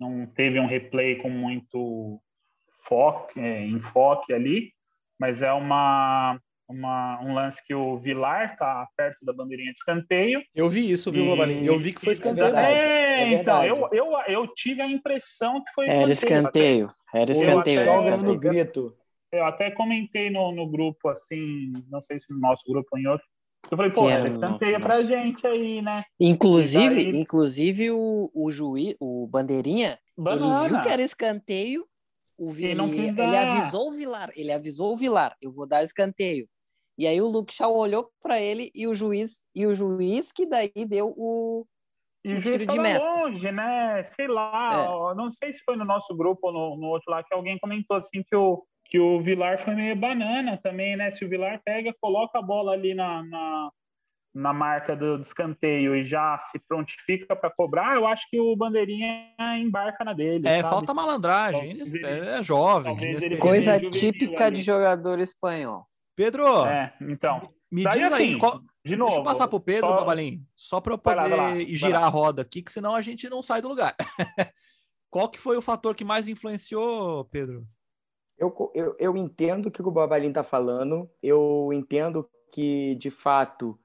Não 0.00 0.24
teve 0.26 0.58
um 0.58 0.66
replay 0.66 1.16
com 1.16 1.28
muito 1.28 2.18
foco, 2.86 3.38
é, 3.38 3.66
enfoque 3.66 4.32
ali, 4.32 4.72
mas 5.18 5.42
é 5.42 5.52
uma, 5.52 6.40
uma, 6.66 7.20
um 7.20 7.34
lance 7.34 7.62
que 7.66 7.74
o 7.74 7.98
Vilar 7.98 8.56
tá 8.56 8.88
perto 8.96 9.22
da 9.22 9.32
bandeirinha 9.34 9.72
de 9.72 9.78
escanteio. 9.78 10.42
Eu 10.54 10.70
vi 10.70 10.90
isso, 10.90 11.12
viu, 11.12 11.26
Babalinho? 11.28 11.66
Eu 11.66 11.78
vi 11.78 11.92
que 11.92 12.00
foi 12.00 12.12
É, 12.12 12.14
escanteio. 12.14 12.46
verdade, 12.46 12.74
é, 12.78 13.22
é 13.22 13.32
então, 13.34 13.62
eu, 13.62 13.88
eu, 13.92 14.06
eu 14.26 14.46
tive 14.54 14.80
a 14.80 14.86
impressão 14.86 15.62
que 15.62 15.70
foi 15.74 15.86
Era 15.86 16.10
escanteio. 16.10 16.86
escanteio. 16.90 16.92
Era 17.12 17.30
Eu 17.30 17.34
escanteio. 17.34 17.80
até- 17.80 17.90
Era 17.90 17.94
escanteio. 17.94 18.40
grito. 18.40 18.96
Eu 19.32 19.44
até 19.44 19.70
comentei 19.70 20.28
no, 20.30 20.52
no 20.52 20.68
grupo, 20.68 21.08
assim, 21.08 21.72
não 21.88 22.00
sei 22.02 22.18
se 22.18 22.32
no 22.32 22.38
nosso 22.40 22.64
grupo 22.66 22.88
ou 22.92 22.98
em 22.98 23.06
outro, 23.06 23.26
eu 23.70 23.76
falei, 23.76 23.90
Sim, 23.90 24.00
pô, 24.00 24.04
era 24.06 24.12
era 24.14 24.22
no 24.24 24.28
escanteio 24.28 24.80
pra 24.80 24.96
nosso. 24.96 25.08
gente 25.08 25.46
aí, 25.46 25.80
né? 25.82 26.02
Inclusive, 26.18 27.04
daí- 27.04 27.16
inclusive 27.20 27.90
o, 27.92 28.30
o 28.34 28.50
juiz, 28.50 28.96
o 29.00 29.26
Bandeirinha, 29.28 29.98
ele 30.18 30.24
Banana. 30.24 30.64
viu 30.64 30.80
que 30.80 30.88
era 30.88 31.02
escanteio, 31.02 31.86
o 32.36 32.50
Vi- 32.50 32.64
ele, 32.64 32.80
ele 32.82 33.36
avisou 33.36 33.88
o 33.88 33.92
Vilar, 33.92 34.30
ele 34.34 34.50
avisou 34.52 34.92
o 34.92 34.96
Vilar, 34.96 35.36
eu 35.40 35.52
vou 35.52 35.66
dar 35.66 35.82
escanteio. 35.84 36.48
E 36.98 37.06
aí 37.06 37.20
o 37.20 37.28
Luke 37.28 37.54
Shaw 37.54 37.74
olhou 37.74 38.10
para 38.20 38.40
ele 38.40 38.70
e 38.74 38.86
o 38.86 38.94
juiz 38.94 39.46
e 39.54 39.66
o 39.66 39.74
juiz 39.74 40.32
que 40.32 40.44
daí 40.44 40.70
deu 40.86 41.14
o 41.16 41.64
E 42.24 42.34
o 42.34 42.40
juiz 42.40 42.60
tiro 42.66 42.82
longe, 42.82 43.50
né? 43.52 44.02
Sei 44.04 44.26
lá, 44.26 44.68
É. 44.72 44.88
ó, 44.88 45.14
não 45.14 45.30
sei 45.30 45.52
se 45.52 45.62
foi 45.64 45.76
no 45.76 45.84
nosso 45.84 46.14
grupo 46.14 46.48
ou 46.48 46.52
no, 46.52 46.76
no 46.76 46.86
outro 46.88 47.10
lá 47.10 47.22
que 47.22 47.32
alguém 47.32 47.58
comentou 47.58 47.96
assim 47.96 48.22
que 48.22 48.34
o, 48.36 48.66
que 48.90 48.98
o 48.98 49.20
Vilar 49.20 49.58
foi 49.58 49.74
meio 49.74 49.94
banana 49.94 50.58
também, 50.62 50.96
né? 50.96 51.10
Se 51.12 51.24
o 51.24 51.28
Vilar 51.28 51.60
pega, 51.64 51.94
coloca 52.00 52.38
a 52.38 52.42
bola 52.42 52.72
ali 52.72 52.92
na, 52.92 53.22
na, 53.22 53.70
na 54.34 54.52
marca 54.52 54.96
do, 54.96 55.16
do 55.16 55.22
escanteio 55.22 55.94
e 55.94 56.02
já 56.02 56.38
se 56.40 56.58
prontifica 56.58 57.36
para 57.36 57.50
cobrar, 57.50 57.94
eu 57.96 58.06
acho 58.06 58.28
que 58.28 58.40
o 58.40 58.56
Bandeirinha 58.56 59.32
embarca 59.60 60.04
na 60.04 60.12
dele. 60.12 60.46
É, 60.48 60.56
sabe? 60.60 60.68
falta 60.74 60.92
malandragem. 60.92 61.68
Talvez 61.78 61.94
Ele 61.94 62.06
é 62.06 62.42
jovem. 62.42 62.92
ele 62.96 63.04
inexperiente. 63.10 63.40
coisa 63.42 63.80
típica 63.90 64.46
ali. 64.46 64.56
de 64.56 64.62
jogador 64.62 65.20
espanhol. 65.20 65.86
Pedro, 66.16 66.66
É, 66.66 66.92
então. 67.00 67.48
me 67.70 67.84
diz 67.84 67.94
aí, 67.96 68.02
assim, 68.02 68.38
qual- 68.38 68.60
de 68.84 68.96
novo. 68.96 69.10
deixa 69.10 69.20
eu 69.20 69.24
passar 69.24 69.46
pro 69.48 69.60
Pedro, 69.60 69.88
só- 69.88 69.96
Babalim, 69.98 70.44
só 70.56 70.80
para 70.80 70.94
eu 70.94 71.00
Vai 71.02 71.14
lá, 71.14 71.22
poder 71.22 71.36
vai 71.36 71.46
lá, 71.48 71.54
vai 71.54 71.74
girar 71.74 72.00
lá. 72.00 72.06
a 72.06 72.10
roda 72.10 72.42
aqui, 72.42 72.60
que 72.62 72.72
senão 72.72 72.94
a 72.94 73.00
gente 73.00 73.28
não 73.28 73.40
sai 73.42 73.62
do 73.62 73.68
lugar. 73.68 73.94
qual 75.08 75.28
que 75.28 75.38
foi 75.38 75.56
o 75.56 75.62
fator 75.62 75.94
que 75.94 76.04
mais 76.04 76.28
influenciou, 76.28 77.24
Pedro? 77.26 77.64
Eu, 78.40 78.72
eu, 78.74 78.96
eu 78.98 79.16
entendo 79.18 79.66
o 79.66 79.70
que 79.70 79.82
o 79.82 79.90
Babalim 79.90 80.28
está 80.28 80.42
falando. 80.42 81.08
Eu 81.22 81.70
entendo 81.74 82.26
que, 82.50 82.94
de 82.94 83.10
fato, 83.10 83.78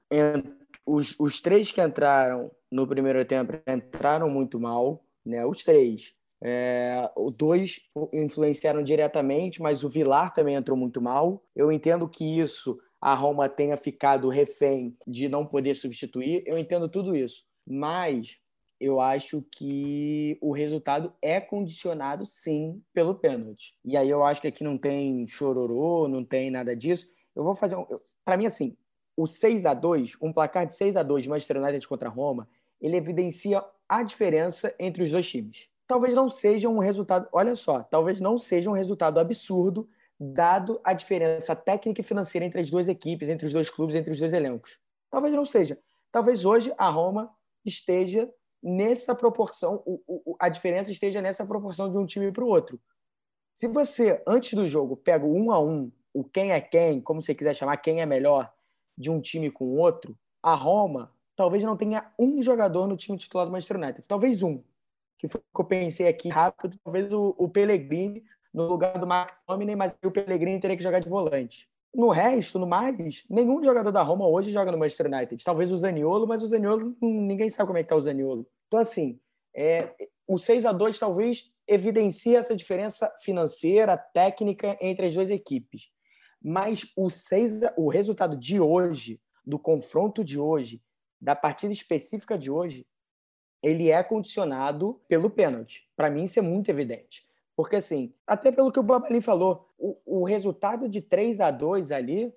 os, 0.86 1.14
os 1.20 1.40
três 1.42 1.70
que 1.70 1.80
entraram 1.80 2.50
no 2.72 2.86
primeiro 2.86 3.22
tempo 3.26 3.52
entraram 3.68 4.30
muito 4.30 4.58
mal, 4.58 5.04
né? 5.24 5.44
Os 5.44 5.62
três. 5.62 6.14
É, 6.42 7.10
dois 7.36 7.80
influenciaram 8.12 8.82
diretamente, 8.82 9.60
mas 9.60 9.84
o 9.84 9.88
Vilar 9.88 10.32
também 10.32 10.54
entrou 10.54 10.76
muito 10.76 11.02
mal. 11.02 11.42
Eu 11.54 11.70
entendo 11.70 12.08
que 12.08 12.40
isso 12.40 12.78
a 13.00 13.14
Roma 13.14 13.48
tenha 13.48 13.76
ficado 13.76 14.28
refém 14.30 14.96
de 15.06 15.28
não 15.28 15.44
poder 15.44 15.74
substituir. 15.74 16.42
Eu 16.46 16.58
entendo 16.58 16.88
tudo 16.88 17.14
isso, 17.14 17.44
mas 17.66 18.38
eu 18.80 19.00
acho 19.00 19.42
que 19.50 20.38
o 20.40 20.52
resultado 20.52 21.12
é 21.22 21.40
condicionado 21.40 22.26
sim 22.26 22.82
pelo 22.92 23.14
pênalti. 23.14 23.74
E 23.84 23.96
aí 23.96 24.08
eu 24.08 24.24
acho 24.24 24.40
que 24.40 24.48
aqui 24.48 24.62
não 24.62 24.76
tem 24.76 25.26
chororô, 25.26 26.06
não 26.08 26.24
tem 26.24 26.50
nada 26.50 26.76
disso. 26.76 27.08
Eu 27.34 27.42
vou 27.42 27.54
fazer 27.54 27.76
um. 27.76 27.86
Para 28.24 28.36
mim, 28.36 28.46
assim, 28.46 28.76
o 29.16 29.26
6 29.26 29.64
a 29.66 29.74
2 29.74 30.16
um 30.20 30.32
placar 30.32 30.66
de 30.66 30.74
6 30.74 30.96
a 30.96 31.02
2 31.02 31.24
de 31.24 31.30
Manchester 31.30 31.62
United 31.62 31.88
contra 31.88 32.08
Roma, 32.08 32.48
ele 32.80 32.96
evidencia 32.96 33.64
a 33.88 34.02
diferença 34.02 34.74
entre 34.78 35.02
os 35.02 35.10
dois 35.10 35.28
times. 35.28 35.68
Talvez 35.86 36.14
não 36.14 36.28
seja 36.28 36.68
um 36.68 36.78
resultado, 36.78 37.28
olha 37.32 37.54
só, 37.54 37.82
talvez 37.82 38.20
não 38.20 38.36
seja 38.36 38.68
um 38.68 38.74
resultado 38.74 39.20
absurdo, 39.20 39.88
dado 40.18 40.80
a 40.82 40.92
diferença 40.92 41.54
técnica 41.54 42.00
e 42.00 42.04
financeira 42.04 42.44
entre 42.44 42.60
as 42.60 42.68
duas 42.68 42.88
equipes, 42.88 43.28
entre 43.28 43.46
os 43.46 43.52
dois 43.52 43.70
clubes, 43.70 43.94
entre 43.94 44.10
os 44.10 44.18
dois 44.18 44.32
elencos. 44.32 44.78
Talvez 45.10 45.34
não 45.34 45.44
seja. 45.44 45.78
Talvez 46.10 46.44
hoje 46.44 46.72
a 46.76 46.88
Roma 46.88 47.30
esteja 47.64 48.28
nessa 48.66 49.14
proporção, 49.14 49.80
o, 49.86 50.02
o, 50.06 50.36
a 50.40 50.48
diferença 50.48 50.90
esteja 50.90 51.22
nessa 51.22 51.46
proporção 51.46 51.90
de 51.90 51.96
um 51.96 52.04
time 52.04 52.32
para 52.32 52.44
o 52.44 52.48
outro. 52.48 52.80
Se 53.54 53.68
você, 53.68 54.20
antes 54.26 54.54
do 54.54 54.66
jogo, 54.66 54.96
pega 54.96 55.24
o 55.24 55.32
um 55.32 55.52
a 55.52 55.58
um, 55.62 55.90
o 56.12 56.24
quem 56.24 56.50
é 56.50 56.60
quem, 56.60 57.00
como 57.00 57.22
você 57.22 57.34
quiser 57.34 57.54
chamar, 57.54 57.76
quem 57.76 58.00
é 58.00 58.06
melhor, 58.06 58.52
de 58.98 59.10
um 59.10 59.20
time 59.20 59.50
com 59.50 59.64
o 59.64 59.76
outro, 59.76 60.18
a 60.42 60.54
Roma 60.54 61.12
talvez 61.36 61.62
não 61.62 61.76
tenha 61.76 62.10
um 62.18 62.42
jogador 62.42 62.88
no 62.88 62.96
time 62.96 63.16
titular 63.16 63.46
do 63.46 63.52
Manchester 63.52 63.76
United. 63.76 64.04
Talvez 64.08 64.42
um. 64.42 64.62
Que 65.18 65.28
foi 65.28 65.40
o 65.40 65.54
que 65.54 65.60
eu 65.60 65.64
pensei 65.64 66.08
aqui 66.08 66.28
rápido. 66.28 66.78
Talvez 66.82 67.12
o, 67.12 67.34
o 67.38 67.48
Pellegrini 67.48 68.24
no 68.52 68.66
lugar 68.66 68.98
do 68.98 69.06
Mark 69.06 69.34
Tomine, 69.46 69.76
mas 69.76 69.94
o 70.02 70.10
Pellegrini 70.10 70.58
teria 70.58 70.76
que 70.76 70.82
jogar 70.82 71.00
de 71.00 71.08
volante. 71.08 71.68
No 71.94 72.08
resto, 72.08 72.58
no 72.58 72.66
mais, 72.66 73.24
nenhum 73.28 73.62
jogador 73.62 73.90
da 73.90 74.02
Roma 74.02 74.26
hoje 74.26 74.50
joga 74.50 74.72
no 74.72 74.78
Manchester 74.78 75.06
United. 75.06 75.42
Talvez 75.44 75.70
o 75.70 75.76
Zaniolo, 75.76 76.26
mas 76.26 76.42
o 76.42 76.46
Zaniolo, 76.46 76.96
ninguém 77.00 77.48
sabe 77.48 77.68
como 77.68 77.78
é 77.78 77.82
que 77.82 77.88
tá 77.88 77.96
o 77.96 78.00
Zaniolo. 78.00 78.46
Então, 78.66 78.80
assim, 78.80 79.20
é, 79.54 79.94
o 80.26 80.38
6 80.38 80.66
a 80.66 80.72
2 80.72 80.98
talvez 80.98 81.50
evidencie 81.66 82.36
essa 82.36 82.54
diferença 82.54 83.12
financeira, 83.22 83.96
técnica 83.96 84.76
entre 84.80 85.06
as 85.06 85.14
duas 85.14 85.30
equipes. 85.30 85.90
Mas 86.42 86.84
o, 86.96 87.10
6 87.10 87.60
o 87.76 87.88
resultado 87.88 88.36
de 88.36 88.60
hoje, 88.60 89.20
do 89.44 89.58
confronto 89.58 90.22
de 90.24 90.38
hoje, 90.38 90.82
da 91.20 91.34
partida 91.34 91.72
específica 91.72 92.38
de 92.38 92.50
hoje, 92.50 92.86
ele 93.62 93.90
é 93.90 94.02
condicionado 94.02 95.00
pelo 95.08 95.30
pênalti. 95.30 95.88
Para 95.96 96.10
mim, 96.10 96.24
isso 96.24 96.38
é 96.38 96.42
muito 96.42 96.70
evidente. 96.70 97.26
Porque, 97.56 97.76
assim, 97.76 98.14
até 98.26 98.52
pelo 98.52 98.70
que 98.70 98.78
o 98.78 98.82
Babalim 98.82 99.20
falou, 99.20 99.72
o, 99.78 100.20
o 100.20 100.24
resultado 100.24 100.88
de 100.88 101.00
3 101.00 101.40
a 101.40 101.50
2 101.50 101.90
ali, 101.90 102.32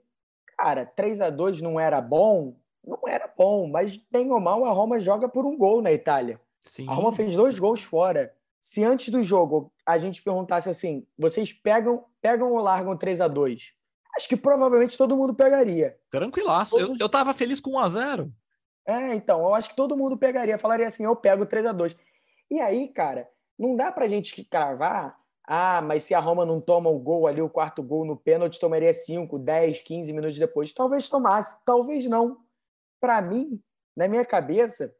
cara, 0.57 0.85
3 0.85 1.21
a 1.21 1.29
2 1.29 1.61
não 1.61 1.79
era 1.79 1.99
bom? 1.99 2.55
Não 2.85 2.99
era 3.07 3.31
bom, 3.37 3.67
mas 3.67 3.97
bem 4.11 4.31
ou 4.31 4.39
mal, 4.39 4.65
a 4.65 4.71
Roma 4.71 4.99
joga 4.99 5.27
por 5.27 5.45
um 5.45 5.57
gol 5.57 5.81
na 5.81 5.91
Itália. 5.91 6.39
Sim. 6.63 6.87
A 6.89 6.93
Roma 6.93 7.13
fez 7.13 7.35
dois 7.35 7.57
gols 7.59 7.83
fora. 7.83 8.33
Se 8.61 8.83
antes 8.83 9.09
do 9.09 9.23
jogo 9.23 9.71
a 9.85 9.97
gente 9.97 10.21
perguntasse 10.21 10.69
assim, 10.69 11.05
vocês 11.17 11.53
pegam, 11.53 12.05
pegam 12.21 12.51
ou 12.51 12.59
largam 12.59 12.95
3 12.97 13.21
a 13.21 13.27
2 13.27 13.73
Acho 14.17 14.27
que 14.27 14.35
provavelmente 14.35 14.97
todo 14.97 15.15
mundo 15.15 15.33
pegaria. 15.33 15.97
Tranquilaço. 16.09 16.77
Todos... 16.77 16.89
Eu, 16.89 17.05
eu 17.05 17.09
tava 17.09 17.33
feliz 17.33 17.59
com 17.59 17.71
1 17.71 17.79
a 17.79 17.87
0 17.87 18.33
É, 18.85 19.13
então, 19.13 19.41
eu 19.41 19.53
acho 19.53 19.69
que 19.69 19.75
todo 19.75 19.95
mundo 19.95 20.17
pegaria. 20.17 20.57
Falaria 20.57 20.87
assim, 20.87 21.05
eu 21.05 21.15
pego 21.15 21.45
3 21.45 21.67
a 21.67 21.71
2 21.71 21.95
E 22.49 22.59
aí, 22.59 22.87
cara, 22.87 23.29
não 23.57 23.75
dá 23.75 23.91
pra 23.91 24.07
gente 24.07 24.43
cravar, 24.43 25.17
ah, 25.51 25.81
mas 25.81 26.03
se 26.03 26.13
a 26.13 26.19
Roma 26.19 26.45
não 26.45 26.61
toma 26.61 26.91
o 26.91 26.99
gol 26.99 27.25
ali, 27.25 27.41
o 27.41 27.49
quarto 27.49 27.81
gol 27.81 28.05
no 28.05 28.15
pênalti, 28.15 28.59
tomaria 28.59 28.93
5, 28.93 29.39
10, 29.39 29.79
15 29.79 30.13
minutos 30.13 30.37
depois. 30.37 30.73
Talvez 30.73 31.09
tomasse, 31.09 31.57
talvez 31.65 32.05
não. 32.05 32.37
Para 32.99 33.21
mim, 33.21 33.61
na 33.95 34.07
minha 34.07 34.25
cabeça, 34.25 34.93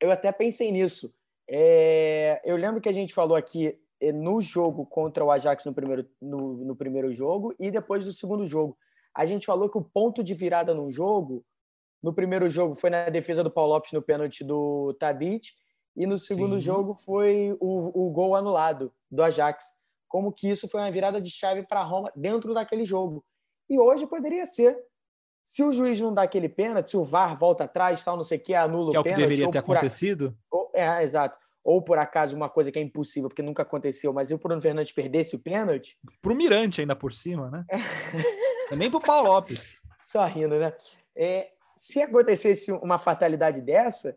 eu 0.00 0.10
até 0.10 0.30
pensei 0.32 0.70
nisso. 0.70 1.12
É... 1.48 2.40
eu 2.44 2.56
lembro 2.56 2.80
que 2.80 2.88
a 2.88 2.92
gente 2.92 3.12
falou 3.12 3.36
aqui 3.36 3.78
é, 4.00 4.10
no 4.12 4.40
jogo 4.40 4.84
contra 4.84 5.24
o 5.24 5.30
Ajax 5.30 5.64
no 5.64 5.72
primeiro, 5.72 6.08
no, 6.20 6.64
no 6.64 6.74
primeiro 6.74 7.12
jogo 7.12 7.54
e 7.58 7.70
depois 7.70 8.04
do 8.04 8.12
segundo 8.12 8.44
jogo. 8.44 8.76
A 9.14 9.24
gente 9.24 9.46
falou 9.46 9.68
que 9.68 9.78
o 9.78 9.84
ponto 9.84 10.24
de 10.24 10.34
virada 10.34 10.74
no 10.74 10.90
jogo, 10.90 11.44
no 12.02 12.12
primeiro 12.12 12.48
jogo, 12.48 12.74
foi 12.74 12.90
na 12.90 13.08
defesa 13.10 13.44
do 13.44 13.50
Paulo 13.50 13.74
Lopes 13.74 13.92
no 13.92 14.02
pênalti 14.02 14.42
do 14.42 14.92
Tadic 14.94 15.52
e 15.94 16.04
no 16.06 16.18
segundo 16.18 16.56
Sim. 16.56 16.60
jogo 16.62 16.94
foi 16.94 17.56
o, 17.60 18.06
o 18.06 18.10
gol 18.10 18.34
anulado 18.34 18.92
do 19.10 19.22
Ajax. 19.22 19.64
Como 20.08 20.32
que 20.32 20.50
isso 20.50 20.68
foi 20.68 20.80
uma 20.80 20.90
virada 20.90 21.20
de 21.20 21.30
chave 21.30 21.62
para 21.62 21.82
Roma 21.82 22.10
dentro 22.16 22.52
daquele 22.52 22.84
jogo. 22.84 23.24
E 23.70 23.78
hoje 23.78 24.06
poderia 24.06 24.44
ser. 24.46 24.76
Se 25.44 25.62
o 25.62 25.72
juiz 25.72 26.00
não 26.00 26.14
dá 26.14 26.22
aquele 26.22 26.48
pênalti, 26.48 26.90
se 26.90 26.96
o 26.96 27.04
VAR 27.04 27.36
volta 27.36 27.64
atrás, 27.64 28.02
tal, 28.04 28.16
não 28.16 28.24
sei 28.24 28.38
o 28.38 28.40
que, 28.40 28.54
anula 28.54 28.92
que 28.92 28.98
o 28.98 29.02
pênalti. 29.02 29.04
Que 29.04 29.08
é 29.08 29.24
o 29.24 29.28
que 29.28 29.34
deveria 29.34 29.50
ter 29.50 29.58
acontecido? 29.58 30.36
Ou, 30.50 30.70
é, 30.72 31.02
exato. 31.02 31.38
Ou 31.64 31.82
por 31.82 31.98
acaso 31.98 32.36
uma 32.36 32.48
coisa 32.48 32.72
que 32.72 32.78
é 32.78 32.82
impossível, 32.82 33.28
porque 33.28 33.42
nunca 33.42 33.62
aconteceu, 33.62 34.12
mas 34.12 34.28
se 34.28 34.34
o 34.34 34.38
Bruno 34.38 34.60
Fernandes 34.60 34.92
perdesse 34.92 35.36
o 35.36 35.38
pênalti. 35.38 35.96
Pro 36.20 36.34
Mirante 36.34 36.80
ainda 36.80 36.96
por 36.96 37.12
cima, 37.12 37.50
né? 37.50 37.64
É. 37.68 38.76
Nem 38.76 38.90
pro 38.90 39.00
Paulo 39.00 39.30
Lopes. 39.30 39.80
Só 40.06 40.24
rindo, 40.26 40.58
né? 40.58 40.72
É, 41.14 41.50
se 41.76 42.00
acontecesse 42.00 42.72
uma 42.72 42.98
fatalidade 42.98 43.60
dessa, 43.60 44.16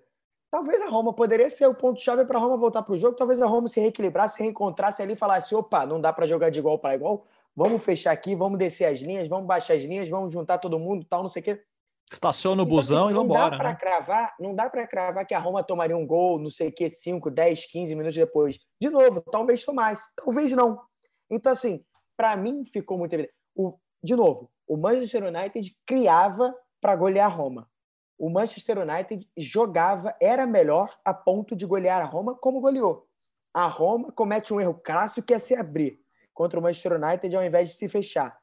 talvez 0.50 0.82
a 0.82 0.90
Roma 0.90 1.14
poderia 1.14 1.50
ser 1.50 1.68
o 1.68 1.74
ponto-chave 1.74 2.26
para 2.26 2.38
a 2.38 2.42
Roma 2.42 2.58
voltar 2.58 2.84
para 2.84 2.94
o 2.94 2.98
jogo. 2.98 3.16
Talvez 3.16 3.42
a 3.42 3.46
Roma 3.46 3.68
se 3.68 3.80
reequilibrasse, 3.80 4.38
se 4.38 4.44
reencontrasse 4.44 5.02
ali 5.02 5.14
e 5.14 5.16
falasse: 5.16 5.54
opa, 5.56 5.86
não 5.86 6.00
dá 6.00 6.12
para 6.14 6.26
jogar 6.26 6.50
de 6.50 6.60
igual 6.60 6.80
para 6.80 6.96
igual. 6.96 7.26
Vamos 7.56 7.84
fechar 7.84 8.12
aqui, 8.12 8.36
vamos 8.36 8.60
descer 8.60 8.86
as 8.86 9.00
linhas, 9.00 9.30
vamos 9.30 9.48
baixar 9.48 9.76
as 9.76 9.84
linhas, 9.84 10.10
vamos 10.10 10.34
juntar 10.34 10.58
todo 10.58 10.78
mundo, 10.78 11.06
tal, 11.10 11.22
não 11.22 11.30
sei 11.30 11.42
o 11.42 11.46
quê. 11.46 11.64
Estaciona 12.12 12.62
o 12.62 12.66
então, 12.66 12.76
busão 12.76 13.06
assim, 13.06 13.14
e 13.14 13.16
vamos 13.16 13.34
embora. 13.34 13.58
Né? 13.58 13.76
Cravar, 13.76 14.36
não 14.40 14.54
dá 14.54 14.70
para 14.70 14.86
cravar 14.86 15.26
que 15.26 15.34
a 15.34 15.40
Roma 15.40 15.64
tomaria 15.64 15.96
um 15.96 16.06
gol, 16.06 16.38
não 16.38 16.50
sei 16.50 16.68
o 16.68 16.72
quê, 16.72 16.90
5, 16.90 17.32
10, 17.32 17.66
15 17.66 17.96
minutos 17.96 18.16
depois. 18.16 18.60
De 18.80 18.90
novo, 18.90 19.22
talvez 19.32 19.64
tomasse, 19.64 20.06
talvez 20.16 20.52
não. 20.52 20.82
Então, 21.30 21.52
assim, 21.52 21.84
para 22.18 22.36
mim 22.36 22.66
ficou 22.66 22.98
muito 22.98 23.14
evidente. 23.14 23.34
O, 23.56 23.78
de 24.04 24.16
novo, 24.16 24.52
o 24.68 24.76
Manchester 24.76 25.24
United 25.24 25.76
criava 25.86 26.54
para 26.82 26.96
golear 26.96 27.26
a 27.26 27.34
Roma. 27.34 27.70
O 28.18 28.30
Manchester 28.30 28.80
United 28.80 29.28
jogava, 29.38 30.16
era 30.22 30.46
melhor 30.46 30.94
a 31.04 31.14
ponto 31.14 31.56
de 31.56 31.66
golear 31.66 32.02
a 32.02 32.06
Roma 32.06 32.36
como 32.36 32.62
goleou. 32.62 33.08
A 33.54 33.68
Roma 33.68 34.12
comete 34.12 34.54
um 34.54 34.60
erro 34.60 34.74
clássico 34.74 35.26
que 35.26 35.34
é 35.34 35.40
se 35.40 35.56
abrir 35.56 36.05
contra 36.36 36.60
o 36.60 36.62
Manchester 36.62 37.02
United 37.02 37.36
ao 37.36 37.44
invés 37.44 37.70
de 37.70 37.76
se 37.76 37.90
fechar. 37.90 38.38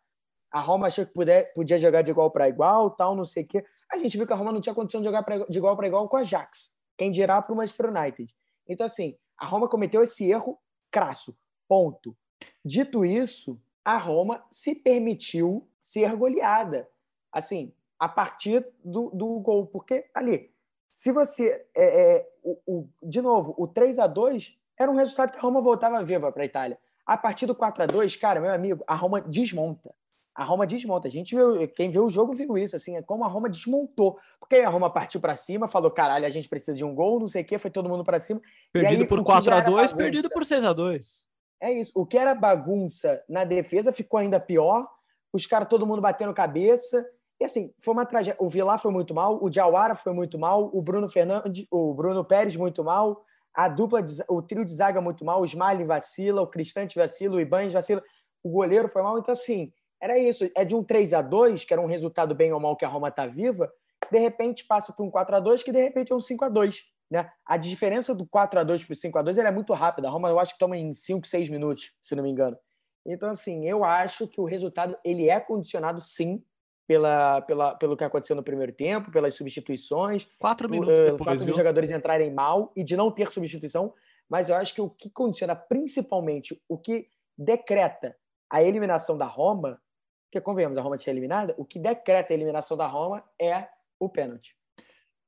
A 0.51 0.61
Roma 0.61 0.89
achou 0.89 1.07
que 1.07 1.13
puder, 1.13 1.53
podia 1.55 1.79
jogar 1.79 2.03
de 2.03 2.11
igual 2.11 2.31
para 2.31 2.49
igual, 2.49 2.91
tal, 2.91 3.15
não 3.15 3.25
sei 3.25 3.45
o 3.45 3.47
quê. 3.47 3.65
A 3.91 3.99
gente 3.99 4.17
viu 4.17 4.27
que 4.27 4.33
a 4.33 4.37
Roma 4.37 4.51
não 4.51 4.61
tinha 4.61 4.75
condição 4.75 5.01
de 5.01 5.07
jogar 5.07 5.23
pra, 5.23 5.39
de 5.39 5.59
igual 5.59 5.77
para 5.77 5.87
igual 5.87 6.09
com 6.09 6.17
a 6.17 6.21
Ajax. 6.21 6.73
Quem 6.97 7.11
dirá 7.11 7.41
para 7.41 7.53
o 7.53 7.57
Manchester 7.57 7.91
United. 7.91 8.35
Então, 8.69 8.87
assim, 8.87 9.17
a 9.39 9.47
Roma 9.47 9.69
cometeu 9.69 10.03
esse 10.03 10.29
erro 10.29 10.59
crasso. 10.91 11.37
Ponto. 11.69 12.17
Dito 12.65 13.05
isso, 13.05 13.61
a 13.85 13.97
Roma 13.97 14.45
se 14.51 14.75
permitiu 14.75 15.69
ser 15.81 16.15
goleada. 16.17 16.89
Assim, 17.31 17.75
a 17.99 18.09
partir 18.09 18.67
do, 18.85 19.11
do 19.11 19.41
gol. 19.41 19.67
Porque 19.67 20.11
ali, 20.15 20.53
se 20.93 21.13
você. 21.13 21.67
É, 21.75 22.17
é, 22.17 22.29
o, 22.43 22.59
o, 22.67 22.89
de 23.03 23.23
novo, 23.23 23.55
o 23.57 23.67
3 23.67 23.99
a 23.99 24.07
2 24.07 24.59
era 24.79 24.91
um 24.91 24.97
resultado 24.97 25.33
que 25.33 25.39
a 25.39 25.43
Roma 25.43 25.61
voltava 25.61 26.05
viva 26.05 26.31
para 26.31 26.43
a 26.43 26.47
Itália. 26.47 26.79
A 27.07 27.17
partir 27.17 27.47
do 27.47 27.55
4 27.55 27.83
a 27.83 27.87
2 27.87 28.17
cara, 28.17 28.41
meu 28.41 28.53
amigo, 28.53 28.85
a 28.87 28.95
Roma 28.95 29.21
desmonta. 29.21 29.95
A 30.35 30.45
Roma 30.45 30.67
desmonta. 30.67 31.09
A 31.09 31.11
gente 31.11 31.35
viu, 31.35 31.69
quem 31.69 31.91
viu 31.91 32.07
o 32.07 32.09
jogo 32.09 32.33
viu 32.33 32.57
isso, 32.57 32.75
assim, 32.75 32.97
é 32.97 33.03
como 33.03 33.25
a 33.25 33.29
Roma 33.29 33.51
desmontou. 33.51 34.19
Porque 34.41 34.57
a 34.57 34.69
Roma 34.69 34.89
partiu 34.89 35.21
para 35.21 35.37
cima, 35.37 35.69
falou: 35.69 35.91
caralho, 35.91 36.25
a 36.25 36.31
gente 36.31 36.49
precisa 36.49 36.77
de 36.77 36.85
um 36.85 36.95
gol, 36.95 37.21
não 37.21 37.29
sei 37.29 37.43
o 37.43 37.45
quê, 37.45 37.59
foi 37.59 37.71
todo 37.71 37.89
mundo 37.89 38.03
para 38.05 38.19
cima. 38.19 38.41
Perdido 38.73 39.03
aí, 39.03 39.09
por 39.09 39.23
4 39.23 39.55
a 39.55 39.61
2 39.61 39.93
perdido 39.93 40.31
por 40.31 40.45
6 40.45 40.65
a 40.65 40.73
2 40.73 41.27
É 41.61 41.73
isso. 41.73 41.93
O 41.95 42.07
que 42.07 42.17
era 42.17 42.35
bagunça 42.35 43.23
na 43.29 43.45
defesa 43.45 43.93
ficou 43.93 44.19
ainda 44.19 44.41
pior. 44.41 44.89
Os 45.33 45.47
caras, 45.47 45.69
todo 45.69 45.87
mundo 45.87 46.01
batendo 46.01 46.33
cabeça. 46.33 47.07
E 47.43 47.45
assim, 47.45 47.75
foi 47.81 47.93
uma 47.93 48.07
tragédia. 48.07 48.37
O 48.41 48.49
Vilar 48.49 48.79
foi 48.79 48.93
muito 48.93 49.13
mal, 49.13 49.43
o 49.43 49.51
Diawara 49.51 49.97
foi 49.97 50.13
muito 50.13 50.39
mal, 50.39 50.71
o 50.73 50.81
Bruno 50.81 51.11
Fernandes, 51.11 51.67
o 51.71 51.93
Bruno 51.93 52.25
Pérez 52.25 52.55
muito 52.55 52.85
mal, 52.85 53.25
a 53.55 53.69
dupla, 53.69 54.05
o 54.29 54.43
trio 54.43 54.65
de 54.65 54.75
zaga 54.75 55.01
muito 55.01 55.25
mal, 55.25 55.41
o 55.41 55.45
Smiley 55.45 55.85
vacila, 55.85 56.43
o 56.43 56.47
Cristante 56.47 56.99
vacila, 56.99 57.37
o 57.37 57.41
Ibanez 57.41 57.73
vacila, 57.73 58.03
o 58.43 58.51
goleiro 58.51 58.89
foi 58.89 59.03
mal. 59.03 59.19
Então, 59.19 59.33
assim, 59.33 59.73
era 60.01 60.19
isso. 60.19 60.51
É 60.57 60.65
de 60.65 60.75
um 60.75 60.83
3 60.83 61.13
a 61.13 61.23
2 61.23 61.65
que 61.65 61.73
era 61.73 61.81
um 61.81 61.87
resultado 61.87 62.35
bem 62.35 62.53
ou 62.53 62.61
mal 62.61 62.77
que 62.77 62.85
a 62.85 62.89
Roma 62.89 63.09
está 63.09 63.27
viva, 63.27 63.73
de 64.11 64.19
repente 64.19 64.67
passa 64.67 64.93
para 64.93 65.05
um 65.05 65.11
4 65.11 65.37
a 65.37 65.41
2 65.41 65.63
que 65.63 65.73
de 65.73 65.81
repente 65.81 66.13
é 66.13 66.15
um 66.17 66.21
5 66.21 66.45
a 66.45 66.49
2 66.49 66.93
né? 67.13 67.31
A 67.45 67.59
diferença 67.59 68.15
do 68.15 68.27
4 68.27 68.59
a 68.59 68.65
2 68.65 68.85
para 68.85 68.95
o 68.95 68.97
5 68.97 69.19
a 69.19 69.23
2 69.23 69.37
é 69.37 69.51
muito 69.51 69.75
rápida. 69.75 70.09
A 70.09 70.11
Roma, 70.11 70.31
eu 70.31 70.41
acho 70.41 70.55
que 70.55 70.59
toma 70.59 70.79
em 70.79 70.95
5, 70.95 71.27
6 71.27 71.51
minutos, 71.51 71.93
se 72.01 72.17
não 72.17 72.23
me 72.23 72.31
engano. 72.31 72.57
Então, 73.05 73.29
assim, 73.29 73.69
eu 73.69 73.85
acho 73.85 74.27
que 74.27 74.41
o 74.41 74.47
resultado 74.47 74.97
ele 75.05 75.29
é 75.29 75.39
condicionado, 75.39 76.01
sim, 76.01 76.43
pela, 76.93 77.41
pela, 77.41 77.75
pelo 77.75 77.97
que 77.97 78.05
aconteceu 78.05 78.37
no 78.37 78.43
primeiro 78.43 78.73
tempo, 78.73 79.11
pelas 79.11 79.35
substituições. 79.35 80.29
Quatro 80.39 80.69
minutos 80.69 81.01
uh, 81.01 81.05
depois, 81.05 81.21
O 81.21 81.25
fato 81.25 81.45
dos 81.45 81.57
jogadores 81.57 81.91
entrarem 81.91 82.31
mal 82.31 82.71
e 82.77 82.85
de 82.85 82.97
não 82.97 83.11
ter 83.11 83.31
substituição. 83.33 83.95
Mas 84.29 84.49
eu 84.49 84.57
acho 84.57 84.75
que 84.75 84.81
o 84.81 84.91
que 84.91 85.09
condiciona 85.09 85.57
principalmente, 85.57 86.61
o 86.69 86.77
que 86.77 87.09
decreta 87.37 88.15
a 88.51 88.63
eliminação 88.63 89.17
da 89.17 89.25
Roma, 89.25 89.81
porque 90.27 90.41
convenhamos, 90.41 90.77
a 90.77 90.83
Roma 90.83 90.99
tinha 90.99 91.13
eliminada, 91.13 91.55
o 91.57 91.65
que 91.65 91.79
decreta 91.79 92.33
a 92.33 92.37
eliminação 92.37 92.77
da 92.77 92.87
Roma 92.87 93.25
é 93.41 93.69
o 93.99 94.09
pênalti. 94.09 94.55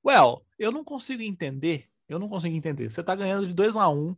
Well, 0.04 0.42
eu 0.58 0.70
não 0.70 0.84
consigo 0.84 1.22
entender, 1.22 1.88
eu 2.06 2.18
não 2.18 2.28
consigo 2.28 2.54
entender. 2.54 2.90
Você 2.90 3.00
está 3.00 3.14
ganhando 3.14 3.46
de 3.46 3.54
2 3.54 3.76
a 3.76 3.88
1 3.88 3.98
um 3.98 4.16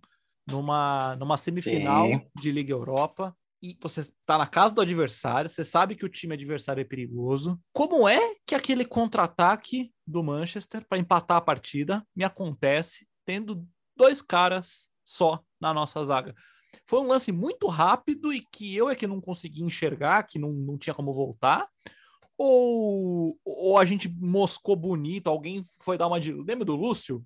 numa, 0.48 1.14
numa 1.16 1.37
semifinal 1.37 2.06
Sim. 2.06 2.26
de 2.35 2.50
Liga 2.50 2.72
Europa, 2.72 3.37
e 3.62 3.77
você 3.81 4.01
está 4.01 4.38
na 4.38 4.47
casa 4.47 4.75
do 4.75 4.81
adversário, 4.81 5.49
você 5.49 5.64
sabe 5.64 5.95
que 5.95 6.05
o 6.05 6.09
time 6.09 6.35
adversário 6.35 6.81
é 6.81 6.85
perigoso. 6.85 7.61
Como 7.73 8.09
é 8.09 8.35
que 8.47 8.55
aquele 8.55 8.85
contra-ataque 8.85 9.92
do 10.07 10.23
Manchester 10.23 10.87
para 10.88 10.99
empatar 10.99 11.38
a 11.38 11.40
partida 11.40 12.07
me 12.14 12.25
acontece 12.25 13.07
tendo 13.25 13.66
dois 13.97 14.23
caras 14.23 14.90
só 15.05 15.42
na 15.61 15.73
nossa 15.73 16.03
zaga? 16.05 16.35
Foi 16.85 17.01
um 17.01 17.07
lance 17.07 17.33
muito 17.33 17.66
rápido 17.66 18.33
e 18.33 18.45
que 18.53 18.77
eu 18.77 18.88
é 18.88 18.95
que 18.95 19.07
não 19.07 19.21
consegui 19.21 19.62
enxergar, 19.62 20.25
que 20.25 20.38
não, 20.38 20.53
não 20.53 20.77
tinha 20.77 20.95
como 20.95 21.12
voltar. 21.12 21.66
Ou, 22.38 23.38
ou 23.42 23.79
a 23.79 23.85
gente 23.87 24.09
moscou 24.09 24.77
bonito, 24.77 25.29
alguém 25.29 25.64
foi 25.81 25.97
dar 25.97 26.07
uma 26.07 26.21
de. 26.21 26.33
Lembra 26.33 26.66
do 26.66 26.77
Lúcio? 26.77 27.25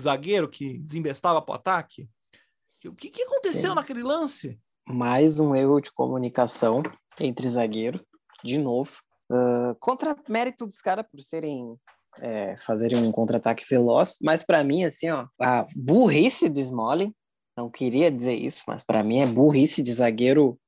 zagueiro 0.00 0.48
que 0.48 0.78
desembestava 0.78 1.40
para 1.42 1.52
o 1.52 1.56
ataque? 1.56 2.08
O 2.84 2.94
que, 2.94 3.10
que 3.10 3.22
aconteceu 3.22 3.70
Sim. 3.70 3.76
naquele 3.76 4.02
lance? 4.02 4.58
Mais 4.92 5.38
um 5.38 5.54
erro 5.54 5.80
de 5.80 5.92
comunicação 5.92 6.82
entre 7.18 7.48
zagueiro, 7.48 8.04
de 8.44 8.58
novo. 8.58 8.92
Ah, 9.30 9.76
contra 9.78 10.16
mérito 10.28 10.66
dos 10.66 10.80
caras 10.80 11.06
por 11.10 11.20
serem 11.20 11.76
é, 12.18 12.56
fazerem 12.58 12.98
um 12.98 13.12
contra-ataque 13.12 13.64
veloz, 13.68 14.18
mas 14.20 14.42
para 14.42 14.64
mim 14.64 14.84
assim, 14.84 15.08
ó, 15.10 15.26
a 15.40 15.66
burrice 15.76 16.48
do 16.48 16.58
Smalling, 16.58 17.14
não 17.56 17.70
queria 17.70 18.10
dizer 18.10 18.34
isso, 18.34 18.64
mas 18.66 18.82
para 18.82 19.02
mim 19.02 19.20
é 19.20 19.26
burrice 19.26 19.82
de 19.82 19.92
zagueiro 19.92 20.58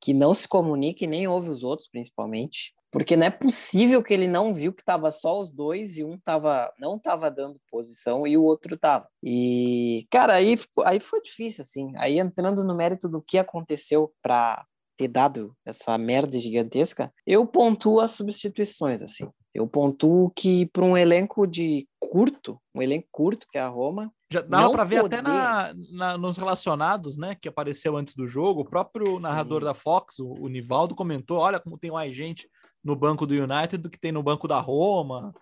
que 0.00 0.12
não 0.12 0.34
se 0.34 0.48
comunica 0.48 1.04
e 1.04 1.06
nem 1.06 1.28
ouve 1.28 1.48
os 1.48 1.62
outros, 1.62 1.88
principalmente. 1.88 2.74
Porque 2.92 3.16
não 3.16 3.26
é 3.26 3.30
possível 3.30 4.02
que 4.02 4.12
ele 4.12 4.28
não 4.28 4.54
viu 4.54 4.70
que 4.72 4.84
tava 4.84 5.10
só 5.10 5.40
os 5.40 5.50
dois 5.50 5.96
e 5.96 6.04
um 6.04 6.18
tava, 6.18 6.70
não 6.78 6.98
tava 6.98 7.30
dando 7.30 7.58
posição 7.70 8.26
e 8.26 8.36
o 8.36 8.42
outro 8.44 8.76
tava. 8.76 9.08
E, 9.22 10.06
cara, 10.10 10.34
aí, 10.34 10.56
ficou- 10.58 10.84
aí 10.86 11.00
foi 11.00 11.22
difícil, 11.22 11.62
assim. 11.62 11.90
Aí 11.96 12.18
entrando 12.18 12.62
no 12.62 12.76
mérito 12.76 13.08
do 13.08 13.22
que 13.22 13.38
aconteceu 13.38 14.12
para 14.22 14.64
ter 14.98 15.08
dado 15.08 15.56
essa 15.64 15.96
merda 15.96 16.38
gigantesca, 16.38 17.10
eu 17.26 17.46
pontuo 17.46 17.98
as 17.98 18.10
substituições, 18.10 19.00
assim. 19.00 19.26
Eu 19.54 19.66
pontuo 19.66 20.30
que 20.36 20.66
para 20.66 20.84
um 20.84 20.96
elenco 20.96 21.46
de 21.46 21.86
curto, 21.98 22.58
um 22.74 22.80
elenco 22.82 23.08
curto 23.10 23.46
que 23.50 23.56
é 23.58 23.60
a 23.62 23.68
Roma, 23.68 24.12
Já 24.30 24.40
dava 24.42 24.70
para 24.70 24.84
ver 24.84 24.98
até 25.04 25.16
poder. 25.16 25.22
na, 25.30 25.74
na- 25.92 26.18
nos 26.18 26.36
relacionados, 26.38 27.16
né? 27.18 27.34
Que 27.40 27.48
apareceu 27.48 27.96
antes 27.96 28.14
do 28.14 28.26
jogo. 28.26 28.60
O 28.62 28.64
próprio 28.68 29.16
Sim. 29.16 29.22
narrador 29.22 29.62
da 29.64 29.74
Fox, 29.74 30.18
o, 30.18 30.32
o 30.40 30.48
Nivaldo, 30.48 30.94
comentou: 30.94 31.38
olha 31.38 31.58
como 31.60 31.78
tem 31.78 31.90
mais 31.90 32.14
gente 32.14 32.48
no 32.82 32.96
banco 32.96 33.26
do 33.26 33.34
United 33.34 33.78
do 33.78 33.90
que 33.90 33.98
tem 33.98 34.12
no 34.12 34.22
banco 34.22 34.48
da 34.48 34.58
Roma. 34.58 35.34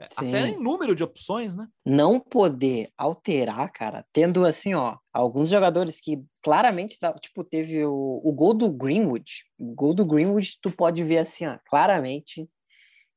É, 0.00 0.04
Até 0.16 0.46
Sim. 0.46 0.52
em 0.52 0.62
número 0.62 0.94
de 0.94 1.02
opções, 1.02 1.56
né? 1.56 1.66
não 1.84 2.20
poder 2.20 2.88
alterar, 2.96 3.72
cara, 3.72 4.06
tendo 4.12 4.46
assim, 4.46 4.72
ó, 4.74 4.96
alguns 5.12 5.50
jogadores 5.50 6.00
que 6.00 6.22
claramente, 6.40 6.98
tá- 6.98 7.12
tipo, 7.14 7.42
teve 7.42 7.84
o, 7.84 8.20
o 8.24 8.32
gol 8.32 8.54
do 8.54 8.70
Greenwood. 8.70 9.44
O 9.58 9.74
gol 9.74 9.92
do 9.92 10.06
Greenwood, 10.06 10.58
tu 10.62 10.70
pode 10.70 11.02
ver 11.02 11.18
assim, 11.18 11.46
ó, 11.46 11.58
claramente 11.68 12.48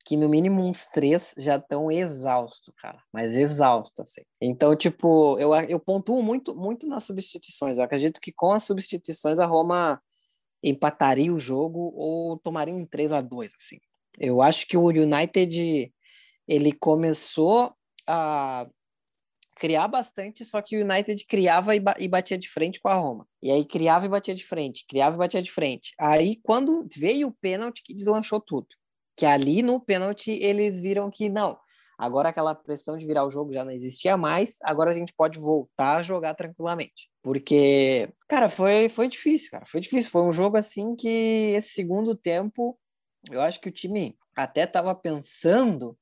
que 0.04 0.18
no 0.18 0.28
mínimo 0.28 0.64
uns 0.64 0.86
três 0.86 1.36
já 1.38 1.58
estão 1.58 1.92
exaustos, 1.92 2.74
cara, 2.82 2.98
mas 3.14 3.36
exausto, 3.36 4.02
assim. 4.02 4.22
Então, 4.42 4.76
tipo, 4.76 5.38
eu, 5.38 5.54
eu 5.54 5.80
pontuo 5.80 6.24
muito, 6.24 6.56
muito 6.56 6.88
nas 6.88 7.04
substituições. 7.04 7.78
Eu 7.78 7.84
acredito 7.84 8.20
que 8.20 8.32
com 8.32 8.52
as 8.52 8.64
substituições 8.64 9.38
a 9.38 9.46
Roma 9.46 10.02
empataria 10.64 11.34
o 11.34 11.40
jogo 11.40 11.92
ou 11.96 12.38
tomaria 12.38 12.74
um 12.74 12.86
3 12.86 13.12
a 13.12 13.22
2 13.22 13.54
assim. 13.56 13.80
Eu 14.20 14.42
acho 14.42 14.68
que 14.68 14.78
o 14.78 14.86
United 14.88 15.92
ele 16.48 16.72
começou 16.74 17.74
a 18.08 18.68
criar 19.56 19.88
bastante, 19.88 20.44
só 20.44 20.62
que 20.62 20.76
o 20.76 20.82
United 20.82 21.24
criava 21.26 21.76
e, 21.76 21.80
ba- 21.80 21.96
batia 22.10 22.38
de 22.38 22.50
frente 22.50 22.80
com 22.80 22.90
a 22.90 22.96
Roma. 22.96 23.28
E 23.42 23.52
aí 23.52 23.64
criava 23.64 24.06
e 24.06 24.10
batia 24.10 24.34
de 24.34 24.44
frente, 24.44 24.86
criava 24.88 25.16
e 25.16 25.20
batia 25.20 25.42
de 25.42 25.52
frente. 25.52 25.94
Aí 26.00 26.40
quando 26.44 26.88
veio 26.96 27.28
o 27.28 27.32
pênalti 27.32 27.84
que 27.84 27.94
deslanchou 27.94 28.42
tudo. 28.42 28.68
Que 29.16 29.26
ali 29.26 29.62
no 29.62 29.80
pênalti 29.80 30.32
eles 30.32 30.80
viram 30.80 31.12
que 31.12 31.30
não, 31.30 31.58
agora 32.02 32.30
aquela 32.30 32.56
pressão 32.56 32.98
de 32.98 33.06
virar 33.06 33.24
o 33.24 33.30
jogo 33.30 33.54
já 33.54 33.64
não 33.64 33.72
existia 33.72 34.18
mais, 34.18 34.58
agora 34.64 34.90
a 34.90 34.94
gente 34.94 35.14
pode 35.14 35.38
voltar 35.38 35.98
a 35.98 36.02
jogar 36.02 36.34
tranquilamente. 36.34 37.12
Porque, 37.22 38.12
cara, 38.28 38.50
foi, 38.50 38.90
foi 38.90 39.08
difícil, 39.08 39.52
cara, 39.52 39.68
foi 39.68 39.80
difícil. 39.80 40.10
Foi 40.10 40.24
um 40.24 40.34
jogo 40.34 40.58
assim 40.58 40.96
que 40.96 41.54
esse 41.56 41.70
segundo 41.70 42.16
tempo, 42.16 42.76
eu 43.30 43.40
acho 43.40 43.62
que 43.62 43.70
o 43.70 43.72
time 43.72 44.18
até 44.36 44.64
estava 44.64 44.96
pensando 44.96 45.96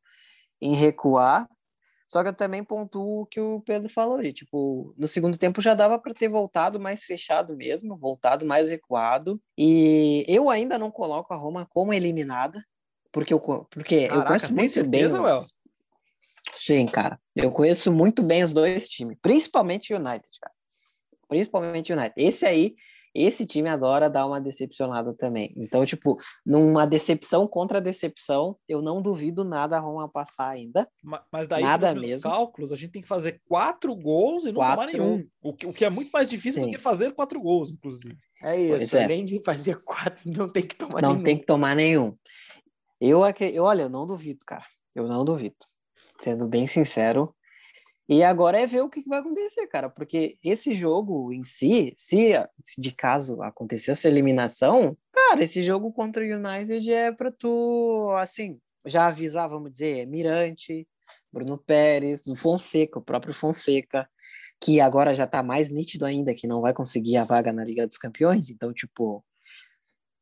em 0.62 0.74
recuar, 0.74 1.50
só 2.08 2.24
que 2.24 2.30
eu 2.30 2.34
também 2.34 2.64
pontuo 2.64 3.24
o 3.24 3.26
que 3.26 3.42
o 3.42 3.60
Pedro 3.60 3.90
falou 3.90 4.22
de, 4.22 4.32
tipo, 4.32 4.96
no 4.98 5.08
segundo 5.08 5.38
tempo 5.38 5.62
já 5.62 5.74
dava 5.74 6.00
para 6.00 6.14
ter 6.14 6.30
voltado 6.30 6.80
mais 6.80 7.04
fechado 7.04 7.58
mesmo, 7.58 7.98
voltado 7.98 8.46
mais 8.46 8.70
recuado. 8.70 9.40
E 9.58 10.24
eu 10.30 10.50
ainda 10.50 10.80
não 10.80 10.90
coloco 10.90 11.34
a 11.34 11.38
Roma 11.38 11.68
como 11.70 11.94
eliminada, 11.94 12.64
porque 13.12 13.34
eu, 13.34 13.40
porque 13.40 13.96
eu 13.96 14.08
Caraca, 14.08 14.28
conheço 14.28 14.48
tem 14.48 14.56
muito 14.56 14.74
certeza, 14.74 15.22
bem 15.22 15.34
os... 15.36 15.59
Sim, 16.60 16.86
cara. 16.88 17.20
Eu 17.36 17.52
conheço 17.52 17.92
muito 17.92 18.22
bem 18.22 18.44
os 18.44 18.52
dois 18.54 18.90
times, 18.90 19.18
principalmente 19.22 19.94
o 19.94 19.98
United, 19.98 20.28
cara. 20.42 20.54
Principalmente 21.28 21.94
o 21.94 21.96
United. 21.98 22.14
Esse 22.18 22.46
aí, 22.46 22.76
esse 23.14 23.46
time 23.46 23.70
adora 23.70 24.10
dar 24.10 24.26
uma 24.26 24.42
decepcionada 24.42 25.14
também. 25.14 25.54
Então, 25.56 25.86
tipo, 25.86 26.18
numa 26.46 26.86
decepção 26.86 27.48
contra 27.48 27.80
decepção, 27.80 28.58
eu 28.68 28.82
não 28.82 29.02
duvido 29.02 29.44
nada 29.44 29.78
a 29.78 29.80
Roma 29.80 30.10
passar 30.10 30.50
ainda. 30.50 30.88
Ma- 31.04 31.24
Mas 31.32 31.48
daí, 31.48 31.62
Nada 31.64 31.94
mesmo. 31.96 32.30
cálculos, 32.30 32.72
a 32.72 32.76
gente 32.76 32.92
tem 32.92 33.02
que 33.02 33.08
fazer 33.08 33.42
quatro 33.48 33.96
gols 33.96 34.44
e 34.44 34.48
não 34.48 34.56
tomar 34.56 34.76
Quatro. 34.76 34.98
nenhum. 34.98 35.28
O 35.42 35.54
que, 35.54 35.66
o 35.68 35.72
que 35.74 35.86
é 35.86 35.90
muito 35.90 36.12
mais 36.12 36.28
difícil 36.30 36.62
do 36.62 36.66
Sim. 36.66 36.72
que 36.72 36.80
fazer 36.80 37.14
quatro 37.14 37.40
gols, 37.40 37.72
inclusive. 37.72 38.18
É 38.44 38.68
Pois 38.68 38.84
isso. 38.84 38.98
é. 38.98 39.04
Além 39.06 39.24
de 39.24 39.42
fazer 39.44 39.82
quatro, 39.84 40.30
não 40.32 40.50
tem 40.50 40.64
que 40.66 40.76
tomar 40.76 41.02
não 41.02 41.12
nenhum. 41.14 41.24
tem 41.24 41.38
que 41.38 41.46
tomar 41.46 41.76
nenhum. 41.76 42.16
Eu, 43.00 43.22
eu, 43.54 43.64
olha, 43.64 43.84
eu 43.84 43.90
não 43.90 44.06
duvido, 44.06 44.40
cara. 44.46 44.66
Eu 44.96 45.08
não 45.08 45.24
duvido. 45.24 45.56
Sendo 46.24 46.48
bem 46.48 46.68
sincero. 46.68 47.34
E 48.08 48.24
agora 48.24 48.60
é 48.60 48.66
ver 48.66 48.82
o 48.82 48.90
que 48.90 49.08
vai 49.08 49.20
acontecer, 49.20 49.68
cara. 49.68 49.88
Porque 49.88 50.38
esse 50.44 50.74
jogo 50.74 51.32
em 51.32 51.44
si, 51.46 51.94
se, 51.96 52.34
de 52.78 52.92
caso 52.92 53.42
acontecer 53.44 53.92
essa 53.92 54.08
eliminação, 54.08 54.98
cara, 55.12 55.44
esse 55.44 55.62
jogo 55.62 55.94
contra 55.94 56.24
o 56.24 56.26
United 56.26 56.92
é 56.92 57.12
pra 57.12 57.32
tu, 57.32 58.12
assim, 58.18 58.60
já 58.84 59.06
avisar, 59.06 59.48
vamos 59.48 59.72
dizer, 59.72 60.08
Mirante, 60.08 60.88
Bruno 61.32 61.56
Pérez, 61.58 62.26
o 62.26 62.34
Fonseca, 62.34 62.98
o 62.98 63.04
próprio 63.04 63.34
Fonseca, 63.34 64.10
que 64.60 64.82
agora 64.82 65.14
já 65.14 65.28
tá 65.28 65.44
mais 65.44 65.70
nítido 65.70 66.06
ainda 66.06 66.34
que 66.34 66.48
não 66.48 66.62
vai 66.62 66.74
conseguir 66.74 67.18
a 67.18 67.24
vaga 67.24 67.54
na 67.54 67.64
Liga 67.64 67.88
dos 67.88 67.98
Campeões. 67.98 68.50
Então, 68.50 68.74
tipo, 68.74 69.24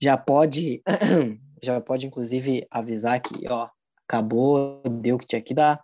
já 0.01 0.17
pode 0.17 0.83
já 1.63 1.81
pode 1.81 2.05
inclusive 2.05 2.67
avisar 2.69 3.19
que 3.21 3.47
ó 3.49 3.69
acabou 4.07 4.81
deu 4.83 5.15
o 5.15 5.19
que 5.19 5.27
tinha 5.27 5.41
que 5.41 5.53
dar 5.53 5.81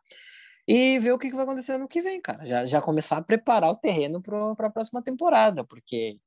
e 0.67 0.97
ver 0.99 1.11
o 1.11 1.17
que 1.17 1.31
vai 1.31 1.43
acontecer 1.43 1.77
no 1.77 1.87
que 1.87 2.01
vem 2.01 2.21
cara 2.21 2.45
já, 2.45 2.65
já 2.65 2.81
começar 2.81 3.17
a 3.17 3.21
preparar 3.23 3.69
o 3.69 3.75
terreno 3.75 4.21
para 4.21 4.67
a 4.67 4.69
próxima 4.69 5.01
temporada 5.01 5.63
porque 5.63 6.17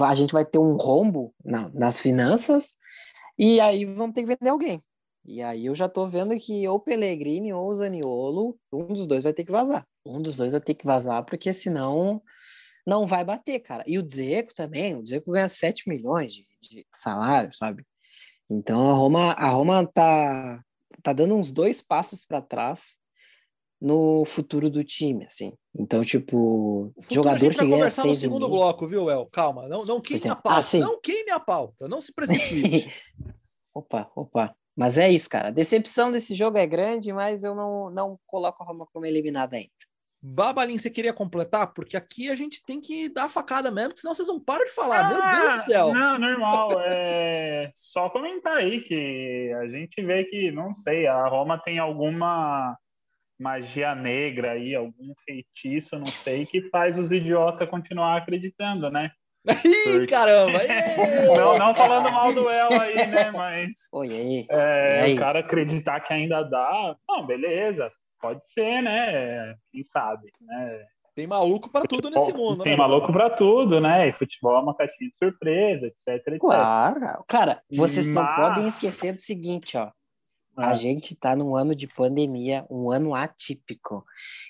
a 0.00 0.14
gente 0.14 0.32
vai 0.32 0.44
ter 0.44 0.58
um 0.58 0.76
rombo 0.76 1.34
na- 1.44 1.70
nas 1.70 2.00
finanças 2.00 2.76
e 3.38 3.60
aí 3.60 3.84
vamos 3.84 4.14
ter 4.14 4.22
que 4.22 4.28
vender 4.28 4.50
alguém 4.50 4.82
e 5.24 5.42
aí 5.42 5.66
eu 5.66 5.74
já 5.74 5.88
tô 5.88 6.06
vendo 6.06 6.38
que 6.38 6.66
ou 6.68 6.76
o 6.76 6.80
Pellegrini 6.80 7.52
ou 7.52 7.68
o 7.68 7.74
Zaniolo 7.74 8.58
um 8.72 8.86
dos 8.86 9.06
dois 9.06 9.24
vai 9.24 9.32
ter 9.32 9.44
que 9.44 9.52
vazar 9.52 9.86
um 10.04 10.22
dos 10.22 10.36
dois 10.36 10.52
vai 10.52 10.60
ter 10.60 10.74
que 10.74 10.86
vazar 10.86 11.24
porque 11.24 11.52
senão 11.52 12.22
não 12.86 13.04
vai 13.04 13.24
bater, 13.24 13.58
cara. 13.60 13.82
E 13.86 13.98
o 13.98 14.02
Dzeko 14.02 14.54
também, 14.54 14.94
o 14.94 15.02
Dzeko 15.02 15.32
ganha 15.32 15.48
7 15.48 15.88
milhões 15.88 16.32
de, 16.32 16.46
de 16.62 16.86
salário, 16.94 17.52
sabe? 17.52 17.84
Então 18.48 18.90
a 18.90 18.94
Roma, 18.94 19.32
a 19.32 19.48
Roma 19.48 19.84
tá, 19.92 20.62
tá 21.06 21.12
dando 21.12 21.36
uns 21.36 21.52
dois 21.52 21.80
passos 21.80 22.26
para 22.26 22.40
trás 22.40 22.98
no 23.80 24.24
futuro 24.24 24.68
do 24.68 24.82
time, 24.82 25.24
assim. 25.24 25.52
Então, 25.78 26.02
tipo, 26.02 26.92
jogador 27.08 27.52
que 27.52 27.58
ganha 27.58 27.70
conversar 27.70 28.02
no 28.02 28.08
6 28.08 28.18
segundo 28.18 28.48
bloco, 28.48 28.88
viu, 28.88 29.08
El? 29.08 29.24
Calma, 29.26 29.68
não, 29.68 29.84
não 29.84 30.00
queime 30.00 30.26
é. 30.26 30.30
a 30.30 30.34
pauta. 30.34 30.76
Ah, 30.76 30.80
não 30.80 31.00
queime 31.00 31.30
a 31.30 31.38
pauta, 31.38 31.86
não 31.86 32.00
se 32.00 32.12
precipite. 32.12 32.92
opa, 33.72 34.10
opa. 34.16 34.52
Mas 34.74 34.98
é 34.98 35.08
isso, 35.08 35.30
cara. 35.30 35.48
A 35.48 35.52
decepção 35.52 36.10
desse 36.10 36.34
jogo 36.34 36.58
é 36.58 36.66
grande, 36.66 37.12
mas 37.12 37.44
eu 37.44 37.54
não, 37.54 37.88
não 37.90 38.18
coloco 38.26 38.60
a 38.60 38.66
Roma 38.66 38.84
como 38.92 39.06
eliminada 39.06 39.56
ainda. 39.56 39.70
Babalin, 40.22 40.78
você 40.78 40.90
queria 40.90 41.12
completar? 41.12 41.72
Porque 41.72 41.96
aqui 41.96 42.30
a 42.30 42.34
gente 42.34 42.64
tem 42.64 42.80
que 42.80 43.08
dar 43.08 43.24
a 43.24 43.28
facada 43.28 43.70
mesmo, 43.70 43.90
porque 43.90 44.00
senão 44.00 44.14
vocês 44.14 44.28
não 44.28 44.40
param 44.40 44.64
de 44.64 44.72
falar. 44.72 45.04
Ah, 45.04 45.08
Meu 45.08 45.40
Deus 45.40 45.60
do 45.60 45.70
céu. 45.70 45.92
Não, 45.92 46.18
normal. 46.18 46.80
É 46.80 47.70
só 47.74 48.08
comentar 48.08 48.56
aí 48.56 48.80
que 48.80 49.52
a 49.60 49.68
gente 49.68 50.02
vê 50.02 50.24
que, 50.24 50.50
não 50.50 50.74
sei, 50.74 51.06
a 51.06 51.26
Roma 51.28 51.58
tem 51.58 51.78
alguma 51.78 52.76
magia 53.38 53.94
negra 53.94 54.52
aí, 54.52 54.74
algum 54.74 55.12
feitiço, 55.24 55.98
não 55.98 56.06
sei, 56.06 56.46
que 56.46 56.68
faz 56.70 56.98
os 56.98 57.12
idiotas 57.12 57.68
continuar 57.68 58.16
acreditando, 58.16 58.90
né? 58.90 59.10
Ih, 59.64 60.06
caramba! 60.06 60.58
Não, 61.36 61.56
não 61.56 61.72
falando 61.72 62.10
mal 62.10 62.32
do 62.34 62.50
El 62.50 62.80
aí, 62.80 63.06
né? 63.06 63.30
Mas 63.30 63.70
Oi, 63.92 64.08
aí. 64.08 64.46
é, 64.50 65.00
aí? 65.02 65.14
o 65.14 65.18
cara 65.18 65.38
acreditar 65.38 66.00
que 66.00 66.12
ainda 66.12 66.42
dá, 66.42 66.96
não, 67.08 67.24
beleza, 67.24 67.92
pode 68.20 68.40
ser, 68.52 68.82
né? 68.82 69.54
Quem 69.72 69.82
sabe, 69.84 70.32
né? 70.40 70.86
Tem 71.14 71.26
maluco 71.26 71.70
pra 71.70 71.80
tudo 71.82 72.10
nesse 72.10 72.32
mundo, 72.32 72.62
Tem 72.62 72.72
né? 72.72 72.78
maluco 72.78 73.10
pra 73.10 73.30
tudo, 73.30 73.80
né? 73.80 74.08
E 74.08 74.12
futebol 74.12 74.56
é 74.56 74.60
uma 74.60 74.74
caixinha 74.76 75.08
de 75.08 75.16
surpresa, 75.16 75.86
etc, 75.86 76.08
etc. 76.26 76.38
Claro. 76.38 77.24
Cara, 77.26 77.62
vocês 77.72 78.06
não 78.06 78.22
Mas- 78.22 78.36
podem 78.36 78.68
esquecer 78.68 79.14
do 79.14 79.22
seguinte, 79.22 79.76
ó. 79.78 79.90
Ah. 80.58 80.70
A 80.70 80.74
gente 80.74 81.14
tá 81.16 81.34
num 81.34 81.54
ano 81.56 81.74
de 81.74 81.86
pandemia, 81.86 82.66
um 82.70 82.90
ano 82.90 83.14
atípico. 83.14 84.04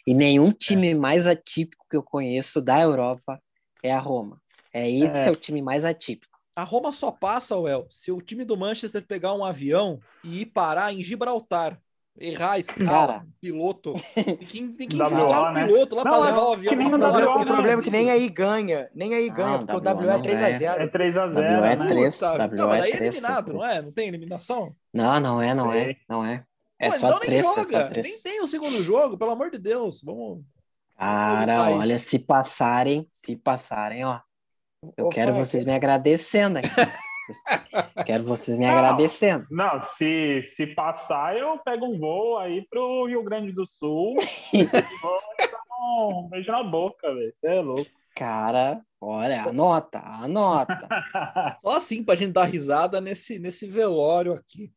E 0.07 0.13
nenhum 0.15 0.51
time 0.53 0.93
mais 0.95 1.27
atípico 1.27 1.85
que 1.89 1.97
eu 1.97 2.03
conheço 2.03 2.61
da 2.61 2.81
Europa 2.81 3.41
é 3.83 3.93
a 3.93 3.99
Roma. 3.99 4.41
É 4.73 4.89
esse 4.91 5.27
é, 5.27 5.29
É. 5.29 5.31
o 5.33 5.37
time 5.37 5.63
mais 5.63 5.85
atípico. 5.85 6.37
A 6.55 6.63
Roma 6.65 6.91
só 6.91 7.11
passa, 7.13 7.57
Well, 7.57 7.87
se 7.91 8.11
o 8.11 8.21
time 8.21 8.45
do 8.45 8.57
Manchester 8.57 9.07
pegar 9.07 9.35
um 9.35 9.45
avião 9.45 10.01
e 10.25 10.43
ir 10.43 10.47
parar 10.47 10.93
em 10.93 11.03
Gibraltar. 11.03 11.81
Errar 12.19 12.53
a 12.53 12.59
escala, 12.59 13.13
Cara. 13.15 13.27
piloto. 13.41 13.93
Tem 14.15 14.37
que, 14.37 14.63
tem 14.77 14.89
que 14.89 14.97
WO, 14.97 15.07
infiltrar 15.07 15.51
o 15.51 15.53
né? 15.53 15.67
piloto 15.67 15.95
lá 15.97 16.03
é 16.03 16.19
levar 16.21 16.43
o 16.43 16.53
avião. 16.53 16.71
que 16.71 16.77
nem 16.77 16.89
no 16.91 16.99
fora. 16.99 17.27
WO, 17.31 17.35
O 17.35 17.39
né? 17.39 17.45
problema 17.45 17.81
é 17.81 17.85
que 17.85 17.91
nem 17.91 18.11
aí 18.11 18.29
ganha. 18.29 18.91
Nem 18.95 19.15
aí 19.15 19.29
ganha, 19.31 19.59
Não, 19.59 19.67
porque 19.67 19.73
o 19.75 19.79
WO 19.79 19.81
W 19.81 20.11
é 20.11 20.13
não 20.15 20.23
3x0. 20.23 20.63
É 20.79 20.87
3x0, 20.89 21.33
W 21.35 21.65
é 21.65 21.77
né? 21.77 21.87
3, 21.87 22.15
Puta, 22.21 22.39
W 22.39 22.59
não, 22.59 22.69
mas 22.69 22.77
é 22.79 22.81
daí 22.81 22.91
é 22.93 22.97
3. 22.97 23.15
eliminado, 23.15 23.53
não 23.53 23.65
é? 23.67 23.83
Não 23.83 23.93
tem 23.93 24.09
eliminação? 24.09 24.77
Não, 24.93 25.21
não 25.21 25.43
é, 25.43 25.55
não 25.55 25.73
é, 25.73 25.97
não 26.09 26.25
é. 26.25 26.45
É 26.79 26.91
Pô, 26.91 26.97
só 26.97 27.07
então 27.09 27.21
nem 27.21 27.29
3, 27.29 27.41
é 27.41 27.43
joga. 27.43 27.67
só 27.67 27.79
Nem 27.79 27.89
3. 27.89 28.23
tem 28.23 28.43
o 28.43 28.47
segundo 28.47 28.83
jogo, 28.83 29.17
pelo 29.19 29.31
amor 29.31 29.51
de 29.51 29.59
Deus. 29.59 30.03
Vamos. 30.03 30.43
Cara, 30.97 31.71
isso. 31.71 31.79
olha, 31.81 31.99
se 31.99 32.19
passarem, 32.19 33.09
se 33.13 33.37
passarem, 33.37 34.05
ó, 34.05 34.21
eu 34.97 35.07
Ô, 35.07 35.09
quero 35.09 35.33
Frank, 35.33 35.47
vocês 35.47 35.65
me 35.65 35.75
agradecendo 35.75 36.59
aqui. 36.59 36.69
Vocês- 37.27 37.39
Quero 38.07 38.25
vocês 38.25 38.57
me 38.59 38.67
Não. 38.67 38.73
agradecendo. 38.77 39.47
Não, 39.51 39.83
se, 39.85 40.43
se 40.55 40.67
passar, 40.69 41.37
eu 41.37 41.59
pego 41.59 41.87
um 41.87 41.99
voo 41.99 42.39
aí 42.39 42.65
pro 42.71 43.07
Rio 43.07 43.23
Grande 43.25 43.53
do 43.53 43.67
Sul. 43.67 44.15
vou 44.15 45.21
dar 45.39 45.61
um 46.09 46.29
beijo 46.31 46.51
na 46.51 46.62
boca, 46.62 47.12
velho. 47.15 47.33
Você 47.35 47.47
é 47.49 47.61
louco. 47.61 47.91
Cara, 48.15 48.81
olha, 49.01 49.43
anota, 49.43 49.99
anota. 49.99 50.89
Só 51.62 51.77
assim 51.77 52.03
pra 52.03 52.15
gente 52.15 52.33
dar 52.33 52.45
risada 52.45 53.01
nesse, 53.01 53.39
nesse 53.39 53.67
velório 53.69 54.33
aqui. 54.35 54.73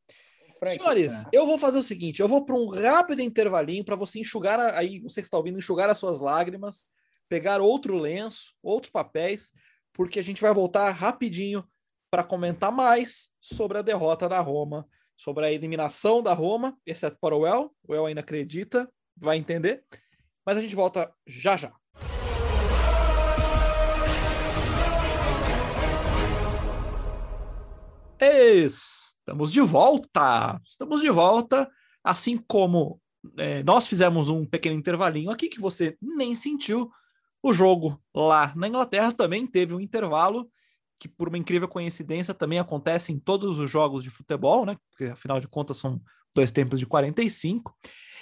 Frank, 0.60 0.76
Senhores, 0.78 1.26
eu 1.32 1.46
vou 1.46 1.58
fazer 1.58 1.78
o 1.78 1.82
seguinte: 1.84 2.20
eu 2.22 2.28
vou 2.28 2.44
para 2.44 2.56
um 2.56 2.68
rápido 2.70 3.22
intervalinho 3.22 3.86
para 3.86 3.96
você 3.96 4.20
enxugar 4.20 4.60
aí, 4.60 5.00
você 5.00 5.22
que 5.22 5.28
está 5.28 5.38
ouvindo, 5.38 5.58
enxugar 5.58 5.90
as 5.90 5.98
suas 5.98 6.20
lágrimas, 6.20 6.86
pegar 7.30 7.62
outro 7.62 7.98
lenço, 7.98 8.54
outros 8.62 8.92
papéis, 8.92 9.54
porque 9.94 10.20
a 10.20 10.24
gente 10.24 10.42
vai 10.42 10.54
voltar 10.54 10.90
rapidinho 10.92 11.64
para 12.10 12.24
comentar 12.24 12.72
mais 12.72 13.30
sobre 13.40 13.78
a 13.78 13.82
derrota 13.82 14.28
da 14.28 14.40
Roma, 14.40 14.88
sobre 15.16 15.46
a 15.46 15.52
eliminação 15.52 16.24
da 16.24 16.34
Roma, 16.34 16.78
exceto 16.86 17.18
para 17.20 17.36
o 17.36 17.46
El. 17.46 17.72
O 17.88 17.94
El 17.94 18.08
ainda 18.08 18.22
acredita, 18.22 18.90
vai 19.16 19.38
entender. 19.38 19.84
Mas 20.46 20.58
a 20.58 20.62
gente 20.62 20.76
volta 20.76 21.14
já 21.28 21.56
já. 21.56 21.74
Estamos 28.20 29.52
de 29.52 29.62
volta! 29.62 30.60
Estamos 30.66 31.02
de 31.02 31.10
volta, 31.10 31.70
assim 32.04 32.38
como 32.38 33.00
é, 33.38 33.62
nós 33.64 33.88
fizemos 33.88 34.30
um 34.30 34.46
pequeno 34.46 34.76
intervalinho 34.76 35.30
aqui 35.30 35.48
que 35.48 35.60
você 35.60 35.96
nem 36.02 36.34
sentiu. 36.34 36.90
O 37.42 37.54
jogo 37.54 38.02
lá 38.14 38.54
na 38.56 38.68
Inglaterra 38.68 39.14
também 39.14 39.46
teve 39.46 39.74
um 39.74 39.80
intervalo 39.80 40.50
que, 41.00 41.08
por 41.08 41.30
uma 41.30 41.38
incrível 41.38 41.68
coincidência, 41.68 42.34
também 42.34 42.60
acontece 42.60 43.12
em 43.12 43.18
todos 43.18 43.58
os 43.58 43.72
jogos 43.72 44.04
de 44.04 44.10
futebol, 44.10 44.66
né? 44.66 44.78
Porque 44.90 45.06
afinal 45.06 45.40
de 45.40 45.48
contas 45.48 45.78
são 45.78 46.02
dois 46.36 46.52
tempos 46.52 46.80
de 46.80 46.86
45. 46.86 47.74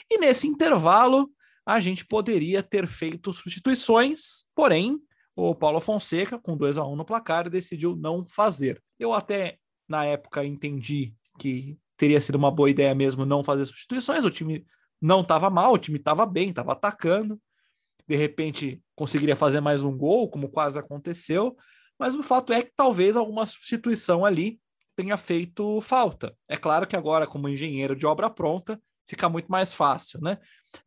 E 0.10 0.20
nesse 0.20 0.48
intervalo 0.48 1.30
a 1.66 1.80
gente 1.80 2.06
poderia 2.06 2.64
ter 2.64 2.88
feito 2.88 3.34
substituições, 3.34 4.46
porém 4.56 5.02
o 5.36 5.54
Paulo 5.54 5.80
Fonseca, 5.80 6.40
com 6.40 6.56
2 6.56 6.78
a 6.78 6.86
1 6.86 6.96
no 6.96 7.06
placar, 7.06 7.50
decidiu 7.50 7.96
não 7.96 8.26
fazer. 8.26 8.82
Eu 8.98 9.14
até 9.14 9.58
na 9.88 10.06
época 10.06 10.46
entendi 10.46 11.14
que 11.38 11.78
teria 11.98 12.22
sido 12.22 12.36
uma 12.36 12.50
boa 12.50 12.70
ideia 12.70 12.96
mesmo 12.96 13.26
não 13.26 13.44
fazer 13.44 13.66
substituições. 13.66 14.24
O 14.24 14.32
time 14.32 14.66
não 15.02 15.22
estava 15.22 15.50
mal, 15.50 15.74
o 15.74 15.78
time 15.78 15.98
estava 15.98 16.26
bem, 16.26 16.50
estava 16.50 16.72
atacando. 16.72 17.40
De 18.08 18.16
repente 18.16 18.82
conseguiria 18.96 19.36
fazer 19.36 19.60
mais 19.60 19.84
um 19.84 19.96
gol, 19.96 20.30
como 20.30 20.50
quase 20.50 20.80
aconteceu. 20.80 21.56
Mas 22.00 22.16
o 22.16 22.24
fato 22.24 22.54
é 22.54 22.62
que 22.62 22.72
talvez 22.76 23.16
alguma 23.16 23.46
substituição 23.46 24.26
ali 24.26 24.60
tenha 24.96 25.18
feito 25.18 25.80
falta. 25.82 26.36
É 26.48 26.58
claro 26.58 26.88
que 26.88 26.96
agora, 26.96 27.28
como 27.28 27.48
engenheiro 27.48 27.96
de 27.96 28.06
obra 28.06 28.30
pronta, 28.30 28.82
fica 29.08 29.30
muito 29.30 29.48
mais 29.48 29.72
fácil, 29.72 30.20
né? 30.22 30.38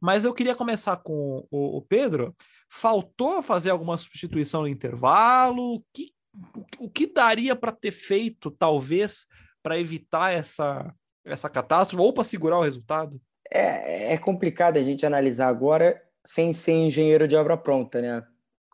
Mas 0.00 0.24
eu 0.24 0.34
queria 0.34 0.54
começar 0.54 0.96
com 0.96 1.46
o, 1.50 1.78
o 1.78 1.82
Pedro. 1.82 2.34
Faltou 2.68 3.42
fazer 3.42 3.70
alguma 3.70 3.96
substituição 3.96 4.62
no 4.62 4.68
intervalo? 4.68 5.76
O 5.76 5.84
que, 5.92 6.12
o 6.78 6.90
que 6.90 7.06
daria 7.06 7.56
para 7.56 7.72
ter 7.72 7.90
feito, 7.90 8.50
talvez, 8.50 9.26
para 9.62 9.78
evitar 9.78 10.32
essa, 10.32 10.94
essa 11.24 11.48
catástrofe 11.48 12.02
ou 12.02 12.12
para 12.12 12.24
segurar 12.24 12.58
o 12.58 12.62
resultado? 12.62 13.20
É, 13.50 14.12
é 14.12 14.18
complicado 14.18 14.76
a 14.76 14.82
gente 14.82 15.04
analisar 15.04 15.48
agora 15.48 16.00
sem 16.24 16.52
ser 16.52 16.72
engenheiro 16.72 17.26
de 17.26 17.34
obra 17.34 17.56
pronta, 17.56 18.00
né? 18.00 18.24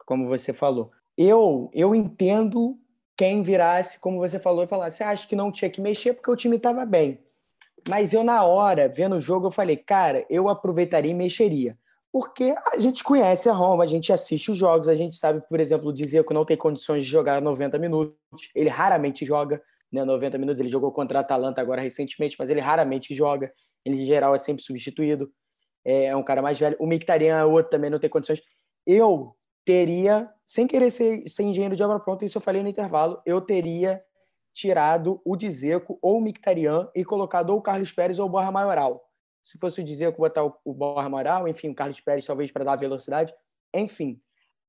Como 0.05 0.27
você 0.29 0.53
falou. 0.53 0.91
Eu, 1.17 1.71
eu 1.73 1.95
entendo 1.95 2.79
quem 3.17 3.43
virasse, 3.43 3.99
como 3.99 4.19
você 4.19 4.39
falou, 4.39 4.65
e 4.65 4.69
falasse, 4.69 5.03
acho 5.03 5.27
que 5.27 5.35
não 5.35 5.51
tinha 5.51 5.71
que 5.71 5.81
mexer 5.81 6.13
porque 6.13 6.31
o 6.31 6.37
time 6.37 6.57
estava 6.57 6.85
bem. 6.85 7.19
Mas 7.89 8.13
eu, 8.13 8.23
na 8.23 8.45
hora, 8.45 8.89
vendo 8.89 9.17
o 9.17 9.21
jogo, 9.21 9.47
eu 9.47 9.51
falei, 9.51 9.77
cara, 9.77 10.27
eu 10.29 10.49
aproveitaria 10.49 11.11
e 11.11 11.15
mexeria. 11.15 11.79
Porque 12.13 12.55
a 12.73 12.79
gente 12.79 13.05
conhece 13.05 13.49
a 13.49 13.53
Roma, 13.53 13.85
a 13.85 13.87
gente 13.87 14.13
assiste 14.13 14.51
os 14.51 14.59
jogos, 14.59 14.89
a 14.89 14.95
gente 14.95 15.17
sabe, 15.17 15.43
por 15.49 15.61
exemplo, 15.61 15.89
o 15.89 15.93
Dzeko 15.93 16.35
não 16.35 16.45
tem 16.45 16.57
condições 16.57 17.05
de 17.05 17.11
jogar 17.11 17.41
90 17.41 17.79
minutos, 17.79 18.17
ele 18.55 18.69
raramente 18.69 19.25
joga 19.25 19.63
né, 19.93 20.05
90 20.05 20.39
minutos, 20.39 20.61
ele 20.61 20.69
jogou 20.69 20.91
contra 20.93 21.19
a 21.19 21.23
Atalanta 21.23 21.61
agora 21.61 21.83
recentemente, 21.83 22.37
mas 22.39 22.51
ele 22.51 22.61
raramente 22.61 23.15
joga, 23.15 23.53
ele 23.85 24.03
em 24.03 24.07
geral 24.07 24.35
é 24.35 24.39
sempre 24.39 24.63
substituído, 24.63 25.31
é 25.85 26.17
um 26.17 26.23
cara 26.23 26.43
mais 26.43 26.59
velho. 26.59 26.77
O 26.81 26.87
Mictarian 26.87 27.37
é 27.37 27.45
outro, 27.45 27.71
também 27.71 27.89
não 27.89 28.01
tem 28.01 28.11
condições. 28.11 28.43
Eu 28.85 29.36
teria, 29.67 30.33
sem 30.47 30.65
querer 30.65 30.93
ser, 30.93 31.29
ser 31.29 31.43
engenheiro 31.43 31.75
de 31.75 31.83
obra 31.83 31.99
pronta, 31.99 32.25
isso 32.25 32.39
eu 32.39 32.43
falei 32.43 32.63
no 32.63 32.69
intervalo, 32.69 33.21
eu 33.27 33.41
teria 33.41 34.01
tirado 34.55 35.21
o 35.25 35.37
Dzeko 35.37 35.99
ou 36.01 36.19
o 36.19 36.21
Mictarian 36.21 36.89
e 36.95 37.05
colocado 37.05 37.51
ou 37.51 37.59
o 37.59 37.63
Carlos 37.63 37.93
Pérez 37.93 38.21
ou 38.21 38.27
o 38.27 38.29
Borja 38.29 38.53
Maioral. 38.53 39.05
Se 39.43 39.59
fosse 39.59 39.81
o 39.81 39.85
Dzeko, 39.85 40.19
botar 40.19 40.45
o, 40.45 40.55
o 40.65 40.73
Borja 40.73 41.09
Maioral, 41.09 41.49
enfim, 41.49 41.71
o 41.71 41.75
Carlos 41.75 42.01
Pérez 42.01 42.25
talvez 42.25 42.53
para 42.53 42.65
dar 42.65 42.77
velocidade, 42.77 43.35
enfim. 43.75 44.21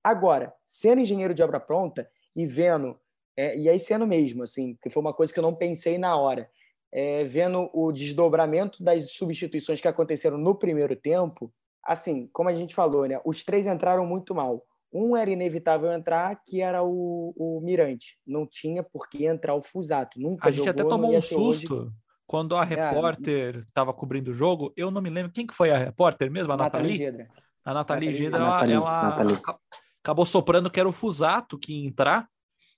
Agora, 0.03 0.51
sendo 0.65 0.99
engenheiro 0.99 1.33
de 1.33 1.43
obra 1.43 1.60
pronta 1.60 2.10
e 2.36 2.45
vendo, 2.45 2.99
é, 3.38 3.55
e 3.55 3.69
aí 3.69 3.79
sendo 3.79 4.07
mesmo, 4.07 4.41
assim, 4.41 4.75
que 4.81 4.89
foi 4.89 4.99
uma 4.99 5.13
coisa 5.13 5.31
que 5.31 5.38
eu 5.38 5.43
não 5.43 5.53
pensei 5.53 5.99
na 5.99 6.17
hora, 6.17 6.49
é, 6.91 7.23
vendo 7.23 7.69
o 7.71 7.91
desdobramento 7.91 8.83
das 8.83 9.12
substituições 9.12 9.79
que 9.79 9.88
aconteceram 9.88 10.39
no 10.39 10.55
primeiro 10.55 10.95
tempo, 10.95 11.53
assim, 11.83 12.27
como 12.33 12.49
a 12.49 12.55
gente 12.55 12.73
falou, 12.73 13.05
né, 13.05 13.21
os 13.23 13.43
três 13.43 13.67
entraram 13.67 14.05
muito 14.07 14.33
mal. 14.33 14.65
Um 14.97 15.15
era 15.15 15.29
inevitável 15.29 15.91
entrar, 15.91 16.36
que 16.45 16.62
era 16.62 16.81
o, 16.83 17.33
o 17.38 17.62
Mirante. 17.62 18.17
Não 18.25 18.47
tinha 18.47 18.81
por 18.81 19.07
que 19.10 19.25
entrar 19.25 19.53
o 19.53 19.62
Fusato. 19.62 20.19
Nunca 20.19 20.47
A 20.47 20.51
gente 20.51 20.65
jogou, 20.65 20.71
até 20.71 20.83
tomou 20.83 21.15
um 21.15 21.21
ser 21.21 21.36
hoje. 21.36 21.60
susto 21.67 21.91
quando 22.25 22.55
a 22.55 22.63
repórter 22.63 23.63
estava 23.67 23.93
cobrindo 23.93 24.31
o 24.31 24.33
jogo. 24.33 24.73
Eu 24.75 24.89
não 24.91 25.01
me 25.01 25.10
lembro 25.10 25.31
quem 25.31 25.45
que 25.45 25.53
foi 25.53 25.71
a 25.71 25.77
repórter 25.77 26.31
mesmo, 26.31 26.51
a 26.53 26.57
Nathalie 26.57 26.91
Nathalie. 26.91 26.97
Gedra. 26.97 27.27
A 27.63 27.73
Nathalie 27.73 28.07
Nathalie 28.07 28.15
Gedra, 28.25 28.39
ela, 28.39 28.49
Nathalie, 28.49 28.73
ela 28.75 29.01
Nathalie. 29.10 29.36
aca- 29.36 29.60
acabou 30.03 30.25
soprando 30.25 30.69
que 30.69 30.79
era 30.79 30.89
o 30.89 30.93
Fusato 30.93 31.57
que 31.60 31.73
ia 31.73 31.88
entrar. 31.88 32.27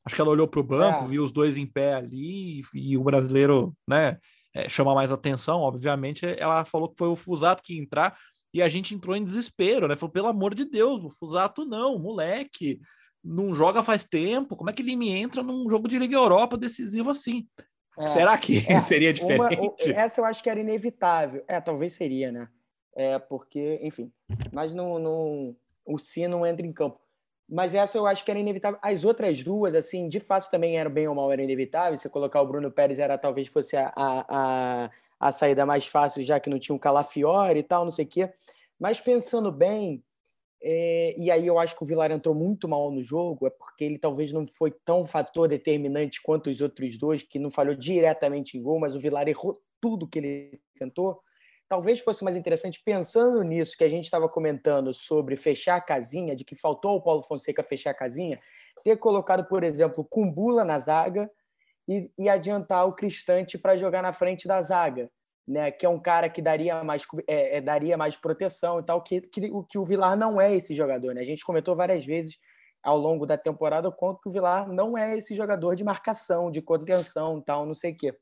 Acho 0.05 0.15
que 0.15 0.21
ela 0.21 0.31
olhou 0.31 0.47
para 0.47 0.59
o 0.59 0.63
banco, 0.63 1.05
É. 1.05 1.07
viu 1.07 1.23
os 1.23 1.31
dois 1.31 1.57
em 1.57 1.65
pé 1.65 1.93
ali, 1.95 2.61
e, 2.73 2.91
e 2.93 2.97
o 2.97 3.03
brasileiro, 3.03 3.75
né, 3.87 4.17
é, 4.55 4.67
chama 4.67 4.95
mais 4.95 5.11
atenção, 5.11 5.59
obviamente. 5.61 6.25
Ela 6.25 6.65
falou 6.65 6.89
que 6.89 6.95
foi 6.97 7.07
o 7.07 7.15
Fusato 7.15 7.61
que 7.63 7.75
ia 7.75 7.81
entrar, 7.81 8.17
e 8.53 8.61
a 8.61 8.69
gente 8.69 8.95
entrou 8.95 9.15
em 9.15 9.23
desespero, 9.23 9.87
né? 9.87 9.95
Falou, 9.95 10.11
pelo 10.11 10.27
amor 10.27 10.53
de 10.55 10.65
Deus, 10.65 11.03
o 11.03 11.09
Fusato 11.09 11.65
não, 11.65 11.99
moleque, 11.99 12.79
não 13.23 13.53
joga 13.53 13.83
faz 13.83 14.03
tempo, 14.05 14.55
como 14.55 14.69
é 14.69 14.73
que 14.73 14.81
ele 14.81 14.95
me 14.95 15.09
entra 15.09 15.43
num 15.43 15.69
jogo 15.69 15.87
de 15.87 15.99
Liga 15.99 16.15
Europa 16.15 16.57
decisivo 16.57 17.09
assim? 17.09 17.47
É. 17.97 18.07
Será 18.07 18.37
que 18.37 18.59
É, 18.67 18.79
seria 18.87 19.09
Uma- 19.09 19.49
diferente? 19.49 19.89
o- 19.89 19.91
essa 19.91 20.21
eu 20.21 20.25
acho 20.25 20.41
que 20.41 20.49
era 20.49 20.59
inevitável. 20.59 21.43
É, 21.47 21.59
talvez 21.59 21.93
seria, 21.93 22.31
né? 22.31 22.47
É, 22.95 23.19
porque, 23.19 23.79
enfim. 23.83 24.11
Mas 24.51 24.73
não, 24.73 24.97
não, 24.99 25.55
o 25.85 25.97
Si 25.97 26.27
não 26.27 26.45
entra 26.45 26.65
em 26.65 26.73
campo. 26.73 26.99
Mas 27.47 27.73
essa 27.73 27.97
eu 27.97 28.05
acho 28.05 28.23
que 28.23 28.29
era 28.31 28.39
inevitável. 28.39 28.79
As 28.81 29.03
outras 29.03 29.43
duas, 29.43 29.73
assim, 29.73 30.07
de 30.07 30.19
fato 30.19 30.49
também 30.51 30.77
eram 30.77 30.91
bem 30.91 31.07
ou 31.07 31.15
mal, 31.15 31.31
era 31.31 31.41
inevitável. 31.43 31.97
Se 31.97 32.07
colocar 32.09 32.41
o 32.41 32.47
Bruno 32.47 32.71
Pérez 32.71 32.99
era 32.99 33.17
talvez 33.17 33.47
fosse 33.47 33.75
a, 33.75 33.91
a, 33.95 34.25
a, 34.85 34.91
a 35.19 35.31
saída 35.31 35.65
mais 35.65 35.85
fácil, 35.85 36.23
já 36.23 36.39
que 36.39 36.49
não 36.49 36.57
tinha 36.57 36.75
um 36.75 36.79
Calafiore 36.79 37.59
e 37.59 37.63
tal, 37.63 37.83
não 37.83 37.91
sei 37.91 38.05
o 38.05 38.07
quê. 38.07 38.33
Mas 38.79 39.01
pensando 39.01 39.51
bem, 39.51 40.03
é, 40.61 41.15
e 41.17 41.31
aí 41.31 41.47
eu 41.47 41.57
acho 41.57 41.75
que 41.75 41.83
o 41.83 41.85
Vilar 41.85 42.11
entrou 42.11 42.35
muito 42.35 42.67
mal 42.67 42.91
no 42.91 43.03
jogo, 43.03 43.47
é 43.47 43.49
porque 43.49 43.83
ele 43.83 43.97
talvez 43.97 44.31
não 44.31 44.45
foi 44.45 44.71
tão 44.85 45.05
fator 45.05 45.47
determinante 45.47 46.21
quanto 46.21 46.49
os 46.49 46.61
outros 46.61 46.97
dois, 46.97 47.21
que 47.21 47.39
não 47.39 47.49
falhou 47.49 47.75
diretamente 47.75 48.57
em 48.57 48.61
gol, 48.61 48.79
mas 48.79 48.95
o 48.95 48.99
Vilar 48.99 49.27
errou 49.27 49.61
tudo 49.81 50.07
que 50.07 50.19
ele 50.19 50.61
tentou. 50.77 51.21
Talvez 51.67 51.99
fosse 51.99 52.23
mais 52.23 52.35
interessante, 52.35 52.81
pensando 52.83 53.43
nisso 53.43 53.77
que 53.77 53.83
a 53.83 53.89
gente 53.89 54.05
estava 54.05 54.27
comentando 54.27 54.93
sobre 54.93 55.35
fechar 55.35 55.75
a 55.75 55.81
casinha, 55.81 56.35
de 56.35 56.43
que 56.43 56.55
faltou 56.55 56.91
ao 56.91 57.01
Paulo 57.01 57.21
Fonseca 57.21 57.63
fechar 57.63 57.91
a 57.91 57.93
casinha, 57.93 58.39
ter 58.83 58.97
colocado, 58.97 59.45
por 59.47 59.63
exemplo, 59.63 60.03
Cumbula 60.03 60.65
na 60.65 60.79
zaga 60.79 61.29
e, 61.89 62.11
e 62.17 62.29
adiantar 62.29 62.87
o 62.87 62.93
Cristante 62.93 63.57
para 63.57 63.75
jogar 63.75 64.01
na 64.01 64.13
frente 64.13 64.47
da 64.47 64.61
zaga 64.61 65.09
né, 65.49 65.71
que 65.71 65.83
é 65.83 65.89
um 65.89 65.99
cara 65.99 66.29
que 66.29 66.43
daria 66.43 66.83
mais, 66.83 67.01
é, 67.27 67.57
é, 67.57 67.61
daria 67.61 67.97
mais 67.97 68.15
proteção 68.15 68.79
e 68.79 68.83
tal, 68.83 69.01
que, 69.01 69.19
que, 69.19 69.49
que 69.67 69.79
o 69.79 69.83
Vilar 69.83 70.15
não 70.15 70.39
é 70.39 70.55
esse 70.55 70.75
jogador. 70.75 71.15
Né? 71.15 71.21
A 71.21 71.25
gente 71.25 71.43
comentou 71.43 71.75
várias 71.75 72.05
vezes 72.05 72.37
ao 72.83 72.95
longo 72.95 73.25
da 73.25 73.35
temporada 73.35 73.89
o 73.89 73.91
quanto 73.91 74.21
que 74.21 74.29
o 74.29 74.31
Vilar 74.31 74.71
não 74.71 74.95
é 74.95 75.17
esse 75.17 75.35
jogador 75.35 75.75
de 75.75 75.83
marcação, 75.83 76.51
de 76.51 76.61
contenção 76.61 77.41
tal, 77.41 77.65
não 77.65 77.73
sei 77.73 77.93
o 77.93 77.97
quê. 77.97 78.15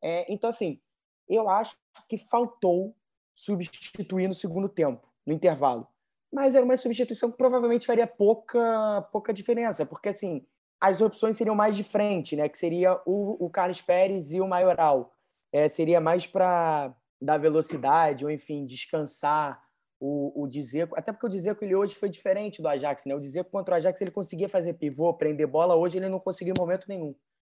É, 0.00 0.32
então, 0.32 0.48
assim, 0.48 0.80
eu 1.28 1.48
acho 1.48 1.76
que 2.08 2.16
faltou 2.16 2.94
substituir 3.34 4.28
no 4.28 4.34
segundo 4.34 4.68
tempo, 4.68 5.12
no 5.26 5.32
intervalo. 5.32 5.88
Mas 6.32 6.54
era 6.54 6.64
uma 6.64 6.76
substituição 6.76 7.28
que 7.28 7.36
provavelmente 7.36 7.86
faria 7.86 8.06
pouca, 8.06 9.02
pouca 9.10 9.32
diferença, 9.32 9.84
porque 9.84 10.10
assim, 10.10 10.46
as 10.82 11.00
opções 11.00 11.36
seriam 11.36 11.54
mais 11.54 11.76
de 11.76 11.84
frente, 11.84 12.34
né? 12.34 12.48
Que 12.48 12.58
seria 12.58 13.00
o, 13.06 13.46
o 13.46 13.48
Carlos 13.48 13.80
Pérez 13.80 14.32
e 14.32 14.40
o 14.40 14.48
Maioral. 14.48 15.14
É, 15.52 15.68
seria 15.68 16.00
mais 16.00 16.26
para 16.26 16.92
dar 17.20 17.38
velocidade, 17.38 18.24
ou 18.24 18.30
enfim, 18.30 18.66
descansar 18.66 19.62
o, 20.00 20.42
o. 20.42 20.48
Até 20.96 21.12
porque 21.12 21.26
o 21.26 21.28
Dzeko 21.28 21.64
ele 21.64 21.76
hoje 21.76 21.94
foi 21.94 22.08
diferente 22.08 22.60
do 22.60 22.66
Ajax, 22.66 23.04
né? 23.04 23.14
O 23.14 23.20
Dzeko 23.20 23.48
contra 23.48 23.74
o 23.74 23.76
Ajax 23.76 24.00
ele 24.00 24.10
conseguia 24.10 24.48
fazer 24.48 24.72
pivô, 24.72 25.14
prender 25.14 25.46
bola. 25.46 25.76
Hoje 25.76 25.98
ele 25.98 26.08
não 26.08 26.18
conseguiu 26.18 26.52
em 26.56 26.60
momento 26.60 26.88
nenhum, 26.88 27.14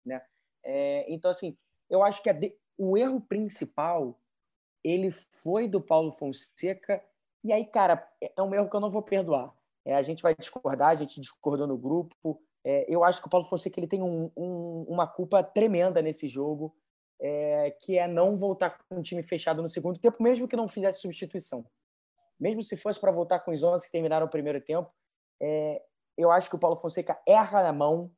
né? 0.05 0.21
É, 0.65 1.07
então, 1.09 1.31
assim, 1.31 1.57
eu 1.89 2.03
acho 2.03 2.21
que 2.25 2.33
de... 2.33 2.57
o 2.77 2.99
erro 2.99 3.21
principal 3.21 4.21
ele 4.83 5.13
foi 5.13 5.69
do 5.69 5.81
Paulo 5.81 6.11
Fonseca. 6.11 7.01
E 7.45 7.53
aí, 7.53 7.65
cara, 7.65 8.05
é 8.21 8.43
um 8.43 8.53
erro 8.53 8.69
que 8.69 8.75
eu 8.75 8.81
não 8.81 8.91
vou 8.91 9.03
perdoar. 9.03 9.55
É, 9.85 9.95
a 9.95 10.03
gente 10.03 10.25
vai 10.25 10.35
discordar, 10.35 10.89
a 10.89 10.97
gente 10.97 11.21
discordou 11.21 11.69
no 11.69 11.79
grupo, 11.79 12.43
é, 12.65 12.87
eu 12.89 13.03
acho 13.03 13.21
que 13.21 13.27
o 13.27 13.31
Paulo 13.31 13.47
Fonseca 13.47 13.79
ele 13.79 13.89
tem 13.89 14.03
um, 14.03 14.31
um, 14.37 14.85
uma 14.89 15.07
culpa 15.07 15.43
tremenda 15.43 16.01
nesse 16.01 16.29
jogo, 16.29 16.75
é, 17.21 17.77
que 17.81 17.99
é 17.99 18.07
não 18.07 18.37
voltar 18.37 18.79
com 18.89 18.99
o 19.01 19.03
time 19.03 19.23
fechado 19.23 19.63
no 19.63 19.69
segundo 19.69 19.99
tempo, 19.99 20.23
mesmo 20.23 20.49
que 20.49 20.57
não 20.57 20.69
fizesse 20.69 21.01
substituição. 21.01 21.65
Mesmo 22.39 22.63
se 22.63 22.77
fosse 22.77 23.01
para 23.01 23.13
voltar 23.13 23.41
com 23.41 23.53
os 23.53 23.63
11 23.63 23.87
que 23.87 23.93
terminaram 23.93 24.27
o 24.27 24.31
primeiro 24.31 24.61
tempo, 24.61 24.91
é, 25.41 25.83
eu 26.17 26.31
acho 26.31 26.49
que 26.49 26.57
o 26.57 26.59
Paulo 26.59 26.77
Fonseca 26.77 27.21
erra 27.27 27.63
na 27.63 27.73
mão 27.73 28.11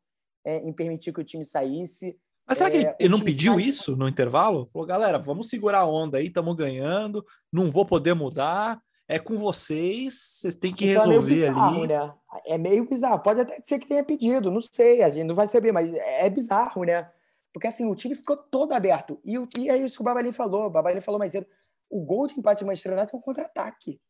é, 0.44 0.58
em 0.58 0.72
permitir 0.72 1.12
que 1.12 1.20
o 1.20 1.24
time 1.24 1.44
saísse. 1.44 2.18
Mas 2.46 2.58
será 2.58 2.70
que 2.70 2.76
ele, 2.76 2.86
é, 2.86 2.96
ele 2.98 3.08
não 3.08 3.20
pediu 3.20 3.54
sai... 3.54 3.62
isso 3.62 3.96
no 3.96 4.08
intervalo? 4.08 4.68
Falou, 4.72 4.86
galera, 4.86 5.18
vamos 5.18 5.48
segurar 5.48 5.80
a 5.80 5.86
onda 5.86 6.18
aí, 6.18 6.26
estamos 6.26 6.54
ganhando, 6.54 7.24
não 7.50 7.70
vou 7.70 7.86
poder 7.86 8.14
mudar, 8.14 8.80
é 9.06 9.18
com 9.18 9.36
vocês, 9.36 10.14
vocês 10.14 10.54
têm 10.54 10.74
que 10.74 10.90
então 10.90 11.06
resolver 11.06 11.32
é 11.32 11.48
bizarro, 11.48 11.82
ali. 11.82 11.86
Né? 11.88 12.14
É 12.46 12.58
meio 12.58 12.88
bizarro. 12.88 13.22
Pode 13.22 13.40
até 13.40 13.60
ser 13.62 13.78
que 13.78 13.86
tenha 13.86 14.02
pedido, 14.02 14.50
não 14.50 14.60
sei, 14.60 15.02
a 15.02 15.10
gente 15.10 15.26
não 15.26 15.34
vai 15.34 15.46
saber, 15.46 15.72
mas 15.72 15.92
é 15.92 16.28
bizarro, 16.30 16.84
né? 16.84 17.10
Porque 17.52 17.68
assim, 17.68 17.88
o 17.88 17.94
time 17.94 18.14
ficou 18.14 18.36
todo 18.36 18.72
aberto. 18.72 19.20
E, 19.24 19.38
o, 19.38 19.48
e 19.58 19.70
é 19.70 19.76
isso 19.76 19.96
que 19.96 20.02
o 20.02 20.04
Babalinho 20.04 20.32
falou. 20.32 20.66
O 20.66 20.70
Babalinho 20.70 21.02
falou 21.02 21.20
mais 21.20 21.30
cedo. 21.30 21.46
O 21.88 22.00
gol 22.00 22.26
de 22.26 22.38
empate 22.38 22.60
de 22.60 22.64
Manchester 22.64 22.92
United 22.92 23.14
é 23.14 23.16
um 23.16 23.20
contra-ataque. 23.20 24.00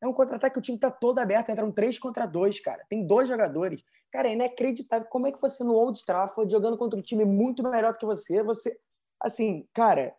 É 0.00 0.06
um 0.06 0.12
contra-ataque 0.12 0.52
que 0.52 0.58
o 0.58 0.62
time 0.62 0.78
tá 0.78 0.90
todo 0.90 1.18
aberto, 1.18 1.50
entram 1.50 1.72
três 1.72 1.98
contra 1.98 2.26
dois, 2.26 2.60
cara. 2.60 2.84
Tem 2.88 3.04
dois 3.04 3.28
jogadores. 3.28 3.82
Cara, 4.12 4.28
é 4.28 4.32
inacreditável. 4.32 5.08
Como 5.08 5.26
é 5.26 5.32
que 5.32 5.40
você 5.40 5.64
no 5.64 5.74
Old 5.74 6.04
Trafford, 6.04 6.52
jogando 6.52 6.78
contra 6.78 6.96
um 6.96 7.02
time 7.02 7.24
muito 7.24 7.68
melhor 7.68 7.94
do 7.94 7.98
que 7.98 8.06
você, 8.06 8.42
você. 8.42 8.76
Assim, 9.18 9.66
cara, 9.72 10.14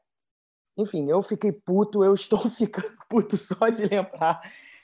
enfim, 0.78 1.10
eu 1.10 1.22
fiquei 1.22 1.52
puto, 1.52 2.04
eu 2.04 2.14
estou 2.14 2.40
ficando 2.50 2.96
puto 3.10 3.38
só 3.38 3.70
de 3.70 3.86
lembrar. 3.86 4.42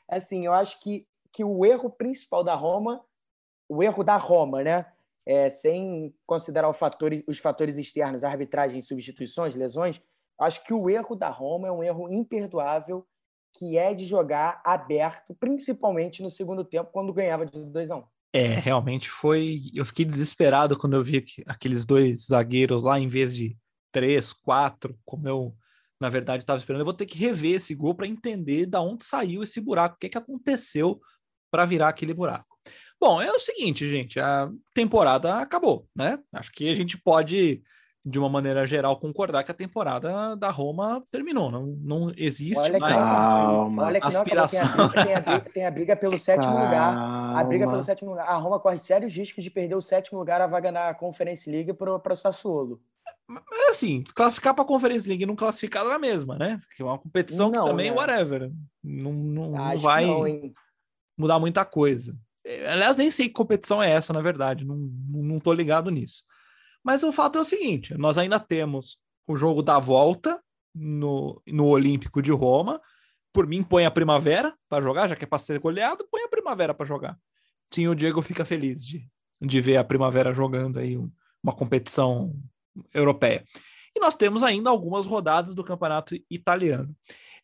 Assim, 0.08 0.46
eu 0.46 0.54
acho 0.54 0.80
que, 0.80 1.06
que 1.32 1.44
o 1.44 1.66
erro 1.66 1.90
principal 1.90 2.44
da 2.44 2.56
Roma, 2.56 3.04
o 3.68 3.84
erro 3.84 4.04
da 4.04 4.18
Roma, 4.18 4.64
né? 4.64 4.86
É, 5.26 5.50
sem 5.50 6.14
considerar 6.26 6.72
fatores, 6.74 7.24
os 7.28 7.38
fatores 7.38 7.78
externos, 7.78 8.24
arbitragem, 8.24 8.82
substituições, 8.82 9.54
lesões, 9.54 10.02
acho 10.40 10.64
que 10.64 10.74
o 10.74 10.90
erro 10.90 11.16
da 11.16 11.30
Roma 11.30 11.68
é 11.68 11.72
um 11.72 11.84
erro 11.84 12.12
imperdoável, 12.12 13.06
que 13.54 13.78
é 13.78 13.94
de 13.94 14.06
jogar 14.06 14.62
aberto, 14.66 15.36
principalmente 15.36 16.24
no 16.24 16.30
segundo 16.30 16.66
tempo, 16.66 16.90
quando 16.92 17.14
ganhava 17.14 17.46
de 17.46 17.64
2 17.64 17.92
a 17.92 17.98
1 17.98 18.00
um. 18.00 18.04
É, 18.34 18.48
realmente 18.48 19.10
foi. 19.10 19.62
Eu 19.74 19.86
fiquei 19.86 20.06
desesperado 20.06 20.78
quando 20.78 20.96
eu 20.96 21.04
vi 21.04 21.24
aqueles 21.46 21.86
dois 21.86 22.28
zagueiros 22.28 22.82
lá, 22.82 23.00
em 23.00 23.08
vez 23.08 23.36
de 23.36 23.58
três, 23.92 24.32
quatro, 24.32 24.98
como 25.06 25.28
eu 25.28 25.54
na 26.02 26.10
verdade, 26.10 26.42
estava 26.42 26.58
esperando. 26.58 26.82
Eu 26.82 26.86
vou 26.86 26.96
ter 26.96 27.06
que 27.06 27.18
rever 27.18 27.56
esse 27.56 27.76
gol 27.76 27.94
para 27.94 28.08
entender 28.08 28.66
da 28.66 28.82
onde 28.82 29.06
saiu 29.06 29.44
esse 29.44 29.62
buraco, 29.62 29.96
o 29.96 30.00
que, 30.00 30.10
que 30.10 30.18
aconteceu 30.18 31.00
para 31.52 31.64
virar 31.64 31.90
aquele 31.90 32.12
buraco. 32.12 32.58
Bom, 33.00 33.22
é 33.22 33.32
o 33.32 33.40
seguinte, 33.40 33.88
gente, 33.88 34.20
a 34.20 34.50
temporada 34.74 35.36
acabou, 35.36 35.88
né? 35.96 36.18
Acho 36.34 36.52
que 36.52 36.70
a 36.70 36.76
gente 36.76 36.98
pode, 36.98 37.62
de 38.04 38.18
uma 38.18 38.30
maneira 38.30 38.66
geral, 38.66 39.00
concordar 39.00 39.44
que 39.44 39.52
a 39.52 39.56
temporada 39.56 40.36
da 40.36 40.50
Roma 40.50 41.04
terminou. 41.12 41.52
Não, 41.52 41.68
não 41.68 42.12
existe 42.18 42.58
olha 42.58 42.80
mais 42.80 42.96
calma. 42.96 43.84
olha 43.84 44.02
que 44.02 44.08
aspiração. 44.08 44.78
Não, 44.78 44.90
tem, 44.90 45.14
a 45.14 45.22
briga, 45.22 45.22
tem, 45.22 45.36
a 45.36 45.38
briga, 45.38 45.50
tem 45.52 45.66
a 45.66 45.72
briga 45.72 45.96
pelo 45.96 46.18
sétimo 46.18 46.54
calma. 46.54 46.66
lugar. 46.66 47.38
A 47.38 47.44
briga 47.44 47.68
pelo 47.68 47.84
sétimo 47.84 48.10
lugar. 48.10 48.28
A 48.28 48.36
Roma 48.38 48.60
corre 48.60 48.80
sérios 48.80 49.16
riscos 49.16 49.44
de 49.44 49.52
perder 49.52 49.76
o 49.76 49.82
sétimo 49.82 50.18
lugar, 50.18 50.42
a 50.42 50.48
vaga 50.48 50.72
na 50.72 50.94
Conference 50.96 51.50
League 51.50 51.74
para 51.74 52.14
o 52.14 52.16
Sassuolo. 52.16 52.82
Mas 53.28 53.70
assim, 53.70 54.04
classificar 54.14 54.54
para 54.54 54.64
a 54.64 54.68
Conferência 54.68 55.08
League 55.08 55.24
e 55.24 55.26
não 55.26 55.36
classificar 55.36 55.86
na 55.86 55.98
mesma, 55.98 56.38
né? 56.38 56.60
Porque 56.68 56.82
é 56.82 56.86
uma 56.86 57.00
competição 57.00 57.50
não, 57.50 57.64
que 57.64 57.70
também, 57.70 57.90
né? 57.90 57.96
whatever. 57.96 58.52
Não, 58.84 59.14
não, 59.14 59.52
não 59.52 59.78
vai 59.78 60.06
não, 60.06 60.54
mudar 61.18 61.40
muita 61.40 61.64
coisa. 61.64 62.18
É, 62.46 62.70
aliás, 62.72 62.98
nem 62.98 63.10
sei 63.10 63.28
que 63.28 63.34
competição 63.34 63.82
é 63.82 63.92
essa, 63.92 64.12
na 64.12 64.22
verdade. 64.22 64.66
Não, 64.66 64.76
não 64.76 65.40
tô 65.40 65.54
ligado 65.54 65.90
nisso. 65.90 66.24
Mas 66.84 67.04
o 67.04 67.12
fato 67.12 67.38
é 67.38 67.42
o 67.42 67.46
seguinte: 67.46 67.98
nós 67.98 68.18
ainda 68.18 68.40
temos 68.40 69.00
o 69.28 69.36
jogo 69.36 69.62
da 69.62 69.80
volta 69.80 70.42
no, 70.76 71.42
no 71.48 71.68
Olímpico 71.68 72.22
de 72.22 72.32
Roma. 72.32 72.82
Por 73.34 73.48
mim, 73.48 73.64
põe 73.64 73.86
a 73.86 73.92
primavera 73.92 74.54
para 74.68 74.84
jogar, 74.84 75.08
já 75.08 75.16
que 75.16 75.24
é 75.24 75.28
para 75.28 75.40
ser 75.40 75.58
goleado, 75.60 76.06
põe 76.12 76.22
a 76.24 76.28
primavera 76.28 76.74
para 76.74 76.86
jogar. 76.86 77.18
Sim, 77.74 77.88
o 77.88 77.96
Diego 77.96 78.22
fica 78.22 78.44
feliz 78.44 78.86
de, 78.86 79.08
de 79.42 79.62
ver 79.62 79.78
a 79.78 79.84
primavera 79.86 80.34
jogando 80.34 80.80
aí 80.80 80.98
uma 81.42 81.56
competição 81.56 82.36
europeia. 82.94 83.44
E 83.96 84.00
nós 84.00 84.16
temos 84.16 84.44
ainda 84.44 84.70
algumas 84.70 85.06
rodadas 85.06 85.54
do 85.54 85.64
campeonato 85.64 86.16
italiano. 86.30 86.96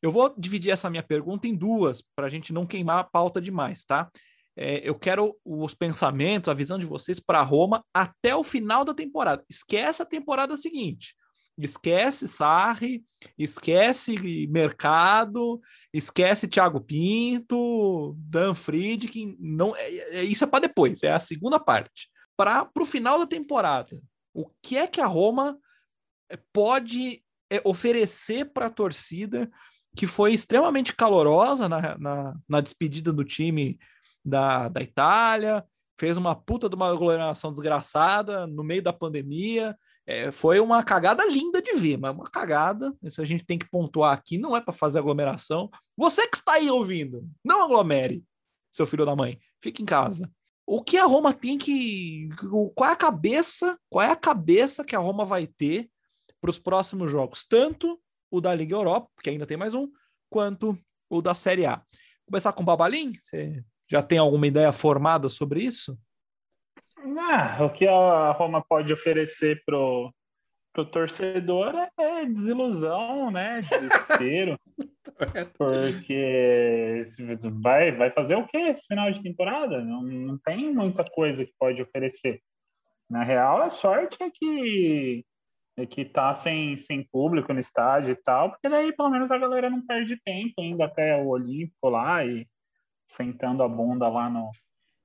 Eu 0.02 0.12
vou 0.12 0.34
dividir 0.38 0.72
essa 0.72 0.90
minha 0.90 1.04
pergunta 1.04 1.48
em 1.48 1.56
duas, 1.56 2.02
para 2.16 2.28
a 2.28 2.30
gente 2.30 2.54
não 2.54 2.66
queimar 2.66 3.00
a 3.00 3.04
pauta 3.04 3.42
demais, 3.42 3.84
tá? 3.84 4.10
É, 4.56 4.88
eu 4.88 4.96
quero 4.96 5.38
os 5.46 5.76
pensamentos, 5.76 6.50
a 6.50 6.54
visão 6.54 6.80
de 6.80 6.86
vocês 6.86 7.20
para 7.20 7.44
Roma 7.44 7.84
até 7.94 8.36
o 8.36 8.44
final 8.44 8.84
da 8.84 8.94
temporada. 8.94 9.44
Esquece 9.50 10.02
a 10.02 10.06
temporada 10.06 10.58
seguinte. 10.58 11.16
Esquece 11.58 12.28
Sarri, 12.28 13.04
esquece 13.38 14.48
Mercado, 14.48 15.60
esquece 15.92 16.48
Thiago 16.48 16.80
Pinto, 16.80 18.16
Dan 18.20 18.54
Friedkin. 18.54 19.36
Não, 19.40 19.76
é, 19.76 20.20
é, 20.20 20.24
isso 20.24 20.44
é 20.44 20.48
para 20.48 20.68
depois, 20.68 21.02
é 21.02 21.12
a 21.12 21.20
segunda 21.20 21.60
parte. 21.60 22.10
Para 22.36 22.70
o 22.80 22.86
final 22.86 23.18
da 23.18 23.26
temporada, 23.26 24.00
o 24.38 24.48
que 24.62 24.78
é 24.78 24.86
que 24.86 25.02
a 25.02 25.08
Roma 25.08 25.58
eh, 26.30 26.40
pode 26.54 27.24
eh, 27.50 27.62
oferecer 27.66 28.46
para 28.54 28.68
a 28.68 28.70
torcida 28.70 29.50
que 29.96 30.06
foi 30.06 30.32
extremamente 30.32 30.96
calorosa 30.96 31.68
na, 31.68 31.98
na, 31.98 32.36
na, 32.48 32.62
despedida 32.62 33.12
do 33.12 33.24
time 33.24 33.80
da, 34.24 34.70
da 34.70 34.80
Itália, 34.80 35.66
fez 36.00 36.18
uma 36.18 36.36
puta 36.36 36.70
de 36.70 36.76
uma 36.76 36.92
aglomeração 36.92 37.50
desgraçada 37.50 38.46
no 38.46 38.64
meio 38.64 38.84
da 38.84 38.94
pandemia. 38.94 39.76
É, 40.06 40.30
foi 40.30 40.60
uma 40.60 40.84
cagada 40.84 41.26
linda 41.26 41.60
de 41.60 41.74
ver, 41.74 41.98
mas 41.98 42.14
uma 42.14 42.30
cagada. 42.30 42.94
Isso 43.02 43.20
a 43.24 43.26
gente 43.26 43.44
tem 43.44 43.58
que 43.58 43.68
pontuar 43.68 44.14
aqui. 44.14 44.38
Não 44.38 44.56
é 44.56 44.62
para 44.62 44.72
fazer 44.72 45.00
aglomeração. 45.00 45.68
Você 45.98 46.28
que 46.28 46.38
está 46.38 46.54
aí 46.54 46.70
ouvindo, 46.70 47.28
não 47.44 47.64
aglomere, 47.64 48.24
seu 48.72 48.86
filho 48.86 49.06
da 49.06 49.16
mãe. 49.16 49.40
Fique 49.60 49.82
em 49.82 49.86
casa 49.86 50.32
o 50.68 50.84
que 50.84 50.98
a 50.98 51.06
Roma 51.06 51.34
tem 51.34 51.58
que. 51.58 52.28
Qual 52.76 52.90
é 52.90 52.92
a 52.92 52.98
cabeça? 52.98 53.80
Qual 53.90 54.06
é 54.06 54.12
a 54.12 54.18
cabeça 54.18 54.84
que 54.84 54.98
a 54.98 55.00
Roma 55.00 55.24
vai 55.24 55.48
ter 55.48 55.90
para 56.42 56.50
os 56.50 56.60
próximos 56.60 57.10
jogos? 57.10 57.46
Tanto 57.48 57.98
o 58.30 58.42
da 58.42 58.54
Liga 58.54 58.76
Europa, 58.76 59.10
que 59.24 59.30
ainda 59.30 59.48
tem 59.48 59.56
mais 59.56 59.74
um, 59.74 59.90
quanto 60.30 60.78
o 61.10 61.22
da 61.22 61.34
Série 61.34 61.66
A. 61.66 61.82
Começar 62.26 62.52
com 62.52 62.64
o 62.64 62.66
Babalim? 62.66 63.14
Você 63.14 63.64
já 63.90 64.04
tem 64.04 64.18
alguma 64.18 64.46
ideia 64.46 64.74
formada 64.74 65.30
sobre 65.30 65.62
isso? 65.64 65.98
Ah, 67.18 67.64
o 67.64 67.70
que 67.70 67.88
a 67.88 68.32
Roma 68.32 68.62
pode 68.62 68.92
oferecer 68.92 69.64
pro, 69.66 70.14
pro 70.74 70.86
torcedor 70.86 71.74
é 71.98 72.26
desilusão, 72.26 73.32
né? 73.32 73.62
Desespero. 73.62 74.60
porque 75.58 77.04
vai, 77.62 77.92
vai 77.92 78.12
fazer 78.12 78.36
o 78.36 78.48
que 78.48 78.58
esse 78.58 78.86
final 78.88 79.12
de 79.12 79.22
temporada? 79.22 79.84
Não, 79.84 80.02
não 80.02 80.38
tem 80.38 80.74
muita 80.74 81.04
coisa 81.04 81.46
que 81.46 81.54
pode 81.58 81.82
oferecer. 81.82 82.42
Na 83.10 83.24
real, 83.24 83.62
a 83.62 83.70
sorte 83.70 84.22
é 84.22 84.30
que 84.30 85.26
é 85.78 85.86
que 85.86 86.04
tá 86.04 86.34
sem, 86.34 86.76
sem 86.76 87.04
público 87.04 87.54
no 87.54 87.60
estádio 87.60 88.12
e 88.12 88.16
tal, 88.16 88.50
porque 88.50 88.68
daí 88.68 88.92
pelo 88.96 89.12
menos 89.12 89.30
a 89.30 89.38
galera 89.38 89.70
não 89.70 89.86
perde 89.86 90.20
tempo 90.26 90.60
ainda 90.60 90.86
até 90.86 91.16
o 91.22 91.28
Olímpico 91.28 91.90
lá 91.90 92.26
e 92.26 92.48
sentando 93.08 93.62
a 93.62 93.68
bunda 93.68 94.10
lá 94.10 94.28
no, 94.28 94.50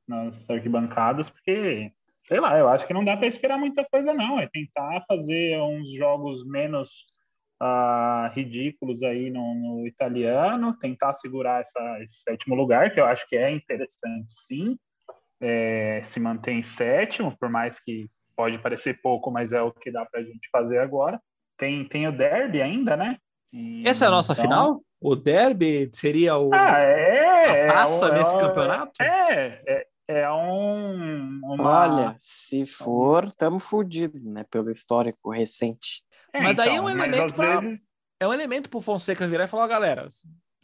nas 0.09 0.49
arquibancadas, 0.49 1.29
porque 1.29 1.93
sei 2.23 2.41
lá, 2.41 2.57
eu 2.59 2.69
acho 2.69 2.87
que 2.87 2.95
não 2.95 3.05
dá 3.05 3.17
para 3.17 3.27
esperar 3.27 3.59
muita 3.59 3.85
coisa, 3.85 4.15
não. 4.15 4.39
É 4.39 4.49
tentar 4.49 5.05
fazer 5.07 5.61
uns 5.61 5.93
jogos 5.93 6.47
menos 6.47 7.07
uh, 7.63 8.33
ridículos 8.35 9.03
aí 9.03 9.31
no, 9.31 9.55
no, 9.55 9.87
italiano, 9.87 10.77
tentar 10.81 11.15
segurar 11.15 11.61
essa, 11.61 11.99
esse 12.03 12.23
sétimo 12.23 12.57
lugar, 12.57 12.93
que 12.93 13.01
eu 13.01 13.07
acho 13.07 13.27
que 13.29 13.37
é 13.37 13.51
interessante, 13.51 14.35
sim. 14.35 14.77
É, 15.41 16.01
se 16.05 16.21
manter 16.21 16.53
em 16.53 16.63
sétimo, 16.63 17.37
por 17.37 17.49
mais 17.49 17.79
que 17.79 18.09
pode 18.37 18.59
parecer 18.59 19.01
pouco, 19.01 19.31
mas 19.31 19.53
é 19.53 19.61
o 19.61 19.73
que 19.73 19.91
dá 19.91 20.05
para 20.05 20.21
a 20.21 20.25
gente 20.25 20.49
fazer 20.51 20.79
agora. 20.79 21.21
Tem, 21.57 21.85
tem 21.85 22.07
o 22.09 22.13
derby 22.13 22.63
ainda, 22.63 22.97
né? 22.97 23.17
E, 23.53 23.87
Essa 23.87 24.07
é 24.07 24.09
a 24.09 24.11
nossa 24.11 24.33
então, 24.33 24.43
final? 24.43 24.81
O 25.01 25.17
derby 25.17 25.91
seria 25.93 26.37
o, 26.37 26.53
Ah, 26.55 26.79
é. 26.79 27.69
a 27.69 27.73
taça 27.73 28.07
é 28.07 28.13
um- 28.13 28.19
nesse 28.19 28.35
é 28.35 28.39
campeonato? 28.39 29.03
É, 29.03 29.63
é, 29.67 29.87
é 30.09 30.33
um. 30.33 31.41
Uma... 31.43 31.81
Olha, 31.81 32.15
se 32.19 32.65
for, 32.65 33.25
estamos 33.25 33.65
fodidos, 33.65 34.25
né? 34.25 34.45
Pelo 34.49 34.71
histórico 34.71 35.31
recente. 35.31 36.03
É, 36.33 36.41
Mas 36.41 36.57
daí 36.57 36.77
é 36.77 36.81
um 36.81 36.85
mas 36.85 36.95
elemento 36.95 37.35
pra- 37.35 37.61
vezes. 37.61 37.87
é 38.21 38.27
um 38.29 38.33
elemento 38.33 38.71
pro 38.71 38.81
Fonseca 38.81 39.27
virar 39.29 39.45
e 39.45 39.49
falar, 39.49 39.65
ó, 39.65 39.69
galera, 39.69 40.09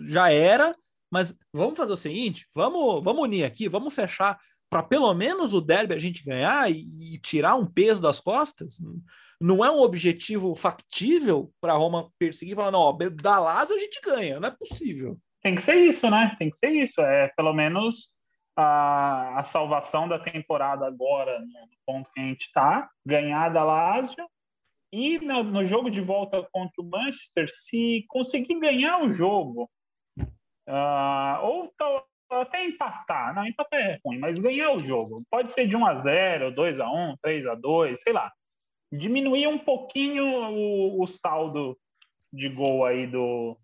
já 0.01 0.31
era, 0.33 0.75
mas 1.11 1.35
vamos 1.53 1.77
fazer 1.77 1.93
o 1.93 1.97
seguinte, 1.97 2.47
vamos, 2.55 3.03
vamos 3.05 3.23
unir 3.23 3.45
aqui, 3.45 3.69
vamos 3.69 3.95
fechar 3.95 4.39
para 4.71 4.83
pelo 4.83 5.13
menos 5.15 5.55
o 5.55 5.61
derby 5.61 5.95
a 5.95 5.99
gente 5.99 6.23
ganhar 6.25 6.71
e, 6.71 7.15
e 7.15 7.19
tirar 7.21 7.55
um 7.57 7.67
peso 7.67 8.03
das 8.03 8.21
costas. 8.21 8.79
Não 9.41 9.65
é 9.65 9.71
um 9.71 9.79
objetivo 9.81 10.55
factível 10.55 11.51
para 11.61 11.73
Roma 11.75 12.11
perseguir 12.19 12.53
e 12.53 12.57
falar, 12.57 12.71
não, 12.71 12.81
ó, 12.81 12.93
da 13.23 13.39
Lazio 13.39 13.77
a 13.77 13.79
gente 13.79 14.01
ganha, 14.05 14.39
não 14.41 14.49
é 14.49 14.51
possível. 14.51 15.17
Tem 15.43 15.55
que 15.55 15.63
ser 15.63 15.77
isso, 15.77 16.11
né? 16.11 16.35
Tem 16.39 16.51
que 16.51 16.57
ser 16.59 16.71
isso. 16.71 17.01
É 17.01 17.29
pelo 17.37 17.55
menos 17.55 18.09
a, 18.57 19.39
a 19.39 19.45
salvação 19.45 20.09
da 20.09 20.19
temporada 20.19 20.85
agora, 20.87 21.39
no 21.41 21.69
ponto 21.87 22.11
que 22.13 22.21
a 22.21 22.25
gente 22.25 22.43
está, 22.47 22.91
ganhar 23.07 23.49
da 23.51 23.65
Lazio. 23.65 24.27
E 24.93 25.19
no, 25.19 25.43
no 25.43 25.67
jogo 25.67 25.91
de 25.91 26.01
volta 26.01 26.47
contra 26.53 26.83
o 26.83 26.89
Manchester, 26.89 27.47
se 27.51 28.05
conseguir 28.09 28.59
ganhar 28.59 29.03
o 29.03 29.11
jogo, 29.11 29.71
ah, 30.67 31.41
ou 31.43 31.73
tal- 31.77 32.07
até 32.31 32.65
empatar, 32.67 33.35
não, 33.35 33.47
empatar 33.47 33.81
é 33.81 33.99
ruim, 34.05 34.19
mas 34.19 34.39
ganhar 34.39 34.73
o 34.73 34.79
jogo, 34.79 35.23
pode 35.31 35.53
ser 35.53 35.67
de 35.67 35.75
1 35.75 35.87
a 35.87 35.95
0 35.97 36.55
2 36.55 36.79
a 36.79 36.91
1 36.91 37.17
3 37.23 37.47
a 37.47 37.55
2 37.55 38.01
sei 38.03 38.13
lá, 38.13 38.31
diminuir 38.93 39.47
um 39.47 39.59
pouquinho 39.59 40.25
o, 40.27 41.03
o 41.03 41.07
saldo 41.07 41.79
de 42.31 42.49
gol 42.51 42.85
aí 42.85 43.07
do, 43.07 43.57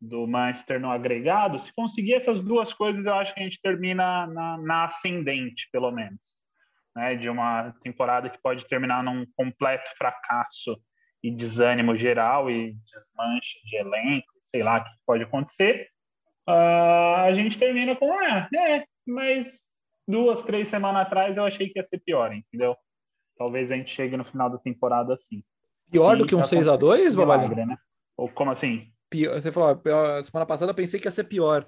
do 0.00 0.26
Manchester 0.26 0.80
no 0.80 0.90
agregado, 0.90 1.58
se 1.58 1.72
conseguir 1.74 2.14
essas 2.14 2.42
duas 2.42 2.72
coisas, 2.72 3.04
eu 3.04 3.14
acho 3.14 3.34
que 3.34 3.40
a 3.40 3.44
gente 3.44 3.60
termina 3.60 4.26
na, 4.26 4.56
na 4.58 4.84
ascendente, 4.84 5.68
pelo 5.70 5.90
menos. 5.90 6.20
Né? 6.98 7.14
De 7.14 7.28
uma 7.28 7.72
temporada 7.84 8.28
que 8.28 8.42
pode 8.42 8.66
terminar 8.66 9.04
num 9.04 9.24
completo 9.36 9.88
fracasso 9.96 10.76
e 11.22 11.30
desânimo 11.30 11.96
geral 11.96 12.50
e 12.50 12.72
desmanche 12.72 13.60
de 13.64 13.76
elenco, 13.76 14.26
sei 14.42 14.64
lá 14.64 14.78
o 14.80 14.84
que 14.84 14.90
pode 15.06 15.22
acontecer. 15.22 15.86
Ah, 16.44 17.22
a 17.22 17.32
gente 17.32 17.56
termina 17.56 17.94
com, 17.94 18.12
ah, 18.12 18.48
é, 18.52 18.84
mas 19.06 19.60
duas, 20.08 20.42
três 20.42 20.66
semanas 20.66 21.02
atrás 21.02 21.36
eu 21.36 21.44
achei 21.44 21.68
que 21.68 21.78
ia 21.78 21.84
ser 21.84 22.00
pior, 22.00 22.32
entendeu? 22.32 22.76
Talvez 23.36 23.70
a 23.70 23.76
gente 23.76 23.94
chegue 23.94 24.16
no 24.16 24.24
final 24.24 24.50
da 24.50 24.58
temporada 24.58 25.14
assim. 25.14 25.44
Pior 25.92 26.14
Se 26.14 26.18
do 26.18 26.26
que 26.26 26.34
um 26.34 26.38
acontecer 26.38 26.56
6 26.56 26.68
a 26.68 26.76
2 26.76 27.14
milagre, 27.14 27.48
Babalinho? 27.48 27.66
né? 27.68 27.76
Ou 28.16 28.28
como 28.28 28.50
assim? 28.50 28.90
Pior- 29.08 29.40
Você 29.40 29.52
falou, 29.52 29.76
pior- 29.76 30.20
semana 30.24 30.44
passada 30.46 30.72
eu 30.72 30.74
pensei 30.74 30.98
que 30.98 31.06
ia 31.06 31.12
ser 31.12 31.24
pior. 31.24 31.64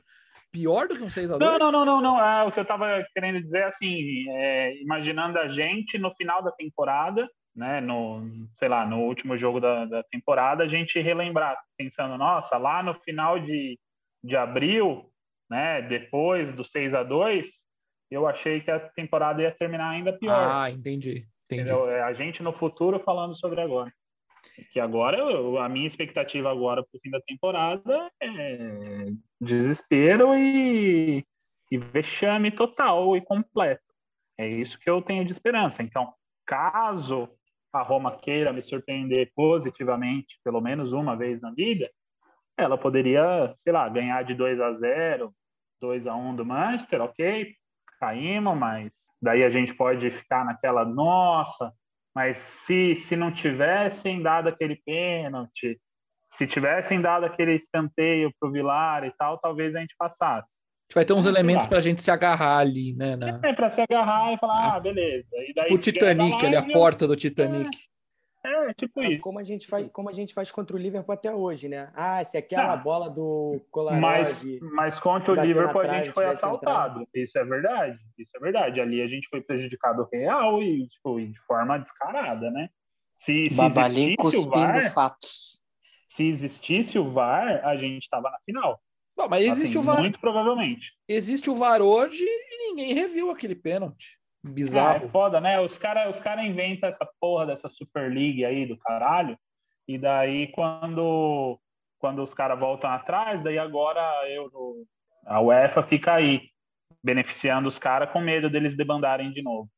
Pior 0.53 0.89
do 0.89 0.97
que 0.97 1.03
um 1.03 1.11
6 1.11 1.31
a 1.31 1.39
2 1.39 1.51
Não, 1.51 1.59
não, 1.59 1.73
não, 1.73 1.85
não, 1.85 2.01
não. 2.01 2.19
Ah, 2.19 2.45
o 2.45 2.53
que 2.53 2.59
eu 2.59 2.63
estava 2.63 3.05
querendo 3.15 3.41
dizer 3.43 3.59
é 3.59 3.65
assim, 3.65 4.29
é, 4.31 4.81
imaginando 4.83 5.39
a 5.39 5.49
gente 5.49 5.99
no 5.99 6.11
final 6.11 6.43
da 6.43 6.51
temporada, 6.53 7.29
né, 7.55 7.81
no, 7.81 8.23
sei 8.59 8.69
lá, 8.69 8.87
no 8.87 9.01
último 9.01 9.37
jogo 9.37 9.61
da, 9.61 9.85
da 9.85 10.03
temporada, 10.05 10.65
a 10.65 10.69
gente 10.69 11.01
relembrar, 11.01 11.57
pensando, 11.77 12.17
nossa, 12.17 12.57
lá 12.57 12.83
no 12.83 12.95
final 12.95 13.39
de, 13.39 13.79
de 14.25 14.37
abril, 14.37 15.11
né, 15.49 15.83
depois 15.83 16.53
do 16.53 16.65
6 16.65 16.95
a 16.95 17.03
2 17.03 17.47
eu 18.11 18.27
achei 18.27 18.61
que 18.61 18.71
a 18.71 18.81
temporada 18.81 19.41
ia 19.41 19.53
terminar 19.53 19.91
ainda 19.91 20.13
pior. 20.13 20.51
Ah, 20.53 20.71
entendi. 20.71 21.25
Entendi. 21.45 21.63
entendeu? 21.63 21.89
É 21.91 22.03
a 22.03 22.13
gente 22.13 22.43
no 22.43 22.53
futuro 22.53 22.99
falando 22.99 23.37
sobre 23.37 23.61
agora. 23.61 23.93
Que 24.73 24.81
agora, 24.81 25.19
a 25.65 25.69
minha 25.69 25.87
expectativa 25.87 26.51
agora 26.51 26.83
para 26.83 26.97
o 26.97 27.01
fim 27.01 27.11
da 27.11 27.21
temporada 27.21 28.11
é 28.21 29.07
desespero 29.41 30.35
e, 30.35 31.25
e 31.71 31.79
vexame 31.79 32.51
total 32.51 33.17
e 33.17 33.21
completo. 33.21 33.83
É 34.39 34.49
isso 34.49 34.79
que 34.79 34.89
eu 34.89 35.03
tenho 35.03 35.25
de 35.25 35.33
esperança. 35.33 35.83
Então, 35.83 36.13
caso 36.47 37.29
a 37.73 37.83
Roma 37.83 38.19
queira 38.19 38.53
me 38.53 38.63
surpreender 38.63 39.31
positivamente, 39.35 40.41
pelo 40.43 40.61
menos 40.61 40.93
uma 40.93 41.17
vez 41.17 41.41
na 41.41 41.51
vida, 41.53 41.91
ela 42.57 42.77
poderia, 42.77 43.53
sei 43.57 43.73
lá, 43.73 43.89
ganhar 43.89 44.23
de 44.23 44.35
2 44.35 44.61
a 44.61 44.73
0, 44.73 45.33
2 45.81 46.07
a 46.07 46.15
1 46.15 46.37
do 46.37 46.45
Manchester, 46.45 47.01
ok, 47.01 47.55
caímos, 47.99 48.57
mas 48.57 48.95
daí 49.21 49.45
a 49.45 49.51
gente 49.51 49.75
pode 49.75 50.11
ficar 50.11 50.45
naquela, 50.45 50.85
nossa, 50.85 51.73
mas 52.15 52.37
se, 52.39 52.97
se 52.97 53.17
não 53.17 53.33
tivessem 53.33 54.23
dado 54.23 54.49
aquele 54.49 54.77
pênalti, 54.85 55.79
se 56.31 56.47
tivessem 56.47 57.01
dado 57.01 57.25
aquele 57.27 57.55
escanteio 57.55 58.33
para 58.39 58.49
o 58.49 58.53
Vilar 58.53 59.05
e 59.05 59.13
tal, 59.17 59.39
talvez 59.39 59.75
a 59.75 59.81
gente 59.81 59.95
passasse. 59.99 60.59
Vai 60.93 61.05
ter 61.05 61.13
uns 61.13 61.27
elementos 61.27 61.67
para 61.67 61.79
a 61.79 61.81
gente 61.81 62.03
se 62.03 62.11
agarrar 62.11 62.59
ali, 62.59 62.95
né? 62.97 63.15
na- 63.17 63.41
É 63.45 63.53
para 63.53 63.71
se 63.71 63.81
agarrar 63.81 64.33
e 64.33 64.39
falar, 64.39 64.75
ah, 64.77 64.81
beleza. 64.81 65.29
E 65.35 65.53
daí, 65.55 65.65
Tipo 65.67 65.75
o 65.75 65.79
Titanic, 65.79 66.45
ali, 66.47 66.57
a 66.57 66.63
porta 66.63 67.07
do 67.07 67.15
Titanic. 67.17 67.69
É, 67.77 68.00
tipo 68.77 69.01
É 69.03 69.13
isso. 69.13 69.23
como 69.23 69.39
a 69.39 69.45
gente 69.45 69.67
faz, 69.67 69.89
como 69.93 70.09
a 70.09 70.13
gente 70.13 70.33
faz 70.33 70.51
contra 70.51 70.75
o 70.75 70.79
Liverpool 70.79 71.13
até 71.13 71.35
hoje, 71.35 71.69
né? 71.69 71.91
Ah, 71.95 72.25
se 72.25 72.37
aquela 72.37 72.73
Ah. 72.73 72.77
bola 72.77 73.09
do 73.11 73.61
Kolarov 73.71 74.01
Mas, 74.01 74.45
mas 74.73 74.99
contra 75.01 75.33
o 75.33 75.35
Liverpool 75.35 75.81
a 75.83 75.99
gente 75.99 76.11
foi 76.13 76.27
assaltado. 76.27 77.07
Isso 77.15 77.39
é 77.39 77.45
verdade. 77.45 77.99
Isso 78.19 78.37
é 78.37 78.41
verdade. 78.41 78.81
Ali 78.81 79.03
a 79.03 79.07
gente 79.07 79.29
foi 79.29 79.41
prejudicado 79.41 80.09
real 80.13 80.63
e, 80.63 80.87
tipo, 80.89 81.21
de 81.21 81.39
forma 81.47 81.79
descarada, 81.79 82.51
né? 82.51 82.69
Se, 83.19 83.51
se 83.51 83.63
existisse 83.63 84.37
o 84.37 84.49
VAR, 84.49 84.93
fatos. 84.93 85.61
se 86.07 86.27
existisse 86.27 86.99
o 86.99 87.05
VAR, 87.05 87.61
a 87.67 87.77
gente 87.77 88.03
estava 88.03 88.31
na 88.31 88.39
final. 88.47 88.81
Bom, 89.17 89.29
mas 89.29 89.45
existe 89.45 89.71
Assim, 89.71 89.79
o 89.79 89.83
VAR. 89.83 89.99
Muito 90.01 90.19
provavelmente. 90.19 90.93
Existe 91.07 91.51
o 91.51 91.55
VAR 91.55 91.83
hoje 91.83 92.25
e 92.25 92.69
ninguém 92.71 92.95
reviu 92.95 93.31
aquele 93.31 93.55
pênalti. 93.55 94.19
É 94.45 94.49
Bizarro. 94.49 95.09
foda, 95.09 95.41
né? 95.41 95.61
Os 95.61 95.77
caras 95.79 96.17
os 96.17 96.23
cara 96.23 96.45
inventam 96.45 96.89
essa 96.89 97.07
porra 97.21 97.47
dessa 97.47 97.69
Super 97.69 98.11
League 98.11 98.45
aí 98.45 98.67
do 98.67 98.79
caralho. 98.79 99.39
E 99.87 99.99
daí, 99.99 100.51
quando, 100.53 101.59
quando 101.99 102.23
os 102.23 102.33
caras 102.33 102.59
voltam 102.59 102.91
atrás, 102.91 103.43
daí 103.43 103.59
agora 103.59 104.01
eu, 104.29 104.87
a 105.27 105.41
UEFA 105.41 105.83
fica 105.83 106.15
aí, 106.15 106.43
beneficiando 107.03 107.69
os 107.69 107.79
caras 107.79 108.11
com 108.11 108.21
medo 108.21 108.49
deles 108.49 108.77
debandarem 108.77 109.33
de 109.33 109.43
novo. 109.43 109.69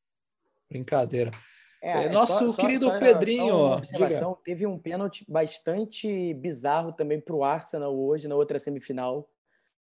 Brincadeira. 0.68 1.30
É, 1.82 2.08
Nosso 2.10 2.54
querido 2.56 2.96
Pedrinho, 3.00 3.48
só 3.48 3.56
uma 3.56 3.70
ó, 3.70 3.76
observação, 3.76 4.38
teve 4.44 4.64
um 4.66 4.78
pênalti 4.78 5.24
bastante 5.28 6.32
bizarro 6.34 6.92
também 6.92 7.20
para 7.20 7.34
o 7.34 7.42
Arsenal 7.42 7.98
hoje, 7.98 8.28
na 8.28 8.36
outra 8.36 8.56
semifinal, 8.60 9.28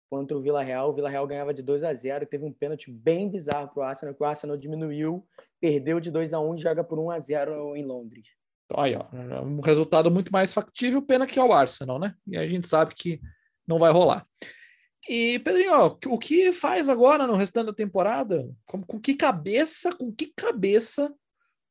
contra 0.10 0.38
o 0.38 0.42
Vila 0.42 0.64
Real. 0.64 0.90
O 0.90 0.94
Vila 0.94 1.10
Real 1.10 1.28
ganhava 1.28 1.54
de 1.54 1.62
2 1.62 1.84
a 1.84 1.94
0 1.94 2.26
Teve 2.26 2.46
um 2.46 2.52
pênalti 2.52 2.92
bem 2.92 3.30
bizarro 3.30 3.70
para 3.70 3.82
o 3.82 3.84
Arsenal, 3.84 4.16
que 4.16 4.24
o 4.24 4.26
Arsenal 4.26 4.58
diminuiu, 4.58 5.26
perdeu 5.60 6.00
de 6.00 6.12
2 6.12 6.34
a 6.34 6.40
1 6.40 6.56
e 6.56 6.58
joga 6.58 6.84
por 6.84 7.00
1 7.00 7.12
a 7.12 7.20
0 7.20 7.76
em 7.76 7.86
Londres. 7.86 8.28
Então, 8.66 8.84
aí, 8.84 8.96
ó, 8.96 9.06
um 9.44 9.62
resultado 9.62 10.12
muito 10.12 10.32
mais 10.32 10.54
factível, 10.54 11.02
pena 11.02 11.26
que 11.26 11.40
é 11.40 11.44
o 11.44 11.54
Arsenal, 11.54 11.98
né? 11.98 12.16
E 12.28 12.38
a 12.38 12.48
gente 12.48 12.68
sabe 12.68 12.94
que 12.94 13.22
não 13.66 13.78
vai 13.78 13.92
rolar. 13.92 14.28
E, 15.08 15.40
Pedrinho, 15.40 15.74
ó, 15.74 15.98
o 16.08 16.20
que 16.20 16.52
faz 16.52 16.90
agora 16.90 17.26
no 17.26 17.36
restante 17.36 17.68
da 17.68 17.74
temporada? 17.74 18.50
Com, 18.66 18.84
com 18.84 19.00
que 19.00 19.16
cabeça, 19.16 19.90
com 19.92 20.12
que 20.12 20.34
cabeça 20.36 21.14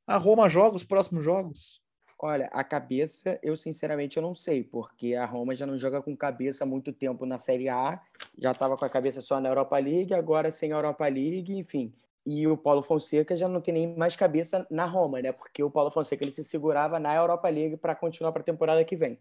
a 0.07 0.17
Roma 0.17 0.49
joga 0.49 0.77
os 0.77 0.85
próximos 0.85 1.23
jogos? 1.23 1.83
Olha, 2.19 2.49
a 2.51 2.65
cabeça, 2.65 3.39
eu 3.43 3.55
sinceramente 3.57 4.17
eu 4.17 4.23
não 4.23 4.33
sei, 4.33 4.65
porque 4.65 5.15
a 5.15 5.27
Roma 5.27 5.55
já 5.55 5.67
não 5.67 5.77
joga 5.77 6.01
com 6.01 6.17
cabeça 6.17 6.65
há 6.65 6.67
muito 6.67 6.91
tempo 6.91 7.27
na 7.27 7.39
Série 7.39 7.69
A, 7.69 8.01
já 8.39 8.53
estava 8.53 8.75
com 8.77 8.85
a 8.87 8.89
cabeça 8.89 9.21
só 9.21 9.39
na 9.39 9.51
Europa 9.51 9.77
League, 9.79 10.15
agora 10.15 10.51
sem 10.51 10.71
Europa 10.71 11.07
League, 11.07 11.55
enfim. 11.55 11.93
E 12.25 12.47
o 12.49 12.57
Paulo 12.57 12.83
Fonseca 12.83 13.37
já 13.37 13.47
não 13.47 13.61
tem 13.61 13.75
nem 13.75 13.97
mais 13.97 14.17
cabeça 14.17 14.67
na 14.71 14.87
Roma, 14.87 15.21
né? 15.21 15.31
Porque 15.31 15.63
o 15.63 15.71
Paulo 15.71 15.91
Fonseca 15.91 16.25
ele 16.25 16.33
se 16.33 16.43
segurava 16.43 16.99
na 16.99 17.15
Europa 17.15 17.49
League 17.51 17.77
para 17.77 17.95
continuar 17.95 18.33
para 18.33 18.41
a 18.41 18.45
temporada 18.45 18.85
que 18.85 18.97
vem. 18.97 19.19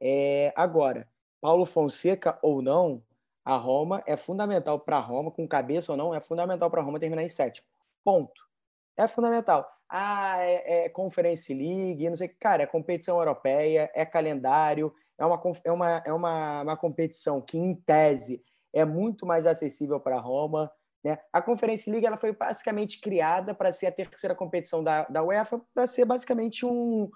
É, 0.00 0.52
agora, 0.56 1.06
Paulo 1.40 1.66
Fonseca 1.66 2.38
ou 2.42 2.62
não, 2.62 3.02
a 3.44 3.56
Roma 3.56 4.02
é 4.06 4.16
fundamental 4.16 4.80
para 4.80 4.96
a 4.96 5.00
Roma, 5.00 5.30
com 5.30 5.46
cabeça 5.46 5.92
ou 5.92 5.98
não, 5.98 6.14
é 6.14 6.20
fundamental 6.20 6.70
para 6.70 6.80
a 6.80 6.84
Roma 6.84 6.98
terminar 6.98 7.22
em 7.22 7.28
sétimo. 7.28 7.66
Ponto. 8.02 8.48
É 8.96 9.06
fundamental. 9.06 9.68
Ah, 9.94 10.38
é, 10.38 10.86
é 10.86 10.88
Conference 10.88 11.52
League, 11.52 12.08
não 12.08 12.16
sei. 12.16 12.28
Cara, 12.28 12.62
é 12.62 12.66
competição 12.66 13.18
europeia, 13.18 13.90
é 13.94 14.06
calendário, 14.06 14.90
é 15.18 15.26
uma, 15.26 15.42
é 15.64 15.70
uma, 15.70 16.02
é 16.06 16.12
uma, 16.14 16.62
uma 16.62 16.76
competição 16.78 17.42
que, 17.42 17.58
em 17.58 17.74
tese, 17.74 18.42
é 18.72 18.86
muito 18.86 19.26
mais 19.26 19.44
acessível 19.44 20.00
para 20.00 20.18
Roma. 20.18 20.72
Né? 21.04 21.18
A 21.30 21.42
Conference 21.42 21.90
League 21.90 22.06
ela 22.06 22.16
foi 22.16 22.32
basicamente 22.32 23.02
criada 23.02 23.54
para 23.54 23.70
ser 23.70 23.86
a 23.86 23.92
terceira 23.92 24.34
competição 24.34 24.82
da, 24.82 25.04
da 25.04 25.22
UEFA, 25.22 25.60
para 25.74 25.86
ser 25.86 26.06
basicamente 26.06 26.64
um, 26.64 27.10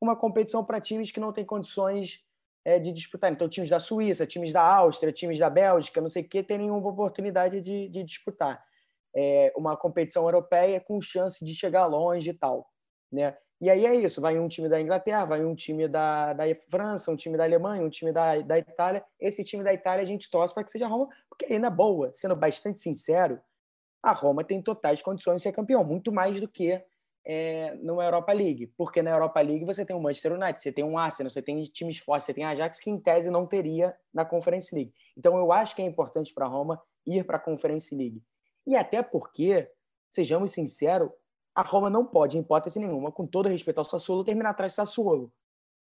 uma 0.00 0.14
competição 0.14 0.64
para 0.64 0.80
times 0.80 1.10
que 1.10 1.18
não 1.18 1.32
têm 1.32 1.44
condições 1.44 2.24
é, 2.64 2.78
de 2.78 2.92
disputar. 2.92 3.32
Então, 3.32 3.48
times 3.48 3.70
da 3.70 3.80
Suíça, 3.80 4.24
times 4.24 4.52
da 4.52 4.62
Áustria, 4.62 5.12
times 5.12 5.40
da 5.40 5.50
Bélgica, 5.50 6.00
não 6.00 6.08
sei 6.08 6.22
o 6.22 6.28
que, 6.28 6.44
terem 6.44 6.66
nenhuma 6.66 6.88
oportunidade 6.88 7.60
de, 7.60 7.88
de 7.88 8.04
disputar 8.04 8.64
é, 9.14 9.52
uma 9.56 9.76
competição 9.76 10.24
europeia 10.24 10.80
com 10.80 11.00
chance 11.00 11.44
de 11.44 11.54
chegar 11.54 11.86
longe 11.86 12.30
e 12.30 12.34
tal. 12.34 12.68
Né? 13.10 13.36
E 13.60 13.68
aí 13.68 13.84
é 13.84 13.94
isso, 13.94 14.20
vai 14.20 14.38
um 14.38 14.48
time 14.48 14.68
da 14.68 14.80
Inglaterra, 14.80 15.26
vai 15.26 15.44
um 15.44 15.54
time 15.54 15.86
da, 15.86 16.32
da 16.32 16.44
França, 16.70 17.10
um 17.10 17.16
time 17.16 17.36
da 17.36 17.44
Alemanha, 17.44 17.82
um 17.82 17.90
time 17.90 18.10
da, 18.10 18.40
da 18.40 18.58
Itália. 18.58 19.04
Esse 19.20 19.44
time 19.44 19.62
da 19.62 19.72
Itália 19.74 20.02
a 20.02 20.06
gente 20.06 20.30
torce 20.30 20.54
para 20.54 20.64
que 20.64 20.70
seja 20.70 20.86
Roma, 20.86 21.08
porque 21.28 21.44
aí 21.44 21.58
na 21.58 21.68
boa, 21.68 22.10
sendo 22.14 22.34
bastante 22.34 22.80
sincero, 22.80 23.38
a 24.02 24.12
Roma 24.12 24.42
tem 24.42 24.62
totais 24.62 25.02
condições 25.02 25.36
de 25.36 25.42
ser 25.42 25.52
campeão, 25.52 25.84
muito 25.84 26.10
mais 26.10 26.40
do 26.40 26.48
que 26.48 26.82
é, 27.24 27.74
no 27.74 28.00
Europa 28.00 28.32
League. 28.32 28.66
Porque 28.78 29.02
na 29.02 29.10
Europa 29.10 29.40
League 29.42 29.64
você 29.64 29.84
tem 29.84 29.94
o 29.94 30.00
Manchester 30.00 30.32
United, 30.32 30.62
você 30.62 30.72
tem 30.72 30.84
um 30.84 30.96
Arsenal, 30.96 31.30
você 31.30 31.42
tem 31.42 31.62
times 31.64 31.98
fortes, 31.98 32.26
você 32.26 32.34
tem 32.34 32.44
Ajax, 32.44 32.80
que 32.80 32.90
em 32.90 32.98
tese 32.98 33.30
não 33.30 33.46
teria 33.46 33.94
na 34.12 34.24
Conference 34.24 34.74
League. 34.74 34.92
Então 35.16 35.36
eu 35.36 35.52
acho 35.52 35.76
que 35.76 35.82
é 35.82 35.84
importante 35.84 36.32
para 36.32 36.46
a 36.46 36.48
Roma 36.48 36.80
ir 37.06 37.24
para 37.24 37.36
a 37.36 37.40
Conference 37.40 37.94
League. 37.94 38.22
E 38.66 38.76
até 38.76 39.02
porque, 39.02 39.70
sejamos 40.10 40.52
sinceros, 40.52 41.10
a 41.54 41.62
Roma 41.62 41.90
não 41.90 42.06
pode, 42.06 42.36
em 42.36 42.40
hipótese 42.40 42.78
nenhuma, 42.78 43.10
com 43.10 43.26
todo 43.26 43.48
respeito 43.48 43.78
ao 43.78 43.84
Sassuolo, 43.84 44.24
terminar 44.24 44.50
atrás 44.50 44.72
do 44.72 44.76
Sassuolo. 44.76 45.32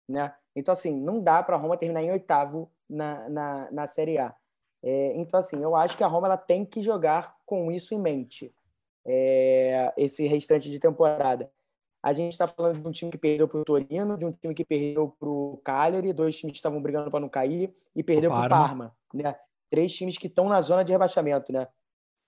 Né? 0.07 0.33
Então, 0.55 0.73
assim, 0.73 0.99
não 0.99 1.21
dá 1.21 1.41
para 1.41 1.55
a 1.55 1.59
Roma 1.59 1.77
terminar 1.77 2.03
em 2.03 2.11
oitavo 2.11 2.71
na, 2.89 3.29
na, 3.29 3.71
na 3.71 3.87
Série 3.87 4.17
A. 4.17 4.35
É, 4.83 5.15
então, 5.15 5.39
assim, 5.39 5.63
eu 5.63 5.75
acho 5.75 5.95
que 5.95 6.03
a 6.03 6.07
Roma 6.07 6.27
ela 6.27 6.37
tem 6.37 6.65
que 6.65 6.83
jogar 6.83 7.37
com 7.45 7.71
isso 7.71 7.93
em 7.93 7.99
mente, 7.99 8.53
é, 9.05 9.93
esse 9.95 10.27
restante 10.27 10.69
de 10.69 10.79
temporada. 10.79 11.49
A 12.03 12.11
gente 12.11 12.33
está 12.33 12.45
falando 12.45 12.81
de 12.81 12.87
um 12.87 12.91
time 12.91 13.09
que 13.09 13.17
perdeu 13.17 13.47
para 13.47 13.61
o 13.61 13.63
Torino, 13.63 14.17
de 14.17 14.25
um 14.25 14.31
time 14.33 14.53
que 14.53 14.65
perdeu 14.65 15.15
para 15.17 15.29
o 15.29 15.61
Cagliari, 15.63 16.11
dois 16.11 16.37
times 16.37 16.51
que 16.51 16.57
estavam 16.57 16.81
brigando 16.81 17.09
para 17.09 17.21
não 17.21 17.29
cair, 17.29 17.73
e 17.95 18.03
perdeu 18.03 18.29
para 18.29 18.45
o 18.45 18.49
Parma. 18.49 18.93
Né? 19.13 19.33
Três 19.69 19.93
times 19.93 20.17
que 20.17 20.27
estão 20.27 20.49
na 20.49 20.59
zona 20.59 20.83
de 20.83 20.91
rebaixamento. 20.91 21.53
Né? 21.53 21.65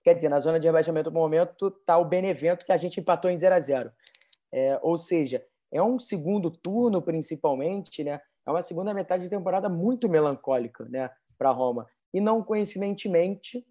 Quer 0.06 0.14
dizer, 0.14 0.28
na 0.28 0.38
zona 0.38 0.60
de 0.60 0.68
rebaixamento 0.68 1.10
no 1.10 1.18
momento 1.18 1.66
está 1.66 1.98
o 1.98 2.04
Benevento, 2.04 2.64
que 2.64 2.70
a 2.70 2.76
gente 2.76 3.00
empatou 3.00 3.28
em 3.28 3.36
0 3.36 3.56
a 3.56 3.58
0 3.58 3.90
é, 4.52 4.78
Ou 4.80 4.96
seja, 4.96 5.44
é 5.68 5.82
um 5.82 5.98
segundo 5.98 6.48
turno, 6.48 7.02
principalmente, 7.02 8.04
né? 8.04 8.20
É 8.46 8.50
uma 8.52 8.62
segunda 8.62 8.94
metade 8.94 9.24
de 9.24 9.28
temporada 9.28 9.68
muito 9.68 10.08
melancólica 10.08 10.84
né, 10.84 11.10
para 11.36 11.48
a 11.48 11.52
Roma. 11.52 11.88
E 12.14 12.20
não 12.20 12.40
coincidentemente, 12.40 13.66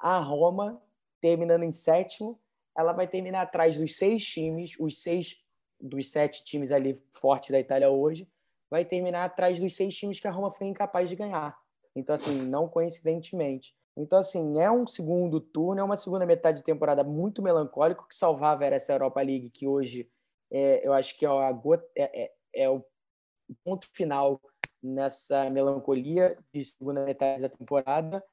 a 0.00 0.18
Roma, 0.18 0.82
terminando 1.20 1.62
em 1.62 1.70
sétimo, 1.70 2.40
ela 2.76 2.92
vai 2.92 3.06
terminar 3.06 3.42
atrás 3.42 3.78
dos 3.78 3.96
seis 3.96 4.26
times, 4.26 4.72
os 4.80 5.00
seis 5.00 5.36
dos 5.80 6.10
sete 6.10 6.42
times 6.42 6.72
ali 6.72 7.00
fortes 7.12 7.50
da 7.50 7.60
Itália 7.60 7.88
hoje, 7.88 8.28
vai 8.68 8.84
terminar 8.84 9.26
atrás 9.26 9.60
dos 9.60 9.76
seis 9.76 9.96
times 9.96 10.18
que 10.18 10.26
a 10.26 10.32
Roma 10.32 10.50
foi 10.50 10.66
incapaz 10.66 11.08
de 11.08 11.14
ganhar. 11.14 11.56
Então, 11.94 12.16
assim, 12.16 12.42
não 12.48 12.68
coincidentemente. 12.68 13.78
Então, 13.98 14.18
assim, 14.18 14.60
é 14.60 14.70
um 14.70 14.86
segundo 14.86 15.40
turno, 15.40 15.80
é 15.80 15.84
uma 15.84 15.96
segunda 15.96 16.24
metade 16.24 16.58
de 16.58 16.64
temporada 16.64 17.02
muito 17.02 17.42
melancólico, 17.42 18.06
que 18.06 18.14
salvava 18.14 18.64
era 18.64 18.76
essa 18.76 18.92
Europa 18.92 19.20
League, 19.20 19.50
que 19.50 19.66
hoje 19.66 20.08
é, 20.52 20.86
eu 20.86 20.92
acho 20.92 21.18
que 21.18 21.26
é, 21.26 21.28
a 21.28 21.52
gota, 21.52 21.84
é, 21.96 22.24
é, 22.24 22.32
é 22.54 22.70
o 22.70 22.84
ponto 23.64 23.88
final 23.92 24.40
nessa 24.80 25.50
melancolia 25.50 26.38
de 26.52 26.64
segunda 26.64 27.04
metade 27.04 27.42
da 27.42 27.48
temporada 27.48 28.24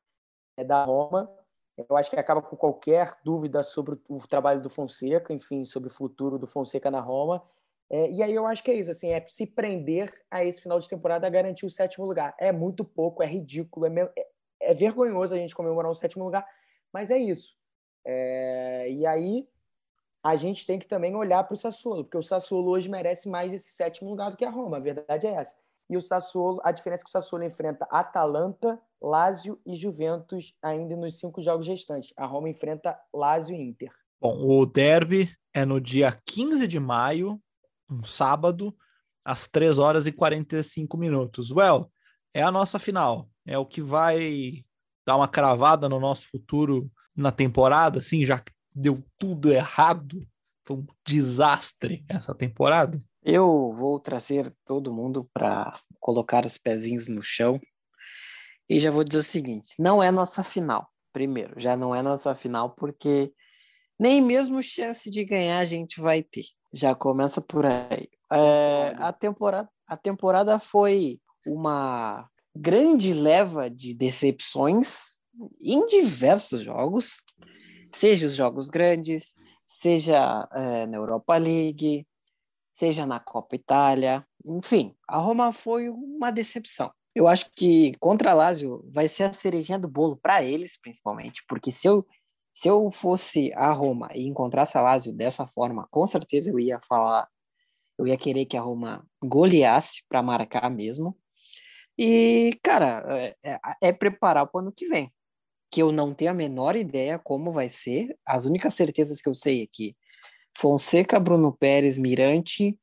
é 0.56 0.64
da 0.64 0.86
Roma. 0.86 1.30
Eu 1.78 1.98
acho 1.98 2.10
que 2.10 2.16
acaba 2.16 2.42
com 2.42 2.56
qualquer 2.56 3.16
dúvida 3.24 3.64
sobre 3.64 4.00
o 4.10 4.28
trabalho 4.28 4.62
do 4.62 4.70
Fonseca, 4.70 5.34
enfim, 5.34 5.66
sobre 5.66 5.90
o 5.90 5.94
futuro 5.94 6.38
do 6.38 6.48
Fonseca 6.48 6.92
na 6.92 7.02
Roma. 7.02 7.44
É, 7.90 8.10
e 8.12 8.24
aí 8.24 8.34
eu 8.34 8.46
acho 8.46 8.64
que 8.64 8.72
é 8.72 8.76
isso, 8.76 8.92
assim, 8.92 9.12
é 9.12 9.26
se 9.28 9.46
prender 9.48 10.14
a 10.32 10.46
esse 10.46 10.62
final 10.62 10.80
de 10.80 10.88
temporada 10.88 11.28
a 11.28 11.30
garantir 11.30 11.66
o 11.66 11.70
sétimo 11.70 12.06
lugar. 12.06 12.36
É 12.40 12.52
muito 12.52 12.86
pouco, 12.86 13.22
é 13.22 13.26
ridículo, 13.26 13.86
é, 13.88 14.28
é 14.66 14.74
vergonhoso 14.74 15.34
a 15.34 15.38
gente 15.38 15.56
comemorar 15.56 15.92
um 15.92 15.96
sétimo 15.96 16.24
lugar, 16.24 16.46
mas 16.92 17.12
é 17.12 17.18
isso. 17.18 17.56
É, 18.06 18.92
e 18.92 19.06
aí 19.06 19.48
a 20.24 20.36
gente 20.36 20.66
tem 20.66 20.80
que 20.80 20.88
também 20.88 21.16
olhar 21.16 21.44
para 21.44 21.54
o 21.54 21.58
Sassuolo, 21.58 22.04
porque 22.04 22.18
o 22.18 22.24
Sassuolo 22.24 22.72
hoje 22.72 22.90
merece 22.90 23.30
mais 23.30 23.54
esse 23.54 23.70
sétimo 23.70 24.10
lugar 24.10 24.32
do 24.32 24.38
que 24.38 24.46
a 24.46 24.50
Roma, 24.50 24.78
a 24.78 24.80
verdade 24.80 25.28
é 25.28 25.32
essa. 25.32 25.56
E 25.88 25.96
o 25.96 26.02
Sassuolo, 26.02 26.60
a 26.64 26.72
diferença 26.72 27.04
é 27.04 27.06
que 27.06 27.10
o 27.10 27.12
Sassuolo 27.12 27.44
enfrenta 27.44 27.88
Atalanta, 27.92 28.80
Lazio 29.00 29.60
e 29.64 29.76
Juventus 29.76 30.56
ainda 30.62 30.96
nos 30.96 31.20
cinco 31.20 31.42
jogos 31.44 31.68
restantes. 31.68 32.12
A 32.18 32.26
Roma 32.26 32.50
enfrenta 32.50 33.00
Lazio 33.14 33.56
e 33.56 33.62
Inter. 33.62 33.92
Bom, 34.20 34.44
o 34.48 34.66
derby 34.66 35.30
é 35.54 35.64
no 35.64 35.80
dia 35.80 36.18
15 36.26 36.68
de 36.68 36.80
maio, 36.80 37.40
um 37.88 38.04
sábado, 38.04 38.76
às 39.24 39.48
3 39.48 39.78
horas 39.78 40.08
e 40.08 40.12
45 40.12 40.98
minutos. 40.98 41.52
Well, 41.52 41.92
é 42.34 42.42
a 42.42 42.52
nossa 42.52 42.80
final 42.80 43.30
é 43.46 43.58
o 43.58 43.66
que 43.66 43.82
vai 43.82 44.64
dar 45.06 45.18
uma 45.18 45.28
cravada 45.28 45.88
no 45.88 46.00
nosso 46.00 46.28
futuro 46.28 46.92
na 47.16 47.32
temporada, 47.32 48.00
assim, 48.00 48.26
já 48.26 48.40
que 48.40 48.52
deu 48.74 49.04
tudo 49.18 49.52
errado. 49.52 50.26
Foi 50.66 50.78
um 50.78 50.86
desastre 51.06 52.04
essa 52.10 52.34
temporada. 52.34 53.02
Eu 53.24 53.72
vou 53.72 54.00
trazer 54.00 54.54
todo 54.66 54.94
mundo 54.94 55.30
para 55.34 55.80
colocar 56.00 56.46
os 56.46 56.58
pezinhos 56.58 57.08
no 57.08 57.24
chão. 57.24 57.60
E 58.68 58.80
já 58.80 58.90
vou 58.90 59.04
dizer 59.04 59.20
o 59.20 59.24
seguinte: 59.24 59.76
não 59.80 60.02
é 60.02 60.12
nossa 60.12 60.44
final. 60.44 60.90
Primeiro, 61.14 61.60
já 61.60 61.78
não 61.78 61.96
é 61.96 62.02
nossa 62.02 62.36
final, 62.36 62.72
porque 62.72 63.32
nem 63.98 64.22
mesmo 64.22 64.62
chance 64.62 65.10
de 65.10 65.24
ganhar 65.24 65.60
a 65.60 65.66
gente 65.66 66.02
vai 66.02 66.22
ter. 66.22 66.46
Já 66.74 66.94
começa 66.94 67.42
por 67.42 67.66
aí. 67.66 68.10
É, 68.32 68.94
a, 68.98 69.14
temporada, 69.14 69.70
a 69.88 69.96
temporada 69.96 70.60
foi 70.60 71.20
uma 71.46 72.28
grande 72.56 73.14
leva 73.14 73.70
de 73.70 73.94
decepções 73.94 75.20
em 75.62 75.86
diversos 75.86 76.62
jogos, 76.62 77.22
seja 77.94 78.26
os 78.26 78.34
jogos 78.34 78.70
grandes, 78.70 79.36
seja 79.66 80.48
é, 80.54 80.86
na 80.86 80.98
Europa 80.98 81.36
League, 81.38 82.08
seja 82.74 83.06
na 83.06 83.20
Copa 83.20 83.56
Itália, 83.56 84.26
enfim, 84.46 84.96
a 85.08 85.18
Roma 85.18 85.52
foi 85.52 85.90
uma 85.90 86.32
decepção. 86.32 86.92
Eu 87.14 87.28
acho 87.28 87.50
que 87.52 87.94
contra 88.00 88.32
a 88.32 88.34
Lazio 88.34 88.86
vai 88.92 89.08
ser 89.08 89.24
a 89.24 89.34
cerejinha 89.34 89.80
do 89.80 89.88
bolo 89.88 90.18
para 90.18 90.44
eles, 90.44 90.78
principalmente, 90.78 91.44
porque 91.48 91.72
se 91.72 91.88
eu 91.88 92.06
se 92.54 92.70
eu 92.70 92.90
fosse 92.90 93.52
a 93.54 93.70
Roma 93.74 94.08
e 94.16 94.26
encontrasse 94.26 94.78
a 94.78 94.82
Lazio 94.82 95.12
dessa 95.12 95.46
forma, 95.46 95.90
com 95.92 96.08
certeza 96.08 96.50
eu 96.50 96.58
ia 96.58 96.80
falar, 96.88 97.28
eu 98.00 98.08
ia 98.08 98.18
querer 98.18 98.46
que 98.46 98.56
a 98.56 98.62
Roma 98.62 99.06
goleasse 99.22 100.02
para 100.08 100.24
marcar 100.24 100.70
mesmo, 100.70 101.18
e, 101.98 102.58
cara, 102.64 103.04
é, 103.08 103.36
é, 103.44 103.60
é 103.82 103.92
preparar 103.94 104.48
para 104.48 104.58
o 104.58 104.62
ano 104.62 104.72
que 104.72 104.88
vem. 104.88 105.12
Que 105.72 105.82
eu 105.82 105.92
não 105.92 106.14
tenho 106.14 106.32
a 106.32 106.34
menor 106.34 106.76
ideia 106.76 107.20
como 107.20 107.52
vai 107.52 107.70
ser. 107.70 108.18
As 108.26 108.46
únicas 108.46 108.74
certezas 108.74 109.22
que 109.22 109.30
eu 109.30 109.36
sei 109.36 109.64
é 109.64 109.68
que 109.70 109.96
Fonseca, 110.58 111.20
Bruno 111.20 111.52
Pérez, 111.52 111.98
Mirante, 111.98 112.78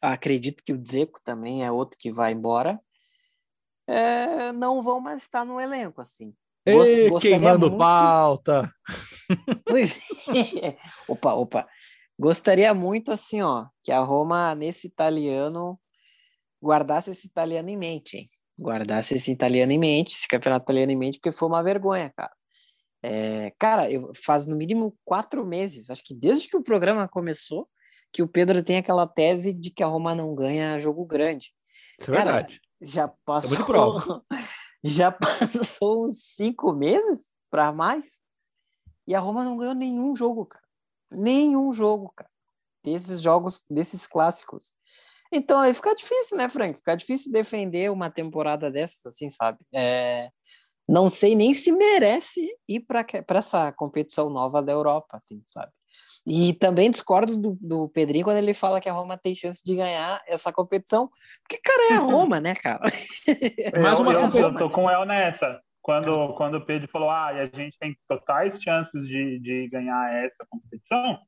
acredito 0.00 0.62
que 0.64 0.72
o 0.72 0.82
Zeco 0.84 1.20
também 1.22 1.64
é 1.64 1.70
outro 1.70 1.96
que 1.98 2.10
vai 2.10 2.32
embora, 2.32 2.80
é, 3.86 4.52
não 4.52 4.82
vão 4.82 5.00
mais 5.00 5.22
estar 5.22 5.44
no 5.44 5.60
elenco, 5.60 6.00
assim. 6.00 6.34
Ei, 6.64 7.10
queimando 7.20 7.68
muito... 7.68 7.78
pauta! 7.78 8.72
opa, 11.08 11.34
opa. 11.34 11.68
Gostaria 12.18 12.72
muito, 12.74 13.10
assim, 13.10 13.42
ó, 13.42 13.66
que 13.82 13.90
a 13.90 14.00
Roma, 14.00 14.54
nesse 14.54 14.86
italiano, 14.86 15.78
guardasse 16.62 17.10
esse 17.10 17.26
italiano 17.26 17.68
em 17.68 17.76
mente, 17.76 18.16
hein? 18.16 18.30
Guardasse 18.58 19.14
esse 19.14 19.32
italiano 19.32 19.72
em 19.72 19.78
mente, 19.78 20.14
esse 20.14 20.28
campeonato 20.28 20.64
italiano 20.64 20.92
em 20.92 20.96
mente, 20.96 21.18
porque 21.18 21.32
foi 21.32 21.48
uma 21.48 21.62
vergonha, 21.62 22.12
cara. 22.16 22.32
É, 23.02 23.52
cara, 23.58 23.90
eu, 23.90 24.12
faz 24.14 24.46
no 24.46 24.54
mínimo 24.54 24.96
quatro 25.04 25.44
meses, 25.44 25.90
acho 25.90 26.04
que 26.04 26.14
desde 26.14 26.46
que 26.46 26.56
o 26.56 26.62
programa 26.62 27.08
começou, 27.08 27.68
que 28.12 28.22
o 28.22 28.28
Pedro 28.28 28.62
tem 28.62 28.76
aquela 28.76 29.06
tese 29.06 29.52
de 29.52 29.70
que 29.70 29.82
a 29.82 29.86
Roma 29.86 30.14
não 30.14 30.34
ganha 30.34 30.78
jogo 30.78 31.04
grande. 31.04 31.52
Isso 31.98 32.12
é 32.12 32.16
cara, 32.16 32.32
verdade. 32.32 32.60
Já 32.80 33.08
passou. 33.24 34.22
já 34.84 35.10
passou 35.10 36.06
uns 36.06 36.22
cinco 36.34 36.72
meses 36.72 37.32
para 37.50 37.72
mais 37.72 38.20
e 39.06 39.14
a 39.14 39.20
Roma 39.20 39.44
não 39.44 39.56
ganhou 39.56 39.74
nenhum 39.74 40.14
jogo, 40.14 40.46
cara. 40.46 40.64
Nenhum 41.10 41.72
jogo, 41.72 42.12
cara. 42.14 42.30
Desses 42.84 43.20
jogos, 43.20 43.62
desses 43.68 44.06
clássicos. 44.06 44.74
Então 45.32 45.60
aí 45.60 45.72
fica 45.72 45.94
difícil, 45.94 46.36
né, 46.36 46.48
Frank? 46.48 46.78
Fica 46.78 46.94
difícil 46.94 47.32
defender 47.32 47.90
uma 47.90 48.10
temporada 48.10 48.70
dessas, 48.70 49.06
assim, 49.06 49.30
sabe? 49.30 49.58
É... 49.74 50.28
Não 50.86 51.08
sei 51.08 51.34
nem 51.34 51.54
se 51.54 51.72
merece 51.72 52.46
ir 52.68 52.80
para 52.80 53.06
essa 53.28 53.72
competição 53.72 54.28
nova 54.28 54.60
da 54.60 54.72
Europa, 54.72 55.16
assim, 55.16 55.42
sabe? 55.46 55.72
E 56.26 56.52
também 56.54 56.90
discordo 56.90 57.36
do, 57.36 57.56
do 57.60 57.88
Pedrinho 57.88 58.24
quando 58.24 58.36
ele 58.36 58.52
fala 58.52 58.80
que 58.80 58.88
a 58.88 58.92
Roma 58.92 59.16
tem 59.16 59.34
chance 59.34 59.62
de 59.64 59.74
ganhar 59.74 60.22
essa 60.26 60.52
competição, 60.52 61.08
porque, 61.42 61.60
cara, 61.62 61.94
é 61.94 61.96
a 61.96 62.00
Roma, 62.00 62.40
né, 62.40 62.54
cara? 62.54 62.82
É 63.58 63.78
mais 63.80 63.98
uma 63.98 64.12
eu, 64.12 64.20
eu, 64.20 64.40
eu 64.50 64.56
tô 64.56 64.70
com 64.70 64.84
o 64.84 64.90
El 64.90 65.06
nessa. 65.06 65.60
Quando, 65.80 66.34
quando 66.34 66.58
o 66.58 66.64
Pedro 66.64 66.88
falou, 66.88 67.10
ah, 67.10 67.32
e 67.32 67.40
a 67.40 67.46
gente 67.46 67.76
tem 67.78 67.96
totais 68.06 68.62
chances 68.62 69.06
de, 69.06 69.40
de 69.40 69.68
ganhar 69.68 70.14
essa 70.14 70.46
competição, 70.48 71.18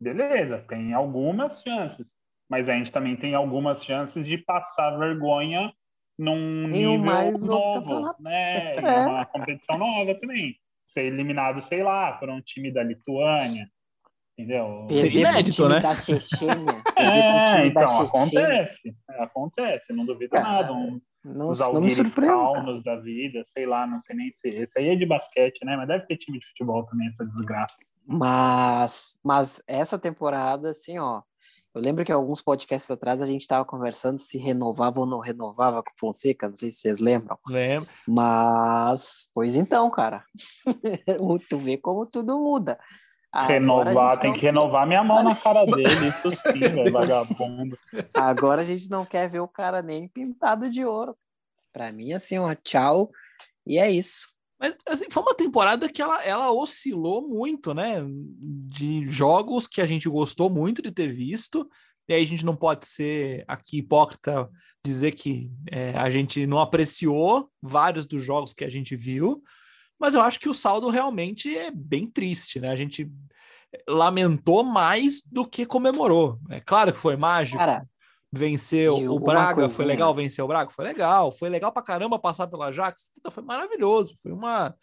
beleza, 0.00 0.64
tem 0.68 0.94
algumas 0.94 1.60
chances 1.62 2.10
mas 2.50 2.68
a 2.68 2.72
gente 2.74 2.90
também 2.90 3.16
tem 3.16 3.34
algumas 3.34 3.84
chances 3.84 4.26
de 4.26 4.36
passar 4.36 4.98
vergonha 4.98 5.72
num 6.18 6.66
nível 6.66 7.38
novo, 7.38 8.14
né? 8.18 8.74
É. 8.82 9.06
Uma 9.06 9.24
competição 9.24 9.78
nova 9.78 10.14
também. 10.16 10.56
Ser 10.84 11.04
eliminado, 11.04 11.62
sei 11.62 11.84
lá, 11.84 12.12
por 12.14 12.28
um 12.28 12.40
time 12.40 12.72
da 12.72 12.82
Lituânia. 12.82 13.70
Entendeu? 14.36 14.86
Perder 14.88 15.14
inédito, 15.14 15.56
time 15.62 15.74
né? 15.74 15.80
da 15.80 15.94
Chechênia. 15.94 16.82
É, 17.00 17.66
então, 17.66 18.02
acontece. 18.02 18.94
Acontece, 19.18 19.92
não 19.94 20.04
duvido 20.04 20.32
Cara, 20.32 20.52
nada. 20.52 20.72
Um, 20.72 21.00
Não, 21.24 21.48
os 21.48 21.58
não 21.58 21.80
me 21.80 21.88
surpreende. 21.88 22.82
da 22.84 22.96
vida, 22.96 23.42
sei 23.44 23.64
lá, 23.64 23.86
não 23.86 23.98
sei 24.00 24.14
nem 24.14 24.30
se. 24.32 24.48
Esse 24.48 24.78
aí 24.78 24.88
é 24.88 24.96
de 24.96 25.06
basquete, 25.06 25.64
né? 25.64 25.76
Mas 25.78 25.88
deve 25.88 26.06
ter 26.06 26.18
time 26.18 26.38
de 26.38 26.46
futebol 26.48 26.84
também, 26.84 27.06
essa 27.06 27.24
desgraça. 27.24 27.74
Mas, 28.06 29.18
mas 29.24 29.62
essa 29.66 29.98
temporada, 29.98 30.70
assim, 30.70 30.98
ó. 30.98 31.22
Eu 31.72 31.80
lembro 31.80 32.04
que 32.04 32.10
alguns 32.10 32.42
podcasts 32.42 32.90
atrás 32.90 33.22
a 33.22 33.26
gente 33.26 33.42
estava 33.42 33.64
conversando 33.64 34.18
se 34.18 34.36
renovava 34.36 34.98
ou 34.98 35.06
não 35.06 35.20
renovava 35.20 35.82
com 35.82 35.90
o 35.90 35.98
Fonseca, 35.98 36.48
não 36.48 36.56
sei 36.56 36.70
se 36.70 36.78
vocês 36.78 36.98
lembram. 36.98 37.38
Lembro. 37.46 37.88
Mas, 38.08 39.30
pois 39.32 39.54
então, 39.54 39.88
cara. 39.88 40.24
tu 41.48 41.58
vê 41.58 41.76
como 41.76 42.06
tudo 42.06 42.38
muda. 42.38 42.78
Agora 43.32 43.52
renovar, 43.52 44.18
tem 44.18 44.30
não 44.30 44.38
que 44.38 44.44
renovar 44.44 44.86
minha 44.88 45.04
mão 45.04 45.22
na 45.22 45.36
cara 45.36 45.64
dele, 45.66 46.08
isso 46.08 46.32
sim, 46.32 46.58
velho, 46.58 46.92
vagabundo. 46.92 47.78
Agora 48.12 48.62
a 48.62 48.64
gente 48.64 48.90
não 48.90 49.06
quer 49.06 49.30
ver 49.30 49.38
o 49.38 49.46
cara 49.46 49.80
nem 49.80 50.08
pintado 50.08 50.68
de 50.68 50.84
ouro. 50.84 51.16
Pra 51.72 51.92
mim, 51.92 52.12
assim, 52.12 52.36
ó, 52.38 52.52
tchau. 52.56 53.10
E 53.64 53.78
é 53.78 53.88
isso. 53.88 54.26
Mas 54.60 54.76
assim, 54.86 55.06
foi 55.10 55.22
uma 55.22 55.34
temporada 55.34 55.88
que 55.88 56.02
ela, 56.02 56.22
ela 56.22 56.52
oscilou 56.52 57.26
muito, 57.26 57.72
né? 57.72 58.04
De 58.06 59.06
jogos 59.08 59.66
que 59.66 59.80
a 59.80 59.86
gente 59.86 60.06
gostou 60.08 60.50
muito 60.50 60.82
de 60.82 60.92
ter 60.92 61.10
visto. 61.12 61.66
E 62.06 62.12
aí 62.12 62.22
a 62.22 62.26
gente 62.26 62.44
não 62.44 62.54
pode 62.54 62.86
ser 62.86 63.42
aqui 63.48 63.78
hipócrita 63.78 64.50
dizer 64.84 65.12
que 65.12 65.50
é, 65.70 65.96
a 65.96 66.10
gente 66.10 66.46
não 66.46 66.58
apreciou 66.58 67.50
vários 67.62 68.06
dos 68.06 68.22
jogos 68.22 68.52
que 68.52 68.64
a 68.64 68.68
gente 68.68 68.94
viu. 68.94 69.42
Mas 69.98 70.14
eu 70.14 70.20
acho 70.20 70.38
que 70.38 70.48
o 70.48 70.54
saldo 70.54 70.88
realmente 70.88 71.56
é 71.56 71.70
bem 71.70 72.06
triste, 72.06 72.60
né? 72.60 72.68
A 72.68 72.76
gente 72.76 73.10
lamentou 73.88 74.62
mais 74.62 75.22
do 75.22 75.46
que 75.46 75.64
comemorou. 75.64 76.38
É 76.50 76.60
claro 76.60 76.92
que 76.92 76.98
foi 76.98 77.16
mágico. 77.16 77.58
Cara, 77.58 77.86
Venceu 78.32 78.98
e 78.98 79.08
o 79.08 79.18
Braga, 79.18 79.68
foi 79.68 79.84
legal 79.84 80.14
vencer 80.14 80.44
o 80.44 80.48
Braga? 80.48 80.70
Foi 80.70 80.84
legal. 80.84 81.32
Foi 81.32 81.48
legal 81.48 81.72
pra 81.72 81.82
caramba 81.82 82.18
passar 82.18 82.46
pela 82.46 82.66
Ajax? 82.66 83.08
Puta, 83.14 83.30
Foi 83.30 83.42
maravilhoso. 83.42 84.14
Foi 84.22 84.30
uma, 84.32 84.74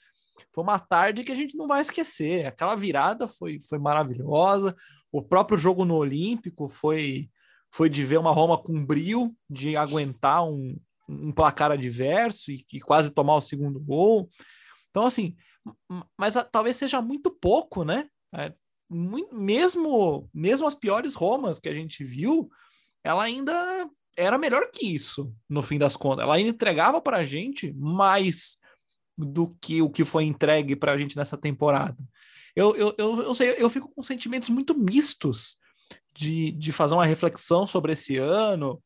foi 0.54 0.64
uma 0.64 0.78
tarde 0.80 1.24
que 1.24 1.32
a 1.32 1.36
gente 1.36 1.56
não 1.56 1.68
vai 1.68 1.82
esquecer. 1.82 2.46
Aquela 2.46 2.76
virada 2.76 3.28
foi, 3.28 3.58
foi 3.60 3.80
maravilhosa. 3.80 4.76
O 5.12 5.22
próprio 5.22 5.58
jogo 5.58 5.86
no 5.86 5.96
Olímpico 5.96 6.68
foi, 6.68 7.30
foi 7.72 7.90
de 7.90 8.04
ver 8.04 8.18
uma 8.20 8.32
Roma 8.34 8.58
com 8.58 8.86
brio, 8.86 9.34
de 9.50 9.78
aguentar 9.78 10.44
um, 10.46 10.76
um 11.08 11.32
placar 11.32 11.72
adverso 11.72 12.52
e, 12.52 12.66
e 12.74 12.82
quase 12.82 13.10
tomar 13.12 13.36
o 13.36 13.42
segundo 13.42 13.80
gol. 13.80 14.30
Então, 14.90 15.06
assim, 15.06 15.36
mas 16.18 16.36
a- 16.36 16.44
talvez 16.44 16.76
seja 16.76 17.02
muito 17.02 17.32
pouco, 17.32 17.86
né? 17.86 18.10
É, 18.36 18.52
mui- 18.90 19.28
mesmo, 19.32 20.30
mesmo 20.34 20.68
as 20.68 20.76
piores 20.76 21.16
Romas 21.16 21.60
que 21.60 21.70
a 21.70 21.74
gente 21.74 22.04
viu, 22.04 22.50
ela 23.04 23.24
ainda 23.24 23.90
era 24.16 24.38
melhor 24.38 24.70
que 24.72 24.86
isso, 24.86 25.34
no 25.48 25.62
fim 25.62 25.78
das 25.78 25.96
contas. 25.96 26.24
Ela 26.24 26.36
ainda 26.36 26.50
entregava 26.50 27.00
para 27.02 27.18
a 27.18 27.24
gente 27.24 27.72
mais 27.74 28.58
do 29.18 29.56
que 29.62 29.82
o 29.82 29.90
que 29.90 30.04
foi 30.06 30.24
entregue 30.26 30.76
para 30.76 30.92
a 30.94 30.98
gente 30.98 31.16
nessa 31.16 31.38
temporada. 31.38 31.98
Eu, 32.56 32.76
eu, 32.76 32.96
eu, 32.98 33.22
eu, 33.24 33.34
sei, 33.34 33.56
eu 33.58 33.70
fico 33.70 33.92
com 33.94 34.02
sentimentos 34.02 34.50
muito 34.50 34.76
mistos 34.78 35.58
de, 36.16 36.52
de 36.52 36.72
fazer 36.72 36.96
uma 36.96 37.06
reflexão 37.06 37.68
sobre 37.68 37.92
esse 37.92 38.18
ano, 38.18 38.82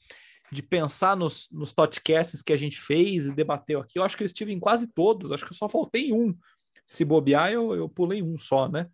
de 0.52 0.62
pensar 0.62 1.16
nos, 1.16 1.48
nos 1.50 1.72
podcasts 1.72 2.42
que 2.42 2.52
a 2.52 2.58
gente 2.58 2.80
fez 2.80 3.26
e 3.26 3.34
debateu 3.34 3.80
aqui. 3.80 3.98
Eu 3.98 4.04
acho 4.04 4.18
que 4.18 4.24
eu 4.24 4.26
estive 4.26 4.52
em 4.52 4.60
quase 4.60 4.88
todos, 4.88 5.32
acho 5.32 5.46
que 5.46 5.54
eu 5.54 5.58
só 5.58 5.70
faltei 5.70 6.10
em 6.10 6.14
um. 6.14 6.38
Se 6.86 7.06
bobear, 7.06 7.52
eu, 7.54 7.74
eu 7.74 7.88
pulei 7.88 8.22
um 8.22 8.38
só, 8.38 8.68
né? 8.68 8.90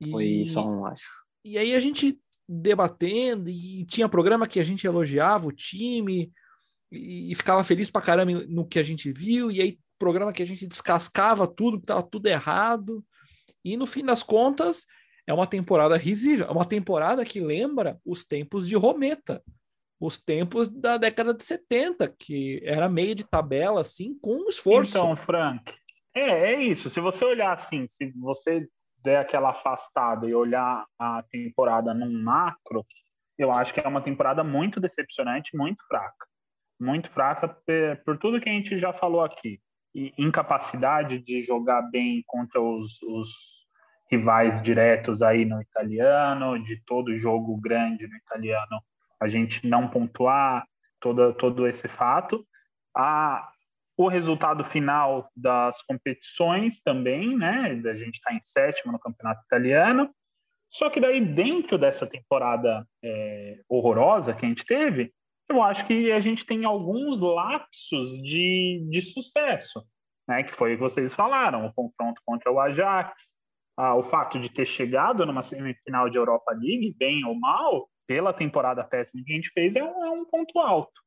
E- 0.00 0.10
Foi 0.10 0.44
só 0.46 0.66
um, 0.66 0.84
acho. 0.84 1.08
e 1.44 1.56
aí 1.56 1.72
a 1.74 1.78
gente 1.78 2.18
debatendo, 2.48 3.48
e 3.48 3.84
tinha 3.86 4.08
programa 4.08 4.46
que 4.46 4.60
a 4.60 4.64
gente 4.64 4.86
elogiava 4.86 5.46
o 5.46 5.52
time 5.52 6.32
e, 6.90 7.32
e 7.32 7.34
ficava 7.34 7.64
feliz 7.64 7.90
pra 7.90 8.02
caramba 8.02 8.32
no 8.48 8.66
que 8.66 8.78
a 8.78 8.82
gente 8.82 9.12
viu, 9.12 9.50
e 9.50 9.60
aí 9.60 9.78
programa 9.98 10.32
que 10.32 10.42
a 10.42 10.46
gente 10.46 10.66
descascava 10.66 11.46
tudo, 11.46 11.78
que 11.78 11.86
tava 11.86 12.02
tudo 12.02 12.26
errado. 12.26 13.04
E 13.64 13.76
no 13.76 13.86
fim 13.86 14.04
das 14.04 14.22
contas, 14.22 14.84
é 15.26 15.32
uma 15.32 15.46
temporada 15.46 15.96
risível, 15.96 16.46
é 16.46 16.50
uma 16.50 16.64
temporada 16.64 17.24
que 17.24 17.40
lembra 17.40 18.00
os 18.04 18.24
tempos 18.24 18.68
de 18.68 18.74
Rometa, 18.74 19.40
os 20.00 20.20
tempos 20.20 20.68
da 20.68 20.96
década 20.96 21.32
de 21.32 21.44
70, 21.44 22.12
que 22.18 22.60
era 22.64 22.88
meio 22.88 23.14
de 23.14 23.22
tabela, 23.22 23.80
assim, 23.80 24.18
com 24.20 24.48
esforço. 24.48 24.90
Então, 24.90 25.16
Frank, 25.16 25.62
é, 26.14 26.54
é 26.54 26.62
isso. 26.64 26.90
Se 26.90 26.98
você 26.98 27.24
olhar 27.24 27.52
assim, 27.52 27.86
se 27.88 28.10
você 28.16 28.66
der 29.02 29.18
aquela 29.18 29.50
afastada 29.50 30.28
e 30.28 30.34
olhar 30.34 30.84
a 30.98 31.22
temporada 31.30 31.92
num 31.92 32.22
macro, 32.22 32.84
eu 33.38 33.50
acho 33.50 33.72
que 33.74 33.80
é 33.80 33.88
uma 33.88 34.00
temporada 34.00 34.44
muito 34.44 34.80
decepcionante, 34.80 35.56
muito 35.56 35.84
fraca. 35.86 36.26
Muito 36.80 37.10
fraca 37.10 37.48
pe- 37.48 37.96
por 38.04 38.18
tudo 38.18 38.40
que 38.40 38.48
a 38.48 38.52
gente 38.52 38.78
já 38.78 38.92
falou 38.92 39.22
aqui. 39.22 39.60
E 39.94 40.12
incapacidade 40.18 41.18
de 41.18 41.42
jogar 41.42 41.82
bem 41.82 42.22
contra 42.26 42.60
os, 42.60 43.00
os 43.02 43.28
rivais 44.10 44.60
diretos 44.60 45.22
aí 45.22 45.44
no 45.44 45.60
italiano, 45.60 46.62
de 46.62 46.82
todo 46.84 47.18
jogo 47.18 47.56
grande 47.60 48.06
no 48.06 48.16
italiano, 48.16 48.80
a 49.20 49.28
gente 49.28 49.66
não 49.66 49.88
pontuar 49.88 50.66
todo, 51.00 51.32
todo 51.34 51.66
esse 51.66 51.88
fato. 51.88 52.46
A, 52.94 53.51
o 53.96 54.08
resultado 54.08 54.64
final 54.64 55.28
das 55.36 55.82
competições 55.82 56.80
também, 56.80 57.36
né? 57.36 57.80
A 57.84 57.94
gente 57.94 58.16
está 58.16 58.32
em 58.32 58.42
sétimo 58.42 58.92
no 58.92 58.98
campeonato 58.98 59.42
italiano. 59.44 60.10
Só 60.70 60.88
que 60.88 61.00
daí, 61.00 61.20
dentro 61.20 61.76
dessa 61.76 62.06
temporada 62.06 62.86
é, 63.04 63.60
horrorosa 63.68 64.32
que 64.32 64.46
a 64.46 64.48
gente 64.48 64.64
teve, 64.64 65.12
eu 65.48 65.62
acho 65.62 65.86
que 65.86 66.10
a 66.10 66.20
gente 66.20 66.46
tem 66.46 66.64
alguns 66.64 67.20
lapsos 67.20 68.16
de, 68.22 68.86
de 68.90 69.02
sucesso, 69.02 69.84
né? 70.26 70.42
Que 70.42 70.54
foi 70.54 70.72
o 70.72 70.76
que 70.76 70.82
vocês 70.82 71.14
falaram, 71.14 71.66
o 71.66 71.74
confronto 71.74 72.22
contra 72.24 72.50
o 72.50 72.58
Ajax, 72.58 73.34
ah, 73.76 73.94
o 73.94 74.02
fato 74.02 74.38
de 74.38 74.50
ter 74.50 74.64
chegado 74.64 75.26
numa 75.26 75.42
semifinal 75.42 76.08
de 76.08 76.16
Europa 76.16 76.52
League, 76.52 76.94
bem 76.98 77.24
ou 77.26 77.34
mal, 77.34 77.88
pela 78.06 78.32
temporada 78.32 78.84
péssima 78.84 79.22
que 79.24 79.32
a 79.32 79.36
gente 79.36 79.50
fez, 79.50 79.76
é 79.76 79.82
um, 79.82 80.04
é 80.04 80.10
um 80.10 80.24
ponto 80.24 80.58
alto. 80.58 81.01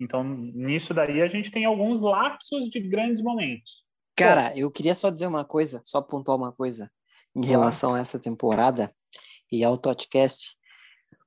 Então, 0.00 0.24
nisso 0.24 0.92
daí, 0.92 1.22
a 1.22 1.28
gente 1.28 1.50
tem 1.50 1.64
alguns 1.64 2.00
lapsos 2.00 2.68
de 2.68 2.80
grandes 2.80 3.22
momentos. 3.22 3.84
Cara, 4.16 4.52
eu 4.56 4.70
queria 4.70 4.94
só 4.94 5.10
dizer 5.10 5.26
uma 5.26 5.44
coisa, 5.44 5.80
só 5.84 6.00
pontuar 6.00 6.36
uma 6.36 6.52
coisa 6.52 6.90
em 7.34 7.44
relação 7.44 7.94
a 7.94 7.98
essa 7.98 8.18
temporada 8.18 8.94
e 9.50 9.64
ao 9.64 9.78
podcast. 9.78 10.56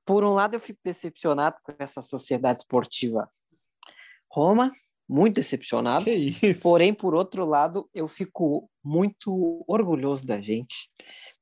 Por 0.04 0.24
um 0.24 0.32
lado, 0.32 0.54
eu 0.54 0.60
fico 0.60 0.80
decepcionado 0.84 1.56
com 1.62 1.74
essa 1.78 2.00
sociedade 2.00 2.60
esportiva 2.60 3.28
Roma, 4.30 4.72
muito 5.08 5.36
decepcionado. 5.36 6.06
Porém, 6.62 6.92
por 6.92 7.14
outro 7.14 7.44
lado, 7.44 7.88
eu 7.94 8.06
fico 8.06 8.70
muito 8.84 9.64
orgulhoso 9.66 10.26
da 10.26 10.40
gente, 10.40 10.90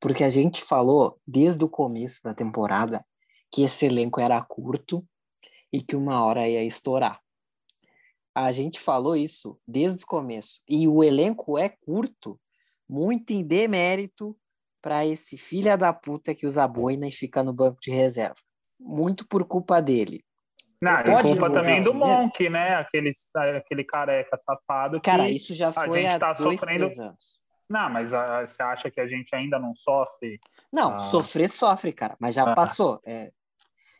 porque 0.00 0.24
a 0.24 0.30
gente 0.30 0.62
falou 0.62 1.20
desde 1.26 1.64
o 1.64 1.68
começo 1.68 2.20
da 2.22 2.32
temporada 2.32 3.04
que 3.50 3.62
esse 3.62 3.86
elenco 3.86 4.20
era 4.20 4.40
curto 4.42 5.04
e 5.72 5.82
que 5.82 5.96
uma 5.96 6.24
hora 6.24 6.46
ia 6.48 6.62
estourar. 6.64 7.20
A 8.34 8.52
gente 8.52 8.78
falou 8.78 9.16
isso 9.16 9.58
desde 9.66 10.04
o 10.04 10.06
começo. 10.06 10.60
E 10.68 10.86
o 10.86 11.02
elenco 11.02 11.58
é 11.58 11.68
curto, 11.68 12.38
muito 12.88 13.32
em 13.32 13.42
demérito 13.42 14.36
para 14.82 15.04
esse 15.06 15.36
filha 15.38 15.76
da 15.76 15.92
puta 15.92 16.34
que 16.34 16.46
usa 16.46 16.66
boina 16.68 17.08
e 17.08 17.12
fica 17.12 17.42
no 17.42 17.52
banco 17.52 17.78
de 17.80 17.90
reserva. 17.90 18.36
Muito 18.78 19.26
por 19.26 19.44
culpa 19.46 19.80
dele. 19.80 20.22
Não, 20.80 20.92
Pode 21.02 21.22
culpa 21.22 21.50
também 21.50 21.80
do 21.80 21.92
dinheiro? 21.92 22.22
Monk, 22.22 22.48
né? 22.50 22.74
Aquele, 22.76 23.10
aquele 23.56 23.82
careca 23.82 24.36
safado 24.36 25.00
que... 25.00 25.10
Cara, 25.10 25.28
isso 25.30 25.54
já 25.54 25.72
foi 25.72 26.02
gente 26.02 26.06
há 26.10 26.18
tá 26.18 26.32
dois, 26.34 26.60
sofrendo- 26.60 26.84
três 26.84 26.98
anos. 26.98 27.40
Não, 27.68 27.90
mas 27.90 28.12
ah, 28.14 28.46
você 28.46 28.62
acha 28.62 28.90
que 28.90 29.00
a 29.00 29.08
gente 29.08 29.34
ainda 29.34 29.58
não 29.58 29.74
sofre? 29.74 30.38
Não, 30.70 30.94
Ah. 30.94 30.98
sofrer 31.00 31.48
sofre, 31.48 31.92
cara, 31.92 32.14
mas 32.20 32.34
já 32.34 32.44
Ah. 32.52 32.54
passou. 32.54 33.00
É, 33.04 33.32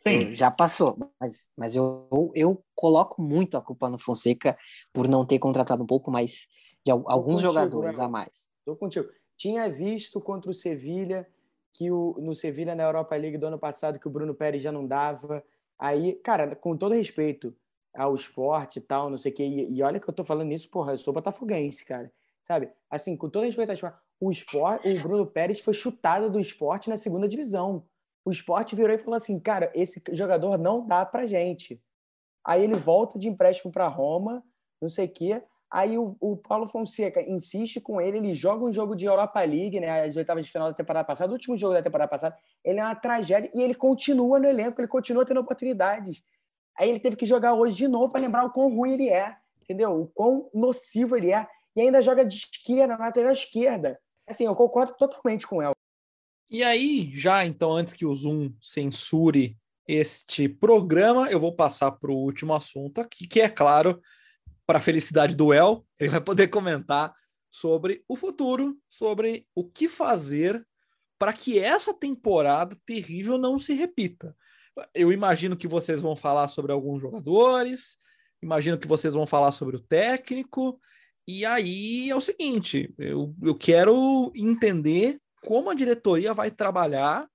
Sim, 0.07 0.35
já 0.35 0.51
passou, 0.51 0.97
mas, 1.19 1.49
mas 1.57 1.75
eu, 1.75 2.07
eu, 2.33 2.63
coloco 2.75 3.21
muito 3.21 3.57
a 3.57 3.61
culpa 3.61 3.89
no 3.89 3.99
Fonseca 3.99 4.57
por 4.93 5.07
não 5.07 5.25
ter 5.25 5.39
contratado 5.39 5.83
um 5.83 5.87
pouco 5.87 6.11
mais 6.11 6.47
de 6.83 6.91
al- 6.91 7.03
alguns 7.07 7.41
contigo, 7.41 7.53
jogadores 7.53 7.97
né, 7.97 8.03
a 8.03 8.07
mais. 8.07 8.51
Tô 8.65 8.75
contigo. 8.75 9.09
Tinha 9.35 9.69
visto 9.69 10.21
contra 10.21 10.49
o 10.49 10.53
Sevilha 10.53 11.27
que 11.73 11.91
o, 11.91 12.15
no 12.19 12.33
Sevilha 12.33 12.73
na 12.73 12.83
Europa 12.83 13.15
League 13.15 13.37
do 13.37 13.47
ano 13.47 13.59
passado 13.59 13.99
que 13.99 14.07
o 14.07 14.11
Bruno 14.11 14.33
Pérez 14.33 14.63
já 14.63 14.71
não 14.71 14.85
dava. 14.85 15.43
Aí, 15.77 16.13
cara, 16.23 16.55
com 16.55 16.75
todo 16.75 16.95
respeito 16.95 17.55
ao 17.93 18.15
esporte 18.15 18.77
e 18.79 18.81
tal, 18.81 19.09
não 19.09 19.17
sei 19.17 19.31
o 19.31 19.35
quê, 19.35 19.43
e, 19.43 19.73
e 19.73 19.81
olha 19.81 19.99
que 19.99 20.09
eu 20.09 20.13
tô 20.13 20.23
falando 20.23 20.51
isso, 20.51 20.69
porra, 20.69 20.93
eu 20.93 20.97
sou 20.97 21.13
botafoguense, 21.13 21.85
cara. 21.85 22.11
Sabe? 22.43 22.71
Assim, 22.89 23.17
com 23.17 23.29
todo 23.29 23.43
respeito 23.43 23.69
ao 23.69 23.73
esporte, 23.73 23.97
o, 24.19 24.31
esporte, 24.31 24.87
o 24.87 25.01
Bruno 25.01 25.25
Pérez 25.25 25.59
foi 25.59 25.73
chutado 25.73 26.29
do 26.29 26.39
esporte 26.39 26.89
na 26.89 26.97
segunda 26.97 27.27
divisão. 27.27 27.85
O 28.27 28.29
esporte 28.29 28.75
virou 28.75 28.93
e 28.93 28.97
falou 28.97 29.15
assim, 29.15 29.39
cara, 29.39 29.71
esse 29.73 30.03
jogador 30.11 30.57
não 30.57 30.85
dá 30.85 31.05
pra 31.05 31.25
gente. 31.25 31.81
Aí 32.45 32.61
ele 32.61 32.73
volta 32.73 33.17
de 33.17 33.29
empréstimo 33.29 33.71
para 33.71 33.87
Roma, 33.87 34.43
não 34.81 34.89
sei 34.89 35.05
o 35.05 35.09
quê. 35.09 35.41
Aí 35.71 35.97
o, 35.97 36.13
o, 36.19 36.35
Paulo 36.35 36.67
Fonseca 36.67 37.21
insiste 37.21 37.79
com 37.79 38.01
ele, 38.01 38.17
ele 38.17 38.35
joga 38.35 38.65
um 38.65 38.73
jogo 38.73 38.97
de 38.97 39.05
Europa 39.05 39.39
League, 39.39 39.79
né? 39.79 40.03
As 40.03 40.17
oitavas 40.17 40.45
de 40.45 40.51
final 40.51 40.67
da 40.67 40.73
temporada 40.73 41.05
passada, 41.05 41.31
o 41.31 41.35
último 41.35 41.55
jogo 41.55 41.73
da 41.73 41.81
temporada 41.81 42.09
passada, 42.09 42.37
ele 42.65 42.81
é 42.81 42.83
uma 42.83 42.95
tragédia 42.95 43.49
e 43.55 43.61
ele 43.61 43.73
continua 43.73 44.37
no 44.37 44.45
elenco, 44.45 44.81
ele 44.81 44.89
continua 44.89 45.25
tendo 45.25 45.39
oportunidades. 45.39 46.21
Aí 46.77 46.89
ele 46.89 46.99
teve 46.99 47.15
que 47.15 47.25
jogar 47.25 47.53
hoje 47.53 47.77
de 47.77 47.87
novo 47.87 48.11
para 48.11 48.19
lembrar 48.19 48.43
o 48.43 48.51
quão 48.51 48.75
ruim 48.75 48.91
ele 48.91 49.07
é, 49.07 49.37
entendeu? 49.61 50.01
O 50.01 50.07
quão 50.07 50.49
nocivo 50.53 51.15
ele 51.15 51.31
é. 51.31 51.47
E 51.73 51.79
ainda 51.79 52.01
joga 52.01 52.25
de 52.25 52.35
esquerda, 52.35 52.97
na 52.97 53.05
lateral 53.05 53.31
esquerda. 53.31 53.97
Assim, 54.27 54.43
eu 54.43 54.53
concordo 54.53 54.95
totalmente 54.97 55.47
com 55.47 55.61
ela. 55.61 55.76
E 56.49 56.63
aí, 56.63 57.11
já 57.13 57.45
então, 57.45 57.75
antes 57.75 57.93
que 57.93 58.05
o 58.05 58.13
Zoom 58.13 58.53
censure 58.61 59.57
este 59.87 60.47
programa, 60.47 61.29
eu 61.29 61.39
vou 61.39 61.53
passar 61.53 61.91
para 61.91 62.11
o 62.11 62.17
último 62.17 62.53
assunto 62.53 63.01
aqui, 63.01 63.27
que 63.27 63.41
é 63.41 63.49
claro, 63.49 64.01
para 64.65 64.77
a 64.77 64.81
felicidade 64.81 65.35
do 65.35 65.53
El, 65.53 65.85
ele 65.99 66.09
vai 66.09 66.21
poder 66.21 66.47
comentar 66.47 67.13
sobre 67.49 68.03
o 68.07 68.15
futuro, 68.15 68.77
sobre 68.89 69.45
o 69.55 69.63
que 69.63 69.87
fazer 69.87 70.65
para 71.17 71.33
que 71.33 71.57
essa 71.57 71.93
temporada 71.93 72.77
terrível 72.85 73.37
não 73.37 73.57
se 73.57 73.73
repita. 73.73 74.35
Eu 74.93 75.11
imagino 75.11 75.57
que 75.57 75.67
vocês 75.67 76.01
vão 76.01 76.15
falar 76.15 76.49
sobre 76.49 76.71
alguns 76.71 77.01
jogadores, 77.01 77.97
imagino 78.41 78.77
que 78.77 78.87
vocês 78.87 79.13
vão 79.13 79.25
falar 79.25 79.51
sobre 79.51 79.77
o 79.77 79.81
técnico, 79.81 80.79
e 81.27 81.45
aí 81.45 82.09
é 82.09 82.15
o 82.15 82.21
seguinte: 82.21 82.93
eu, 82.97 83.33
eu 83.41 83.55
quero 83.55 84.31
entender 84.35 85.19
como 85.47 85.69
a 85.69 85.73
diretoria 85.73 86.33
vai 86.33 86.51
trabalhar 86.51 87.25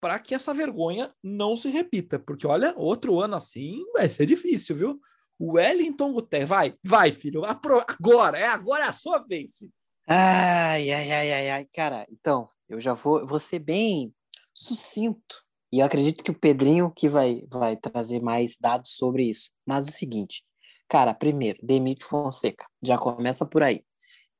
para 0.00 0.18
que 0.18 0.34
essa 0.34 0.52
vergonha 0.52 1.14
não 1.22 1.54
se 1.54 1.68
repita. 1.68 2.18
Porque, 2.18 2.44
olha, 2.44 2.74
outro 2.76 3.20
ano 3.20 3.36
assim 3.36 3.80
vai 3.92 4.08
ser 4.10 4.26
difícil, 4.26 4.74
viu? 4.74 5.00
O 5.38 5.52
Wellington 5.52 6.12
Guterres, 6.12 6.48
vai, 6.48 6.74
vai, 6.82 7.12
filho, 7.12 7.44
agora, 7.44 8.36
é 8.36 8.48
agora 8.48 8.86
é 8.86 8.88
a 8.88 8.92
sua 8.92 9.18
vez. 9.18 9.58
Filho. 9.58 9.70
Ai, 10.08 10.90
ai, 10.90 11.12
ai, 11.12 11.32
ai, 11.32 11.50
ai, 11.50 11.68
cara, 11.72 12.04
então, 12.10 12.48
eu 12.68 12.80
já 12.80 12.94
vou, 12.94 13.24
vou 13.24 13.38
ser 13.38 13.60
bem 13.60 14.12
sucinto. 14.52 15.44
E 15.72 15.78
eu 15.78 15.86
acredito 15.86 16.24
que 16.24 16.32
o 16.32 16.38
Pedrinho 16.38 16.90
que 16.90 17.08
vai, 17.08 17.44
vai 17.48 17.76
trazer 17.76 18.20
mais 18.20 18.56
dados 18.60 18.96
sobre 18.96 19.30
isso. 19.30 19.50
Mas 19.64 19.86
o 19.86 19.92
seguinte, 19.92 20.42
cara, 20.88 21.14
primeiro, 21.14 21.60
Demite 21.62 22.04
Fonseca, 22.04 22.66
já 22.82 22.98
começa 22.98 23.46
por 23.46 23.62
aí. 23.62 23.84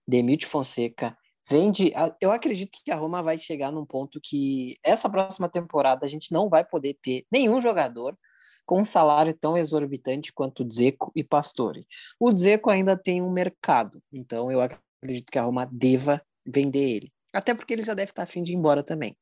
Demite 0.08 0.44
Fonseca 0.44 1.16
vende. 1.52 1.92
Eu 2.20 2.32
acredito 2.32 2.78
que 2.82 2.90
a 2.90 2.96
Roma 2.96 3.22
vai 3.22 3.38
chegar 3.38 3.70
num 3.70 3.84
ponto 3.84 4.18
que 4.22 4.78
essa 4.82 5.08
próxima 5.08 5.48
temporada 5.48 6.06
a 6.06 6.08
gente 6.08 6.32
não 6.32 6.48
vai 6.48 6.64
poder 6.64 6.96
ter 7.02 7.24
nenhum 7.30 7.60
jogador 7.60 8.16
com 8.64 8.80
um 8.80 8.84
salário 8.84 9.34
tão 9.34 9.56
exorbitante 9.56 10.32
quanto 10.32 10.64
Dzeko 10.64 11.12
e 11.14 11.22
Pastore. 11.22 11.86
O 12.18 12.32
Dzeko 12.32 12.70
ainda 12.70 12.96
tem 12.96 13.20
um 13.20 13.30
mercado, 13.30 14.02
então 14.10 14.50
eu 14.50 14.60
acredito 14.60 15.30
que 15.30 15.38
a 15.38 15.42
Roma 15.42 15.68
deva 15.70 16.22
vender 16.46 16.96
ele. 16.96 17.12
Até 17.32 17.54
porque 17.54 17.72
ele 17.72 17.82
já 17.82 17.92
deve 17.92 18.10
estar 18.10 18.22
afim 18.22 18.42
de 18.42 18.52
ir 18.52 18.56
embora 18.56 18.82
também. 18.82 19.16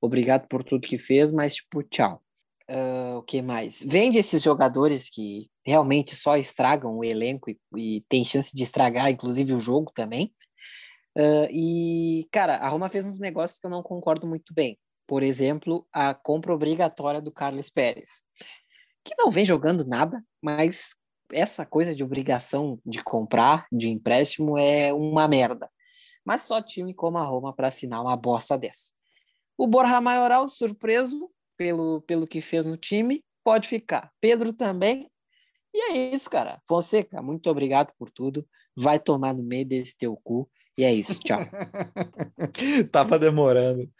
Obrigado 0.00 0.48
por 0.48 0.64
tudo 0.64 0.86
que 0.86 0.98
fez, 0.98 1.30
mas 1.30 1.56
tipo, 1.56 1.82
tchau. 1.82 2.22
Uh, 2.70 3.18
o 3.18 3.22
que 3.22 3.40
mais? 3.40 3.82
Vende 3.86 4.18
esses 4.18 4.42
jogadores 4.42 5.08
que 5.08 5.48
realmente 5.64 6.14
só 6.14 6.36
estragam 6.36 6.98
o 6.98 7.04
elenco 7.04 7.50
e, 7.50 7.58
e 7.76 8.04
tem 8.08 8.24
chance 8.24 8.54
de 8.54 8.62
estragar, 8.62 9.10
inclusive, 9.10 9.54
o 9.54 9.60
jogo 9.60 9.90
também. 9.94 10.32
Uh, 11.18 11.50
e, 11.50 12.28
cara, 12.30 12.56
a 12.56 12.68
Roma 12.68 12.88
fez 12.88 13.04
uns 13.04 13.18
negócios 13.18 13.58
que 13.58 13.66
eu 13.66 13.70
não 13.70 13.82
concordo 13.82 14.26
muito 14.26 14.54
bem. 14.54 14.78
Por 15.06 15.22
exemplo, 15.22 15.86
a 15.92 16.14
compra 16.14 16.54
obrigatória 16.54 17.20
do 17.20 17.32
Carlos 17.32 17.68
Pérez, 17.68 18.22
que 19.04 19.14
não 19.18 19.30
vem 19.30 19.44
jogando 19.44 19.84
nada, 19.84 20.22
mas 20.40 20.94
essa 21.32 21.66
coisa 21.66 21.94
de 21.94 22.04
obrigação 22.04 22.80
de 22.86 23.02
comprar, 23.02 23.66
de 23.72 23.88
empréstimo, 23.88 24.56
é 24.56 24.92
uma 24.92 25.26
merda. 25.26 25.68
Mas 26.24 26.42
só 26.42 26.62
time 26.62 26.94
como 26.94 27.18
a 27.18 27.22
Roma 27.22 27.54
para 27.54 27.68
assinar 27.68 28.02
uma 28.02 28.16
bosta 28.16 28.56
dessa. 28.56 28.92
O 29.56 29.66
Borja 29.66 30.00
Maioral, 30.00 30.48
surpreso 30.48 31.30
pelo, 31.56 32.02
pelo 32.02 32.26
que 32.26 32.40
fez 32.40 32.64
no 32.64 32.76
time, 32.76 33.24
pode 33.42 33.66
ficar. 33.66 34.12
Pedro 34.20 34.52
também. 34.52 35.10
E 35.74 35.90
é 35.90 36.14
isso, 36.14 36.30
cara. 36.30 36.62
Fonseca, 36.68 37.20
muito 37.20 37.50
obrigado 37.50 37.92
por 37.98 38.10
tudo. 38.10 38.46
Vai 38.76 38.98
tomar 39.00 39.34
no 39.34 39.42
meio 39.42 39.66
desse 39.66 39.96
teu 39.96 40.16
cu. 40.16 40.48
E 40.78 40.84
é 40.84 40.92
isso, 40.92 41.18
tchau. 41.18 41.40
Tava 42.92 43.18
demorando. 43.18 43.90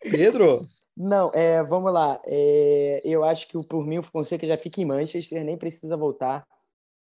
Pedro? 0.00 0.62
Não, 0.96 1.30
é, 1.32 1.62
vamos 1.62 1.92
lá. 1.92 2.20
É, 2.26 3.00
eu 3.04 3.22
acho 3.22 3.46
que 3.46 3.62
por 3.64 3.86
mim 3.86 3.98
o 3.98 4.02
Fonseca 4.02 4.44
já 4.44 4.58
fica 4.58 4.80
em 4.80 4.84
Manchester, 4.84 5.44
nem 5.44 5.56
precisa 5.56 5.96
voltar. 5.96 6.44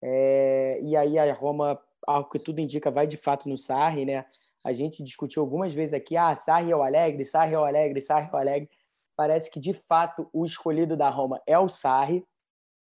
É, 0.03 0.79
e 0.83 0.95
aí 0.95 1.17
a 1.17 1.33
Roma, 1.33 1.81
ao 2.05 2.29
que 2.29 2.37
tudo 2.37 2.61
indica, 2.61 2.91
vai 2.91 3.07
de 3.07 3.17
fato 3.17 3.49
no 3.49 3.57
Sarri, 3.57 4.05
né? 4.05 4.23
A 4.63 4.71
gente 4.71 5.01
discutiu 5.01 5.41
algumas 5.41 5.73
vezes 5.73 5.95
aqui, 5.95 6.15
ah, 6.15 6.35
Sarri 6.35 6.71
é 6.71 6.75
o 6.75 6.83
Alegre, 6.83 7.25
Sarri 7.25 7.55
é 7.55 7.59
o 7.59 7.65
Alegre, 7.65 8.01
Sarri 8.03 8.29
é 8.31 8.35
o 8.35 8.39
Alegre. 8.39 8.69
Parece 9.15 9.49
que 9.49 9.59
de 9.59 9.73
fato 9.73 10.29
o 10.31 10.45
escolhido 10.45 10.95
da 10.95 11.09
Roma 11.09 11.41
é 11.47 11.57
o 11.57 11.67
Sarri 11.67 12.23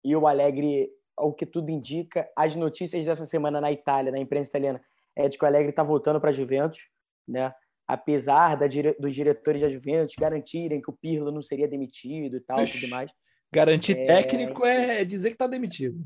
e 0.05 0.15
o 0.15 0.29
Alegre, 0.29 0.89
ao 1.17 1.33
que 1.33 1.45
tudo 1.45 1.71
indica, 1.71 2.31
as 2.37 2.55
notícias 2.55 3.05
dessa 3.05 3.27
semana 3.27 3.61
na 3.61 3.73
Itália, 3.73 4.13
na 4.13 4.21
imprensa 4.21 4.51
italiana, 4.51 4.81
é 5.17 5.29
de 5.29 5.39
que 5.39 5.45
o 5.45 5.49
Alegre 5.49 5.71
está 5.71 5.83
voltando 5.83 6.21
para 6.21 6.31
a 6.31 6.33
Juventus, 6.33 6.89
né? 7.27 7.53
apesar 7.87 8.57
da, 8.57 8.67
dos 8.99 9.15
diretores 9.15 9.61
da 9.61 9.69
Juventus 9.69 10.15
garantirem 10.19 10.81
que 10.81 10.91
o 10.91 10.95
Pirlo 10.95 11.31
não 11.31 11.43
seria 11.43 11.69
demitido 11.69 12.37
e 12.37 12.41
tal, 12.41 12.65
tudo 12.67 12.89
mais. 12.89 13.11
Garantir 13.53 13.99
é... 13.99 14.07
técnico 14.07 14.65
é 14.65 15.05
dizer 15.05 15.29
que 15.29 15.35
está 15.35 15.47
demitido. 15.47 16.03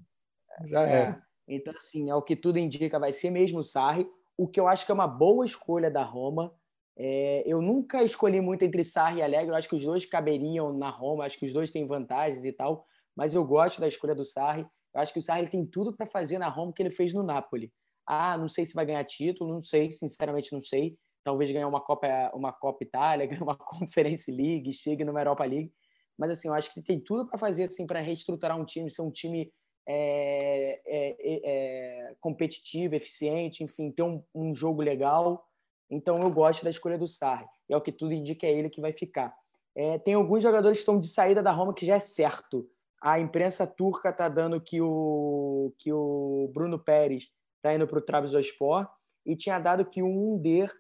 Já 0.64 0.86
é. 0.86 0.96
é. 0.96 1.18
Então, 1.48 1.72
assim, 1.76 2.10
ao 2.10 2.22
que 2.22 2.34
tudo 2.34 2.58
indica, 2.58 2.98
vai 2.98 3.12
ser 3.12 3.30
mesmo 3.30 3.60
o 3.60 3.62
Sarri, 3.62 4.06
o 4.36 4.48
que 4.48 4.58
eu 4.58 4.66
acho 4.66 4.84
que 4.84 4.90
é 4.90 4.94
uma 4.94 5.06
boa 5.06 5.44
escolha 5.44 5.90
da 5.90 6.02
Roma. 6.02 6.52
É... 6.98 7.44
eu 7.46 7.62
nunca 7.62 8.02
escolhi 8.02 8.40
muito 8.40 8.64
entre 8.64 8.82
Sarri 8.82 9.18
e 9.18 9.22
Alegre, 9.22 9.50
eu 9.50 9.54
acho 9.54 9.68
que 9.68 9.76
os 9.76 9.84
dois 9.84 10.04
caberiam 10.04 10.76
na 10.76 10.90
Roma, 10.90 11.24
acho 11.24 11.38
que 11.38 11.44
os 11.44 11.52
dois 11.52 11.70
têm 11.70 11.86
vantagens 11.86 12.44
e 12.44 12.52
tal, 12.52 12.84
mas 13.14 13.32
eu 13.32 13.44
gosto 13.44 13.80
da 13.80 13.86
escolha 13.86 14.14
do 14.14 14.24
Sarri. 14.24 14.66
Eu 14.94 15.00
acho 15.00 15.12
que 15.12 15.18
o 15.18 15.22
Sarri 15.22 15.46
tem 15.46 15.64
tudo 15.64 15.94
para 15.94 16.06
fazer 16.06 16.38
na 16.38 16.48
Roma 16.48 16.72
que 16.72 16.82
ele 16.82 16.90
fez 16.90 17.12
no 17.12 17.22
Napoli. 17.22 17.70
Ah, 18.06 18.38
não 18.38 18.48
sei 18.48 18.64
se 18.64 18.74
vai 18.74 18.86
ganhar 18.86 19.04
título, 19.04 19.52
não 19.52 19.62
sei, 19.62 19.90
sinceramente 19.90 20.52
não 20.52 20.62
sei. 20.62 20.96
Talvez 21.24 21.50
ganhar 21.50 21.66
uma 21.66 21.80
Copa, 21.80 22.06
uma 22.34 22.52
Copa 22.52 22.84
Itália, 22.84 23.26
ganhar 23.26 23.42
uma 23.42 23.56
Conference 23.56 24.30
League, 24.30 24.72
chegue 24.72 25.04
numa 25.04 25.20
Europa 25.20 25.44
League. 25.44 25.72
Mas 26.16 26.30
assim, 26.30 26.48
eu 26.48 26.54
acho 26.54 26.72
que 26.72 26.80
tem 26.80 27.00
tudo 27.00 27.26
para 27.26 27.38
fazer 27.38 27.64
assim 27.64 27.86
para 27.86 28.00
reestruturar 28.00 28.58
um 28.58 28.64
time, 28.64 28.90
ser 28.90 29.02
um 29.02 29.10
time 29.10 29.52
é, 29.86 30.80
é, 30.86 31.16
é, 31.20 32.14
competitivo, 32.20 32.94
eficiente, 32.94 33.62
enfim, 33.62 33.90
ter 33.90 34.02
um, 34.02 34.22
um, 34.34 34.54
jogo 34.54 34.82
legal. 34.82 35.46
Então 35.90 36.20
eu 36.20 36.30
gosto 36.30 36.64
da 36.64 36.70
escolha 36.70 36.98
do 36.98 37.06
Sarri. 37.06 37.46
É 37.68 37.76
o 37.76 37.80
que 37.80 37.92
tudo 37.92 38.12
indica 38.12 38.46
é 38.46 38.52
ele 38.52 38.70
que 38.70 38.80
vai 38.80 38.92
ficar. 38.92 39.34
É, 39.74 39.98
tem 39.98 40.14
alguns 40.14 40.42
jogadores 40.42 40.78
que 40.78 40.82
estão 40.82 40.98
de 40.98 41.06
saída 41.06 41.42
da 41.42 41.52
Roma 41.52 41.74
que 41.74 41.86
já 41.86 41.96
é 41.96 42.00
certo. 42.00 42.68
A 43.00 43.20
imprensa 43.20 43.66
turca 43.66 44.08
está 44.08 44.28
dando 44.28 44.60
que 44.60 44.80
o, 44.80 45.72
que 45.78 45.92
o 45.92 46.50
Bruno 46.52 46.78
Pérez 46.78 47.28
está 47.56 47.74
indo 47.74 47.86
para 47.86 47.98
o 47.98 48.02
Trabzonspor 48.02 48.88
e 49.24 49.36
tinha 49.36 49.58
dado 49.58 49.84
que 49.84 50.02
o 50.02 50.06
Under 50.06 50.72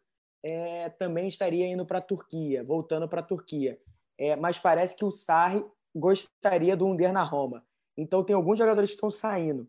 é, 0.42 0.88
também 0.90 1.26
estaria 1.26 1.66
indo 1.66 1.84
para 1.84 1.98
a 1.98 2.02
Turquia, 2.02 2.62
voltando 2.62 3.08
para 3.08 3.20
a 3.20 3.24
Turquia. 3.24 3.78
É, 4.18 4.36
mas 4.36 4.58
parece 4.58 4.96
que 4.96 5.04
o 5.04 5.10
Sarri 5.10 5.64
gostaria 5.94 6.76
do 6.76 6.86
Under 6.86 7.12
na 7.12 7.22
Roma. 7.22 7.64
Então 7.96 8.22
tem 8.22 8.36
alguns 8.36 8.58
jogadores 8.58 8.90
que 8.90 8.96
estão 8.96 9.10
saindo. 9.10 9.68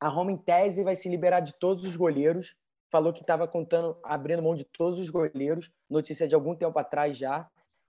A 0.00 0.08
Roma, 0.08 0.32
em 0.32 0.36
tese, 0.36 0.84
vai 0.84 0.94
se 0.94 1.08
liberar 1.08 1.40
de 1.40 1.58
todos 1.58 1.84
os 1.84 1.96
goleiros. 1.96 2.54
Falou 2.90 3.12
que 3.12 3.22
estava 3.22 3.48
contando, 3.48 3.98
abrindo 4.02 4.42
mão 4.42 4.54
de 4.54 4.64
todos 4.64 4.98
os 4.98 5.10
goleiros. 5.10 5.70
Notícia 5.88 6.28
de 6.28 6.34
algum 6.34 6.54
tempo 6.54 6.78
atrás 6.78 7.16
já. 7.16 7.48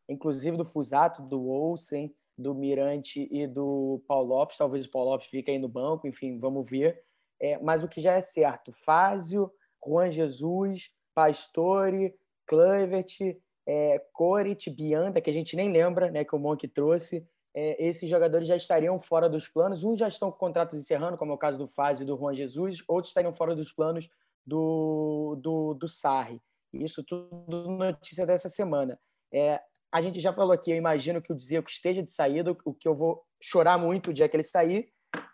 Inclusive 0.10 0.58
do 0.58 0.66
Fusato, 0.66 1.22
do 1.22 1.48
Olsen, 1.48 2.14
do 2.38 2.56
Mirante 2.56 3.28
e 3.32 3.46
do 3.46 4.02
Paulo 4.08 4.30
Lopes. 4.30 4.58
Talvez 4.58 4.86
o 4.86 4.92
Paulo 4.92 5.12
Lopes 5.12 5.28
fique 5.28 5.52
aí 5.52 5.60
no 5.60 5.68
banco, 5.68 6.08
enfim, 6.08 6.40
vamos 6.40 6.70
ver. 6.70 7.04
É, 7.42 7.60
mas 7.60 7.84
o 7.84 7.88
que 7.88 8.02
já 8.02 8.14
é 8.14 8.22
certo, 8.22 8.72
Fázio, 8.72 9.52
Juan 9.86 10.12
Jesus, 10.12 10.92
Pastore, 11.14 12.16
Kluivert, 12.46 13.38
é, 13.68 14.00
Corit, 14.14 14.70
Bianda, 14.70 15.22
que 15.22 15.30
a 15.30 15.34
gente 15.34 15.56
nem 15.56 15.72
lembra, 15.72 16.10
né, 16.10 16.24
que 16.24 16.36
o 16.36 16.40
Monk 16.40 16.68
trouxe, 16.68 17.28
é, 17.60 17.84
esses 17.84 18.08
jogadores 18.10 18.48
já 18.48 18.56
estariam 18.56 19.00
fora 19.02 19.28
dos 19.28 19.48
planos. 19.48 19.84
Uns 19.84 19.98
já 19.98 20.08
estão 20.08 20.32
com 20.32 20.38
contratos 20.38 20.80
encerrando, 20.80 21.18
como 21.18 21.32
é 21.32 21.36
o 21.36 21.40
caso 21.40 21.58
do 21.58 21.68
Fázio 21.68 22.04
e 22.04 22.06
do 22.06 22.16
Juan 22.16 22.36
Jesus, 22.36 22.84
outros 22.88 23.10
estariam 23.10 23.34
fora 23.34 23.56
dos 23.56 23.74
planos 23.74 24.08
do, 24.46 25.36
do, 25.42 25.74
do 25.74 25.88
Sarri. 25.88 26.40
Isso 26.72 27.04
tudo 27.04 27.68
notícia 27.68 28.26
dessa 28.28 28.48
semana. 28.48 29.00
É, 29.34 29.60
a 29.92 30.02
gente 30.02 30.20
já 30.20 30.32
falou 30.32 30.52
aqui, 30.52 30.72
eu 30.72 30.78
imagino 30.78 31.22
que 31.22 31.34
o 31.34 31.36
Dzeko 31.36 31.70
esteja 31.70 32.04
de 32.04 32.12
saída, 32.12 32.56
o 32.64 32.74
que 32.74 32.88
eu 32.88 32.94
vou 32.94 33.24
chorar 33.42 33.78
muito 33.78 34.12
o 34.12 34.14
dia 34.14 34.30
que 34.30 34.36
ele 34.36 34.44
sair. 34.44 34.90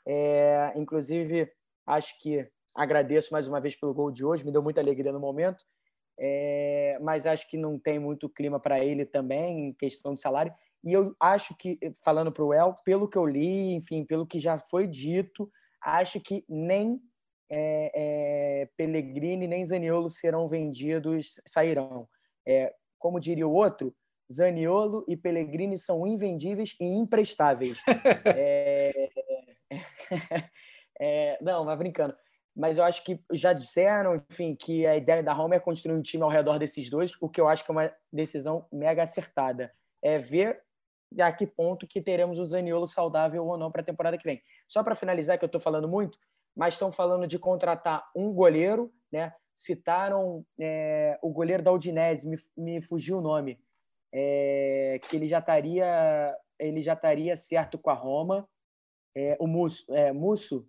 É, 0.08 0.72
inclusive, 0.78 1.52
Acho 1.86 2.18
que 2.20 2.48
agradeço 2.76 3.32
mais 3.32 3.48
uma 3.48 3.62
vez 3.62 3.76
pelo 3.76 3.94
gol 3.94 4.12
de 4.12 4.26
hoje, 4.26 4.46
me 4.46 4.52
deu 4.52 4.64
muita 4.64 4.82
alegria 4.82 5.12
no 5.12 5.20
momento. 5.20 5.64
É, 6.20 6.98
mas 7.02 7.26
acho 7.26 7.50
que 7.50 7.58
não 7.58 7.80
tem 7.80 7.98
muito 8.00 8.30
clima 8.30 8.60
para 8.60 8.84
ele 8.84 9.06
também, 9.06 9.70
em 9.70 9.74
questão 9.74 10.14
de 10.14 10.22
salário. 10.22 10.54
E 10.84 10.94
eu 10.94 11.16
acho 11.20 11.56
que, 11.56 11.80
falando 12.04 12.32
para 12.32 12.44
o 12.44 12.54
El, 12.54 12.76
pelo 12.84 13.08
que 13.08 13.18
eu 13.18 13.26
li, 13.26 13.74
enfim, 13.74 14.06
pelo 14.06 14.28
que 14.28 14.38
já 14.38 14.58
foi 14.58 14.88
dito, 14.88 15.50
acho 15.82 16.20
que 16.20 16.44
nem 16.48 17.00
é, 17.50 17.92
é, 17.96 18.70
Pellegrini 18.78 19.48
nem 19.48 19.66
Zaniolo 19.66 20.10
serão 20.10 20.48
vendidos, 20.48 21.40
sairão. 21.48 22.08
É, 22.48 22.74
como 22.98 23.20
diria 23.20 23.48
o 23.48 23.54
outro, 23.54 23.96
Zaniolo 24.32 25.06
e 25.08 25.16
Pellegrini 25.16 25.78
são 25.78 26.06
invendíveis 26.08 26.76
e 26.80 26.86
imprestáveis. 26.86 27.80
é, 28.38 29.10
é, 31.04 31.38
não, 31.42 31.66
mas 31.66 31.78
brincando. 31.78 32.16
Mas 32.56 32.78
eu 32.78 32.84
acho 32.84 33.04
que 33.04 33.20
já 33.32 33.52
disseram, 33.52 34.24
enfim, 34.30 34.56
que 34.56 34.86
a 34.86 34.96
ideia 34.96 35.22
da 35.22 35.34
Roma 35.34 35.56
é 35.56 35.60
construir 35.60 35.96
um 35.96 36.02
time 36.02 36.24
ao 36.24 36.30
redor 36.30 36.58
desses 36.58 36.90
dois, 36.90 37.12
o 37.20 37.28
que 37.28 37.42
eu 37.42 37.48
acho 37.48 37.66
que 37.66 37.72
é 37.72 37.74
uma 37.74 37.94
decisão 38.12 38.68
mega 38.72 39.04
acertada. 39.04 39.74
É 40.02 40.18
ver 40.18 40.62
a 41.20 41.32
que 41.32 41.46
ponto 41.46 41.86
que 41.86 42.02
teremos 42.02 42.40
o 42.40 42.46
Zaniolo 42.46 42.88
saudável 42.88 43.46
ou 43.46 43.58
não 43.58 43.72
para 43.72 43.82
a 43.82 43.86
temporada 43.86 44.18
que 44.18 44.24
vem. 44.24 44.42
Só 44.68 44.84
para 44.84 44.96
finalizar, 44.96 45.38
que 45.38 45.44
eu 45.44 45.48
estou 45.48 45.60
falando 45.60 45.90
muito, 45.90 46.18
mas 46.56 46.76
estão 46.76 46.92
falando 46.92 47.28
de 47.28 47.38
contratar 47.38 48.10
um 48.16 48.32
goleiro, 48.32 48.94
né? 49.12 49.34
Citaram 49.56 50.46
é, 50.60 51.20
o 51.22 51.30
goleiro 51.30 51.62
da 51.62 51.72
Udinese, 51.72 52.30
me, 52.30 52.38
me 52.56 52.82
fugiu 52.82 53.18
o 53.18 53.22
nome, 53.22 53.60
é, 54.14 55.00
que 55.04 55.16
ele 55.16 55.28
já 55.28 55.40
estaria 55.40 56.36
ele 56.60 56.82
já 56.82 56.94
estaria 56.94 57.36
certo 57.36 57.78
com 57.78 57.90
a 57.90 57.94
Roma. 57.94 58.48
É, 59.16 59.36
o 59.40 59.48
Musso, 59.48 59.86
é, 59.94 60.12
Musso 60.12 60.68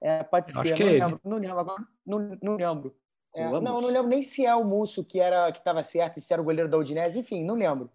é, 0.00 0.22
pode 0.22 0.52
ser, 0.52 0.78
não, 0.78 0.86
é 0.86 0.90
lembro, 0.90 1.20
não 1.24 1.36
lembro 1.38 1.58
agora, 1.58 1.84
não, 2.06 2.38
não 2.42 2.56
lembro. 2.56 2.96
É, 3.34 3.48
não, 3.48 3.60
não 3.60 3.86
lembro 3.86 4.08
nem 4.08 4.22
se 4.22 4.44
é 4.44 4.54
o 4.54 4.64
Musso 4.64 5.04
que 5.04 5.20
era 5.20 5.52
que 5.52 5.58
estava 5.58 5.84
certo, 5.84 6.20
se 6.20 6.32
era 6.32 6.42
o 6.42 6.44
goleiro 6.44 6.68
da 6.68 6.78
Udinese, 6.78 7.18
enfim, 7.18 7.44
não 7.44 7.54
lembro. 7.54 7.90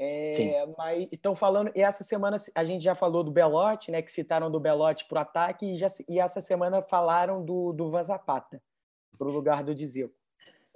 É, 0.00 0.64
mas 0.76 1.08
estão 1.10 1.34
falando, 1.34 1.72
e 1.74 1.80
essa 1.80 2.04
semana 2.04 2.36
a 2.54 2.64
gente 2.64 2.84
já 2.84 2.94
falou 2.94 3.24
do 3.24 3.32
Belotti, 3.32 3.90
né? 3.90 4.00
Que 4.00 4.12
citaram 4.12 4.48
do 4.48 4.60
Belotti 4.60 5.04
para 5.08 5.18
o 5.18 5.22
ataque, 5.22 5.72
e, 5.72 5.76
já, 5.76 5.88
e 6.08 6.20
essa 6.20 6.40
semana 6.40 6.80
falaram 6.80 7.44
do, 7.44 7.72
do 7.72 7.90
Van 7.90 8.04
Zapata 8.04 8.62
para 9.18 9.26
o 9.26 9.32
lugar 9.32 9.64
do 9.64 9.74
Dzeko. 9.74 10.14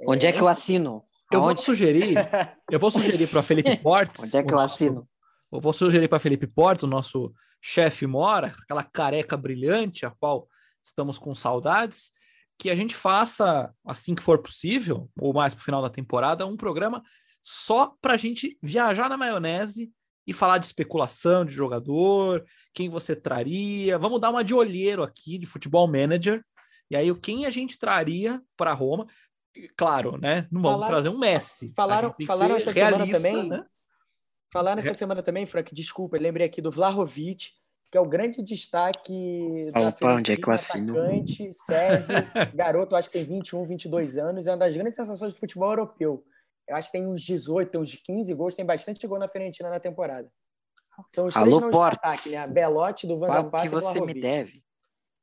Onde 0.09 0.27
é, 0.27 0.31
é 0.31 0.33
que 0.33 0.41
eu 0.41 0.49
assino? 0.49 1.05
Eu 1.31 1.41
Aonde? 1.41 1.55
vou 1.55 1.65
sugerir, 1.65 2.17
eu 2.69 2.81
vou 2.81 2.91
sugerir 2.91 3.29
para 3.29 3.43
Felipe 3.43 3.77
Portes. 3.79 4.25
Onde 4.25 4.37
é 4.37 4.43
que 4.43 4.53
eu 4.53 4.59
assino? 4.59 5.09
eu 5.53 5.61
vou 5.61 5.73
sugerir 5.73 6.09
para 6.09 6.19
Felipe 6.19 6.47
Portes, 6.49 6.83
o 6.83 6.89
nosso 6.89 7.33
chefe 7.61 8.07
mora, 8.07 8.53
aquela 8.63 8.83
careca 8.83 9.37
brilhante, 9.37 10.05
a 10.05 10.11
qual 10.11 10.49
estamos 10.83 11.19
com 11.19 11.35
saudades, 11.35 12.11
que 12.59 12.71
a 12.71 12.75
gente 12.75 12.95
faça, 12.95 13.73
assim 13.85 14.15
que 14.15 14.23
for 14.23 14.39
possível, 14.41 15.11
ou 15.19 15.33
mais 15.33 15.55
para 15.55 15.61
o 15.61 15.65
final 15.65 15.83
da 15.83 15.91
temporada, 15.91 16.47
um 16.47 16.57
programa 16.57 17.03
só 17.41 17.95
para 18.01 18.15
a 18.15 18.17
gente 18.17 18.57
viajar 18.63 19.09
na 19.09 19.17
maionese 19.17 19.93
e 20.27 20.33
falar 20.33 20.59
de 20.59 20.67
especulação 20.67 21.45
de 21.45 21.53
jogador, 21.53 22.45
quem 22.73 22.89
você 22.89 23.17
traria. 23.17 23.99
Vamos 23.99 24.21
dar 24.21 24.31
uma 24.31 24.45
de 24.45 24.55
olheiro 24.55 25.03
aqui 25.03 25.39
de 25.39 25.47
futebol 25.47 25.89
manager. 25.89 26.45
E 26.89 26.95
aí, 26.95 27.13
quem 27.17 27.47
a 27.47 27.51
gente 27.51 27.79
traria 27.79 28.41
para 28.57 28.73
Roma? 28.73 29.07
Claro, 29.77 30.17
né? 30.19 30.47
Não 30.51 30.63
vamos 30.63 30.77
falaram, 30.77 30.93
trazer 30.93 31.09
um 31.09 31.19
Messi. 31.19 31.73
Falaram, 31.75 32.15
falaram 32.27 32.57
essa 32.57 32.71
realista, 32.71 33.19
semana 33.19 33.41
também. 33.41 33.49
Né? 33.49 33.67
Falaram 34.53 34.79
essa 34.81 34.95
semana 34.95 35.23
também, 35.23 35.47
Frank, 35.47 35.75
desculpa, 35.75 36.19
lembrei 36.19 36.47
aqui 36.47 36.61
do 36.61 36.71
Vlahovic, 36.71 37.51
que 37.93 37.99
é 37.99 38.01
o 38.01 38.07
grande 38.07 38.43
destaque 38.43 39.71
da 39.71 39.89
Opa, 39.89 40.15
onde 40.15 40.33
é 40.33 40.37
que 40.37 40.49
eu 40.49 40.53
assino? 40.55 40.99
atacante, 40.99 41.53
sérvio, 41.53 42.17
garoto, 42.57 42.97
acho 42.97 43.11
que 43.11 43.19
tem 43.19 43.25
21, 43.27 43.65
22 43.67 44.17
anos, 44.17 44.47
é 44.47 44.51
uma 44.51 44.57
das 44.57 44.75
grandes 44.75 44.97
sensações 44.97 45.35
do 45.35 45.39
futebol 45.39 45.69
europeu. 45.69 46.25
Eu 46.67 46.77
acho 46.77 46.91
que 46.91 46.93
tem 46.93 47.07
uns 47.07 47.21
18, 47.21 47.79
uns 47.79 47.95
15 47.97 48.33
gols, 48.33 48.55
tem 48.55 48.65
bastante 48.65 49.07
gol 49.07 49.19
na 49.19 49.29
Fiorentina 49.29 49.69
na 49.69 49.79
temporada. 49.79 50.27
São 51.11 51.27
os 51.27 51.37
Alô, 51.37 51.59
três 51.59 51.73
Portes. 51.73 51.99
ataque, 51.99 52.31
né? 52.31 52.55
Belotti, 52.55 53.07
do 53.07 53.19
Van 53.19 53.27
Zapata 53.27 53.63
que 53.65 53.69
você 53.69 54.01
me 54.01 54.15
deve. 54.15 54.65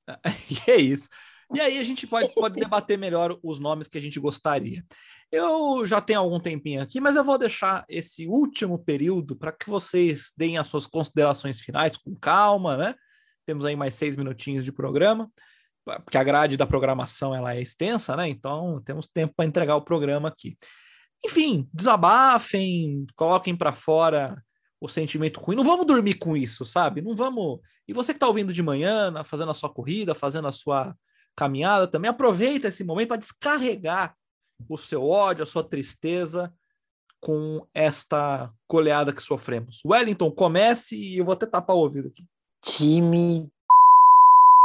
e 0.68 0.70
é 0.70 0.76
isso. 0.76 1.10
E 1.54 1.60
aí 1.60 1.80
a 1.80 1.84
gente 1.84 2.06
pode, 2.06 2.34
pode 2.34 2.60
debater 2.60 2.98
melhor 2.98 3.38
os 3.42 3.60
nomes 3.60 3.88
que 3.88 3.98
a 3.98 4.02
gente 4.02 4.20
gostaria. 4.20 4.84
Eu 5.32 5.86
já 5.86 6.00
tenho 6.00 6.20
algum 6.20 6.40
tempinho 6.40 6.82
aqui, 6.82 7.00
mas 7.00 7.16
eu 7.16 7.24
vou 7.24 7.38
deixar 7.38 7.86
esse 7.90 8.28
último 8.28 8.78
período 8.78 9.36
para 9.36 9.52
que 9.52 9.70
vocês 9.70 10.32
deem 10.38 10.58
as 10.58 10.68
suas 10.68 10.86
considerações 10.86 11.60
finais 11.60 11.98
com 11.98 12.16
calma, 12.16 12.78
né? 12.78 12.96
Temos 13.46 13.66
aí 13.66 13.76
mais 13.76 13.96
seis 13.96 14.16
minutinhos 14.16 14.64
de 14.64 14.72
programa, 14.72 15.32
porque 16.04 16.18
a 16.18 16.24
grade 16.24 16.56
da 16.56 16.68
programação 16.68 17.34
ela 17.34 17.56
é 17.56 17.62
extensa, 17.62 18.16
né? 18.16 18.30
Então 18.30 18.82
temos 18.86 19.08
tempo 19.08 19.34
para 19.36 19.46
entregar 19.46 19.76
o 19.76 19.82
programa 19.82 20.30
aqui 20.30 20.56
enfim, 21.24 21.68
desabafem, 21.74 23.06
coloquem 23.16 23.56
para 23.56 23.74
fora 23.74 24.42
o 24.80 24.88
sentimento 24.88 25.40
ruim. 25.40 25.56
Não 25.56 25.64
vamos 25.64 25.86
dormir 25.86 26.16
com 26.16 26.38
isso, 26.38 26.64
sabe? 26.64 27.02
Não 27.02 27.16
vamos. 27.16 27.60
E 27.88 27.94
você 27.94 28.14
que 28.14 28.18
está 28.18 28.28
ouvindo 28.28 28.54
de 28.54 28.64
manhã, 28.64 29.24
fazendo 29.26 29.52
a 29.52 29.54
sua 29.54 29.70
corrida, 29.70 30.16
fazendo 30.16 30.48
a 30.48 30.52
sua 30.52 30.96
caminhada, 31.40 31.88
também 31.88 32.10
aproveita 32.10 32.68
esse 32.68 32.84
momento 32.84 33.10
para 33.10 33.18
descarregar 33.18 34.16
o 34.68 34.78
seu 34.78 35.06
ódio, 35.06 35.44
a 35.44 35.48
sua 35.48 35.64
tristeza 35.64 36.54
com 37.22 37.66
esta 37.74 38.54
goleada 38.70 39.14
que 39.14 39.22
sofremos. 39.22 39.82
Wellington, 39.86 40.30
comece 40.32 40.98
e 40.98 41.18
eu 41.18 41.26
vou 41.26 41.34
até 41.34 41.46
tapar 41.46 41.76
o 41.76 41.80
ouvido 41.80 42.10
aqui. 42.10 42.24
Time 42.62 43.50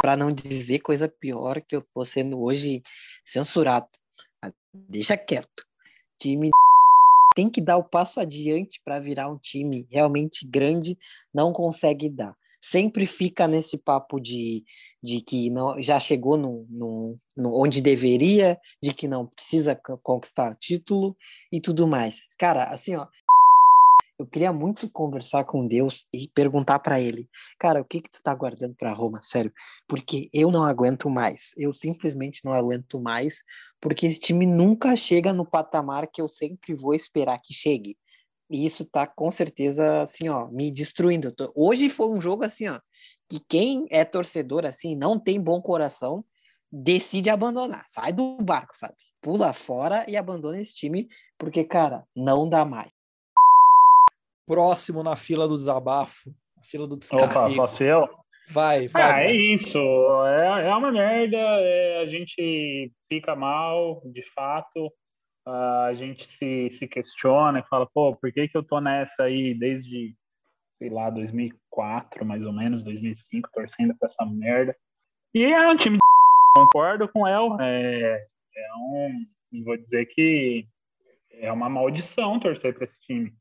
para 0.02 0.16
não 0.16 0.30
dizer 0.30 0.80
coisa 0.80 1.08
pior 1.08 1.60
que 1.62 1.76
eu 1.76 1.82
tô 1.94 2.04
sendo 2.04 2.42
hoje 2.42 2.82
censurado. 3.24 3.86
Deixa 4.74 5.16
quieto 5.16 5.64
time 6.18 6.50
tem 7.34 7.50
que 7.50 7.60
dar 7.60 7.76
o 7.76 7.84
passo 7.84 8.20
adiante 8.20 8.80
para 8.84 9.00
virar 9.00 9.28
um 9.28 9.36
time 9.36 9.86
realmente 9.90 10.46
grande, 10.46 10.96
não 11.34 11.52
consegue 11.52 12.08
dar. 12.08 12.34
Sempre 12.66 13.04
fica 13.04 13.46
nesse 13.46 13.76
papo 13.76 14.18
de, 14.18 14.64
de 15.02 15.20
que 15.20 15.50
não, 15.50 15.82
já 15.82 16.00
chegou 16.00 16.38
no, 16.38 16.66
no, 16.70 17.20
no 17.36 17.60
onde 17.60 17.82
deveria, 17.82 18.58
de 18.82 18.94
que 18.94 19.06
não 19.06 19.26
precisa 19.26 19.78
conquistar 20.02 20.54
título 20.54 21.14
e 21.52 21.60
tudo 21.60 21.86
mais. 21.86 22.22
Cara, 22.38 22.64
assim, 22.64 22.96
ó, 22.96 23.06
eu 24.18 24.26
queria 24.26 24.50
muito 24.50 24.88
conversar 24.88 25.44
com 25.44 25.66
Deus 25.66 26.06
e 26.10 26.26
perguntar 26.34 26.78
para 26.78 26.98
ele, 26.98 27.28
cara, 27.58 27.82
o 27.82 27.84
que 27.84 28.00
que 28.00 28.10
tu 28.10 28.22
tá 28.22 28.34
guardando 28.34 28.74
para 28.74 28.94
Roma, 28.94 29.20
sério? 29.20 29.52
Porque 29.86 30.30
eu 30.32 30.50
não 30.50 30.64
aguento 30.64 31.10
mais. 31.10 31.52
Eu 31.58 31.74
simplesmente 31.74 32.42
não 32.46 32.54
aguento 32.54 32.98
mais, 32.98 33.42
porque 33.78 34.06
esse 34.06 34.20
time 34.20 34.46
nunca 34.46 34.96
chega 34.96 35.34
no 35.34 35.44
patamar 35.44 36.06
que 36.06 36.22
eu 36.22 36.28
sempre 36.28 36.74
vou 36.74 36.94
esperar 36.94 37.38
que 37.42 37.52
chegue. 37.52 37.94
E 38.50 38.64
isso 38.66 38.84
tá 38.84 39.06
com 39.06 39.30
certeza 39.30 40.02
assim, 40.02 40.28
ó, 40.28 40.48
me 40.48 40.70
destruindo. 40.70 41.32
Tô... 41.32 41.52
Hoje 41.56 41.88
foi 41.88 42.08
um 42.08 42.20
jogo 42.20 42.44
assim, 42.44 42.68
ó, 42.68 42.78
que 43.28 43.40
quem 43.48 43.86
é 43.90 44.04
torcedor 44.04 44.64
assim, 44.64 44.94
não 44.94 45.18
tem 45.18 45.40
bom 45.40 45.60
coração, 45.60 46.24
decide 46.70 47.30
abandonar, 47.30 47.84
sai 47.88 48.12
do 48.12 48.36
barco, 48.38 48.76
sabe? 48.76 48.94
Pula 49.22 49.52
fora 49.52 50.04
e 50.08 50.16
abandona 50.16 50.60
esse 50.60 50.74
time, 50.74 51.08
porque 51.38 51.64
cara, 51.64 52.04
não 52.14 52.48
dá 52.48 52.64
mais 52.64 52.92
próximo 54.46 55.02
na 55.02 55.16
fila 55.16 55.48
do 55.48 55.56
desabafo, 55.56 56.30
na 56.56 56.62
fila 56.62 56.86
do 56.86 56.98
descarrego. 56.98 57.30
Opa, 57.30 57.56
posso 57.56 57.82
eu? 57.82 58.08
Vai, 58.50 58.88
vai. 58.88 59.02
Ah, 59.02 59.12
vai. 59.12 59.26
é 59.26 59.32
isso. 59.32 59.78
É, 60.26 60.66
é 60.66 60.74
uma 60.74 60.92
merda. 60.92 61.38
É, 61.38 62.02
a 62.02 62.06
gente 62.06 62.92
fica 63.08 63.34
mal, 63.34 64.02
de 64.04 64.22
fato. 64.34 64.92
A 65.46 65.92
gente 65.94 66.26
se, 66.26 66.70
se 66.72 66.88
questiona 66.88 67.58
e 67.58 67.68
fala, 67.68 67.86
pô, 67.86 68.16
por 68.16 68.32
que, 68.32 68.48
que 68.48 68.56
eu 68.56 68.62
tô 68.62 68.80
nessa 68.80 69.24
aí 69.24 69.52
desde, 69.52 70.14
sei 70.78 70.88
lá, 70.88 71.10
2004, 71.10 72.24
mais 72.24 72.42
ou 72.42 72.52
menos, 72.52 72.82
2005, 72.82 73.50
torcendo 73.52 73.94
pra 73.96 74.06
essa 74.06 74.24
merda. 74.24 74.74
E 75.34 75.44
é 75.44 75.68
um 75.68 75.76
time 75.76 75.96
de... 75.96 76.02
Concordo 76.56 77.08
com 77.08 77.22
o 77.22 77.26
El. 77.26 77.60
É, 77.60 78.20
é 78.56 78.74
um... 78.76 79.62
Vou 79.64 79.76
dizer 79.76 80.06
que 80.06 80.66
é 81.32 81.52
uma 81.52 81.68
maldição 81.68 82.40
torcer 82.40 82.74
para 82.74 82.84
esse 82.84 82.98
time. 83.00 83.32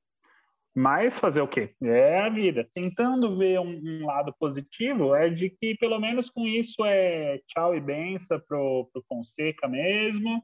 Mas 0.75 1.19
fazer 1.19 1.41
o 1.41 1.47
quê? 1.47 1.73
É 1.83 2.21
a 2.21 2.29
vida. 2.29 2.67
Tentando 2.73 3.37
ver 3.37 3.59
um, 3.59 3.79
um, 3.83 4.05
lado 4.07 4.33
positivo, 4.39 5.13
é 5.13 5.29
de 5.29 5.49
que 5.49 5.75
pelo 5.77 5.99
menos 5.99 6.29
com 6.31 6.47
isso 6.47 6.83
é 6.83 7.39
tchau 7.47 7.75
e 7.75 7.79
benção 7.79 8.39
pro, 8.39 8.89
pro 8.91 9.03
Fonseca 9.07 9.67
mesmo. 9.67 10.43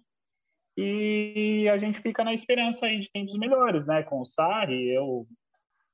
E 0.82 1.68
a 1.70 1.78
gente 1.78 2.00
fica 2.00 2.24
na 2.24 2.34
esperança 2.34 2.86
aí 2.86 3.00
de 3.00 3.12
tempos 3.12 3.38
melhores, 3.38 3.86
né? 3.86 4.04
Com 4.04 4.22
o 4.22 4.26
Sarri, 4.26 4.90
eu 4.90 5.28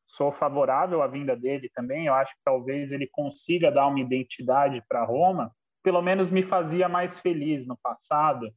sou 0.08 0.32
favorável 0.32 1.02
à 1.02 1.08
vinda 1.08 1.36
dele 1.36 1.70
também. 1.74 2.06
Eu 2.06 2.14
acho 2.14 2.34
que 2.34 2.42
talvez 2.44 2.92
ele 2.92 3.08
consiga 3.08 3.72
dar 3.72 3.88
uma 3.88 4.00
identidade 4.00 4.84
para 4.88 5.04
Roma. 5.04 5.52
Pelo 5.84 6.02
menos 6.02 6.30
me 6.30 6.44
fazia 6.44 6.88
mais 6.88 7.20
feliz 7.20 7.66
no 7.66 7.78
passado, 7.78 8.52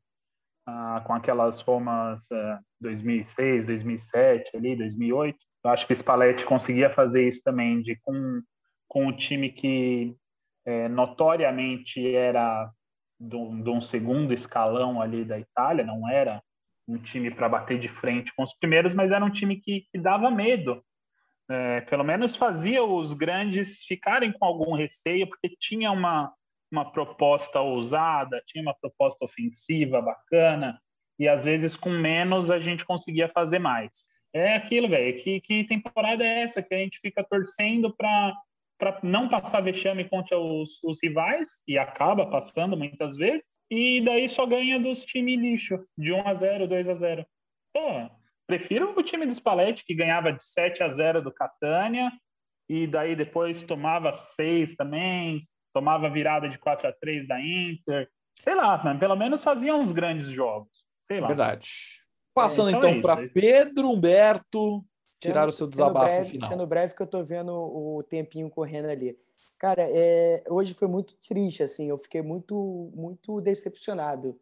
ah, 0.66 1.02
com 1.06 1.14
aquelas 1.14 1.60
Romas 1.60 2.20
ah, 2.30 2.60
2006, 2.80 3.66
2007, 3.66 4.56
ali, 4.56 4.76
2008 4.76 5.48
eu 5.64 5.70
acho 5.70 5.86
que 5.86 5.92
o 5.92 5.96
Spalletti 5.96 6.44
conseguia 6.44 6.90
fazer 6.90 7.28
isso 7.28 7.42
também, 7.42 7.82
de 7.82 7.96
com, 8.02 8.40
com 8.86 9.06
um 9.06 9.12
time 9.12 9.50
que 9.50 10.14
é, 10.64 10.88
notoriamente 10.88 12.14
era 12.14 12.70
de 13.18 13.36
um 13.70 13.80
segundo 13.80 14.32
escalão 14.32 15.00
ali 15.02 15.24
da 15.24 15.38
Itália, 15.38 15.84
não 15.84 16.08
era 16.08 16.42
um 16.86 16.96
time 16.96 17.30
para 17.30 17.48
bater 17.48 17.78
de 17.78 17.88
frente 17.88 18.32
com 18.34 18.42
os 18.42 18.54
primeiros, 18.54 18.94
mas 18.94 19.12
era 19.12 19.24
um 19.24 19.30
time 19.30 19.56
que, 19.60 19.86
que 19.92 19.98
dava 19.98 20.30
medo. 20.30 20.82
É, 21.50 21.80
pelo 21.82 22.04
menos 22.04 22.36
fazia 22.36 22.82
os 22.82 23.12
grandes 23.14 23.84
ficarem 23.84 24.32
com 24.32 24.44
algum 24.44 24.74
receio, 24.74 25.26
porque 25.26 25.54
tinha 25.58 25.90
uma, 25.90 26.32
uma 26.70 26.90
proposta 26.90 27.60
ousada, 27.60 28.42
tinha 28.46 28.62
uma 28.62 28.74
proposta 28.74 29.24
ofensiva 29.24 30.00
bacana, 30.00 30.78
e 31.18 31.26
às 31.26 31.44
vezes 31.44 31.76
com 31.76 31.90
menos 31.90 32.50
a 32.50 32.60
gente 32.60 32.84
conseguia 32.84 33.28
fazer 33.28 33.58
mais. 33.58 33.90
É 34.32 34.56
aquilo, 34.56 34.88
velho, 34.88 35.22
que, 35.22 35.40
que 35.40 35.64
temporada 35.64 36.22
é 36.22 36.42
essa 36.42 36.62
que 36.62 36.74
a 36.74 36.78
gente 36.78 37.00
fica 37.00 37.24
torcendo 37.24 37.94
para 37.96 38.34
para 38.78 39.00
não 39.02 39.28
passar 39.28 39.60
vexame 39.60 40.08
contra 40.08 40.38
os, 40.38 40.82
os, 40.84 40.98
rivais, 41.02 41.62
e 41.66 41.76
acaba 41.76 42.26
passando 42.26 42.76
muitas 42.76 43.16
vezes, 43.16 43.44
e 43.70 44.00
daí 44.02 44.28
só 44.28 44.46
ganha 44.46 44.78
dos 44.78 45.04
times 45.04 45.40
lixo, 45.40 45.84
de 45.96 46.12
1 46.12 46.28
a 46.28 46.34
0 46.34 46.68
2 46.68 46.88
a 46.88 46.94
0 46.94 47.26
Pô, 47.74 48.10
prefiro 48.46 48.94
o 48.96 49.02
time 49.02 49.26
do 49.26 49.34
Spalletti, 49.34 49.84
que 49.84 49.94
ganhava 49.94 50.32
de 50.32 50.42
7 50.44 50.82
a 50.82 50.88
0 50.88 51.22
do 51.22 51.32
Catânia, 51.32 52.10
e 52.68 52.86
daí 52.86 53.16
depois 53.16 53.62
tomava 53.62 54.12
6 54.12 54.76
também, 54.76 55.46
tomava 55.74 56.08
virada 56.08 56.48
de 56.48 56.58
4 56.58 56.88
a 56.88 56.92
3 56.92 57.26
da 57.26 57.40
Inter. 57.40 58.08
Sei 58.40 58.54
lá, 58.54 58.80
mas 58.84 58.98
pelo 58.98 59.16
menos 59.16 59.42
fazia 59.42 59.74
uns 59.74 59.90
grandes 59.90 60.28
jogos. 60.28 60.70
Sei 61.02 61.20
lá. 61.20 61.28
Verdade. 61.28 61.68
Passando 62.34 62.68
é, 62.68 62.72
então, 62.72 62.90
então 62.90 63.12
é 63.12 63.16
para 63.16 63.28
Pedro 63.30 63.90
Humberto 63.90 64.84
tirar 65.20 65.40
sendo, 65.40 65.48
o 65.48 65.52
seu 65.52 65.66
desabafo 65.66 66.06
breve, 66.06 66.30
final. 66.30 66.48
Sendo 66.48 66.66
breve 66.66 66.94
que 66.94 67.02
eu 67.02 67.06
tô 67.06 67.24
vendo 67.24 67.52
o 67.52 68.02
tempinho 68.02 68.48
correndo 68.50 68.86
ali. 68.86 69.18
Cara, 69.58 69.86
é, 69.90 70.44
hoje 70.48 70.72
foi 70.72 70.86
muito 70.86 71.14
triste, 71.16 71.62
assim, 71.62 71.88
eu 71.88 71.98
fiquei 71.98 72.22
muito, 72.22 72.92
muito 72.94 73.40
decepcionado, 73.40 74.40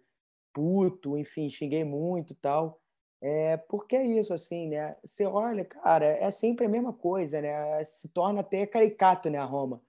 puto, 0.52 1.16
enfim, 1.16 1.48
xinguei 1.48 1.84
muito 1.84 2.32
e 2.32 2.36
tal. 2.36 2.80
É, 3.20 3.56
porque 3.56 3.96
é 3.96 4.06
isso, 4.06 4.34
assim, 4.34 4.68
né? 4.68 4.94
Você 5.02 5.24
olha, 5.24 5.64
cara, 5.64 6.04
é 6.04 6.30
sempre 6.30 6.66
a 6.66 6.68
mesma 6.68 6.92
coisa, 6.92 7.40
né? 7.40 7.82
Se 7.84 8.08
torna 8.08 8.40
até 8.40 8.66
caricato, 8.66 9.30
né, 9.30 9.38
a 9.38 9.44
Roma. 9.44 9.80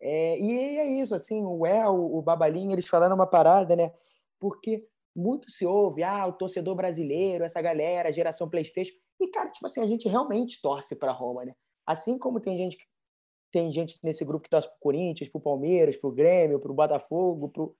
É, 0.00 0.38
e 0.38 0.78
é 0.78 0.86
isso, 0.86 1.14
assim, 1.14 1.44
o 1.44 1.66
El, 1.66 1.94
o 1.94 2.22
Babalinho, 2.22 2.72
eles 2.72 2.88
falaram 2.88 3.14
uma 3.14 3.26
parada, 3.26 3.76
né? 3.76 3.92
Porque 4.38 4.88
muito 5.14 5.50
se 5.50 5.66
ouve, 5.66 6.02
ah, 6.02 6.26
o 6.26 6.32
torcedor 6.32 6.74
brasileiro, 6.74 7.44
essa 7.44 7.60
galera, 7.60 8.12
geração 8.12 8.48
Playstation. 8.48 8.94
E, 9.20 9.28
cara, 9.28 9.50
tipo 9.50 9.66
assim, 9.66 9.82
a 9.82 9.86
gente 9.86 10.08
realmente 10.08 10.60
torce 10.62 10.96
para 10.96 11.12
Roma, 11.12 11.44
né? 11.44 11.54
Assim 11.86 12.18
como 12.18 12.40
tem 12.40 12.56
gente 12.56 12.78
tem 13.52 13.70
gente 13.72 13.98
nesse 14.02 14.24
grupo 14.24 14.44
que 14.44 14.50
torce 14.50 14.68
pro 14.68 14.78
Corinthians, 14.78 15.28
pro 15.28 15.40
Palmeiras, 15.40 15.96
pro 15.96 16.12
Grêmio, 16.12 16.60
pro 16.60 16.72
Botafogo, 16.72 17.48
pro 17.48 17.76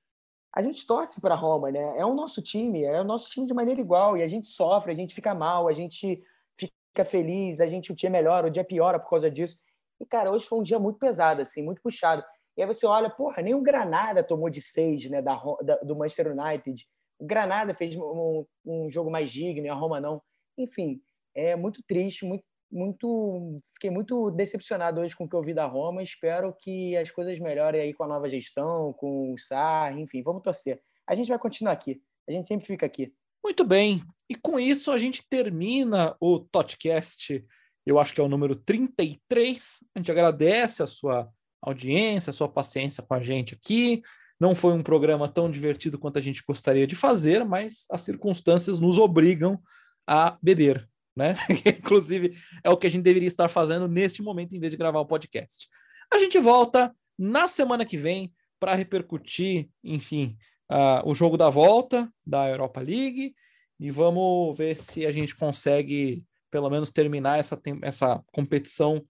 a 0.53 0.62
gente 0.62 0.84
torce 0.84 1.20
para 1.20 1.36
Roma, 1.36 1.70
né? 1.70 1.95
É 1.97 2.05
o 2.05 2.12
nosso 2.12 2.43
time, 2.43 2.82
é 2.82 3.01
o 3.01 3.05
nosso 3.05 3.30
time 3.30 3.47
de 3.47 3.55
maneira 3.55 3.80
igual 3.80 4.16
e 4.16 4.22
a 4.22 4.26
gente 4.26 4.49
sofre, 4.49 4.91
a 4.91 4.97
gente 4.97 5.14
fica 5.14 5.32
mal, 5.32 5.68
a 5.68 5.72
gente 5.72 6.20
fica 6.57 7.05
feliz, 7.05 7.61
a 7.61 7.66
gente 7.66 7.93
o 7.93 7.95
dia 7.95 8.11
melhora, 8.11 8.49
o 8.49 8.51
dia 8.51 8.64
piora 8.64 8.99
por 8.99 9.11
causa 9.11 9.30
disso. 9.30 9.57
E 10.01 10.05
cara, 10.05 10.30
hoje 10.30 10.47
foi 10.47 10.59
um 10.59 10.62
dia 10.62 10.78
muito 10.78 10.99
pesado 10.99 11.41
assim, 11.41 11.62
muito 11.62 11.80
puxado. 11.80 12.24
E 12.57 12.62
aí 12.62 12.66
você 12.66 12.84
olha, 12.84 13.09
porra, 13.09 13.43
nem 13.43 13.55
o 13.55 13.62
Granada 13.62 14.24
tomou 14.24 14.51
de 14.51 14.61
seis, 14.61 15.09
né, 15.09 15.22
da, 15.22 15.41
da 15.62 15.76
do 15.76 15.95
Manchester 15.95 16.36
United. 16.36 16.84
O 17.18 17.26
Granada 17.26 17.72
fez 17.72 17.95
um, 17.95 18.45
um 18.64 18.91
jogo 18.91 19.09
mais 19.09 19.30
digno, 19.30 19.70
a 19.70 19.74
Roma 19.74 20.01
não. 20.01 20.20
Enfim, 20.59 21.01
é 21.41 21.57
muito 21.57 21.82
triste, 21.86 22.24
muito 22.24 22.45
muito 22.72 23.61
fiquei 23.74 23.91
muito 23.91 24.30
decepcionado 24.30 25.01
hoje 25.01 25.16
com 25.16 25.24
o 25.24 25.28
que 25.28 25.34
eu 25.34 25.43
vi 25.43 25.53
da 25.53 25.66
Roma. 25.66 26.03
Espero 26.03 26.55
que 26.57 26.97
as 26.97 27.11
coisas 27.11 27.38
melhorem 27.41 27.80
aí 27.80 27.93
com 27.93 28.05
a 28.05 28.09
nova 28.09 28.28
gestão, 28.28 28.93
com 28.93 29.32
o 29.32 29.38
SAR, 29.38 29.99
enfim, 29.99 30.22
vamos 30.22 30.43
torcer. 30.43 30.80
A 31.07 31.14
gente 31.14 31.28
vai 31.28 31.38
continuar 31.38 31.72
aqui. 31.72 32.01
A 32.28 32.32
gente 32.32 32.47
sempre 32.47 32.66
fica 32.66 32.86
aqui. 32.86 33.12
Muito 33.43 33.64
bem. 33.64 34.01
E 34.28 34.36
com 34.36 34.61
isso 34.61 34.93
a 34.93 34.99
gente 34.99 35.24
termina 35.28 36.16
o 36.20 36.38
Totcast. 36.38 37.45
Eu 37.84 37.99
acho 37.99 38.14
que 38.14 38.20
é 38.20 38.24
o 38.24 38.28
número 38.28 38.55
33. 38.55 39.78
A 39.95 39.99
gente 39.99 40.12
agradece 40.12 40.82
a 40.82 40.86
sua 40.86 41.28
audiência, 41.61 42.30
a 42.30 42.34
sua 42.34 42.49
paciência 42.49 43.03
com 43.03 43.14
a 43.14 43.20
gente 43.20 43.55
aqui. 43.55 44.03
Não 44.38 44.55
foi 44.55 44.72
um 44.72 44.82
programa 44.82 45.28
tão 45.28 45.51
divertido 45.51 45.99
quanto 45.99 46.18
a 46.18 46.22
gente 46.22 46.43
gostaria 46.47 46.86
de 46.86 46.95
fazer, 46.95 47.45
mas 47.45 47.84
as 47.91 48.03
circunstâncias 48.03 48.78
nos 48.78 48.99
obrigam 48.99 49.61
a 50.07 50.38
beber 50.41 50.88
né? 51.17 51.35
Inclusive, 51.79 52.37
é 52.63 52.71
o 52.71 52.77
que 52.77 52.87
a 52.87 52.91
gente 52.91 53.03
deveria 53.03 53.27
estar 53.27 53.49
fazendo 53.49 53.89
neste 53.89 54.23
momento, 54.23 54.55
em 54.55 54.61
vez 54.61 54.71
de 54.71 54.77
gravar 54.77 55.01
o 55.01 55.07
podcast. 55.07 55.69
A 56.13 56.19
gente 56.19 56.39
volta 56.39 56.95
na 57.19 57.47
semana 57.47 57.85
que 57.85 57.97
vem 57.97 58.33
para 58.59 58.75
repercutir, 58.75 59.69
enfim, 59.83 60.37
uh, 60.71 61.09
o 61.09 61.15
jogo 61.15 61.37
da 61.37 61.49
volta 61.49 62.13
da 62.27 62.49
Europa 62.49 62.81
League 62.81 63.35
e 63.79 63.91
vamos 63.91 64.57
ver 64.57 64.77
se 64.77 65.07
a 65.07 65.11
gente 65.11 65.35
consegue, 65.35 66.25
pelo 66.51 66.69
menos, 66.69 66.91
terminar 66.91 67.39
essa, 67.39 67.61
essa 67.83 68.23
competição 68.33 69.05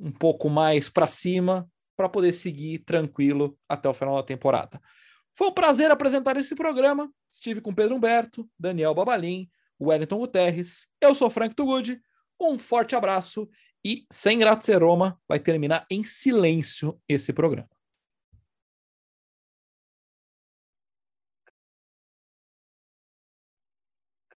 um 0.00 0.10
pouco 0.10 0.48
mais 0.48 0.88
para 0.88 1.06
cima 1.06 1.68
para 1.96 2.08
poder 2.08 2.32
seguir 2.32 2.80
tranquilo 2.80 3.58
até 3.68 3.88
o 3.88 3.94
final 3.94 4.16
da 4.16 4.22
temporada. 4.22 4.80
Foi 5.34 5.48
um 5.48 5.52
prazer 5.52 5.90
apresentar 5.90 6.36
esse 6.36 6.54
programa. 6.54 7.10
Estive 7.30 7.60
com 7.60 7.74
Pedro 7.74 7.96
Humberto, 7.96 8.48
Daniel 8.58 8.94
Babalim, 8.94 9.50
Wellington 9.80 10.18
Guterres. 10.18 10.86
Eu 11.00 11.14
sou 11.14 11.30
Frank 11.30 11.54
Tugud. 11.54 12.00
Um 12.40 12.58
forte 12.58 12.94
abraço 12.94 13.48
e 13.84 14.04
sem 14.10 14.38
Roma 14.78 15.18
vai 15.28 15.38
terminar 15.38 15.86
em 15.90 16.02
silêncio 16.02 17.00
esse 17.08 17.32
programa. 17.32 17.68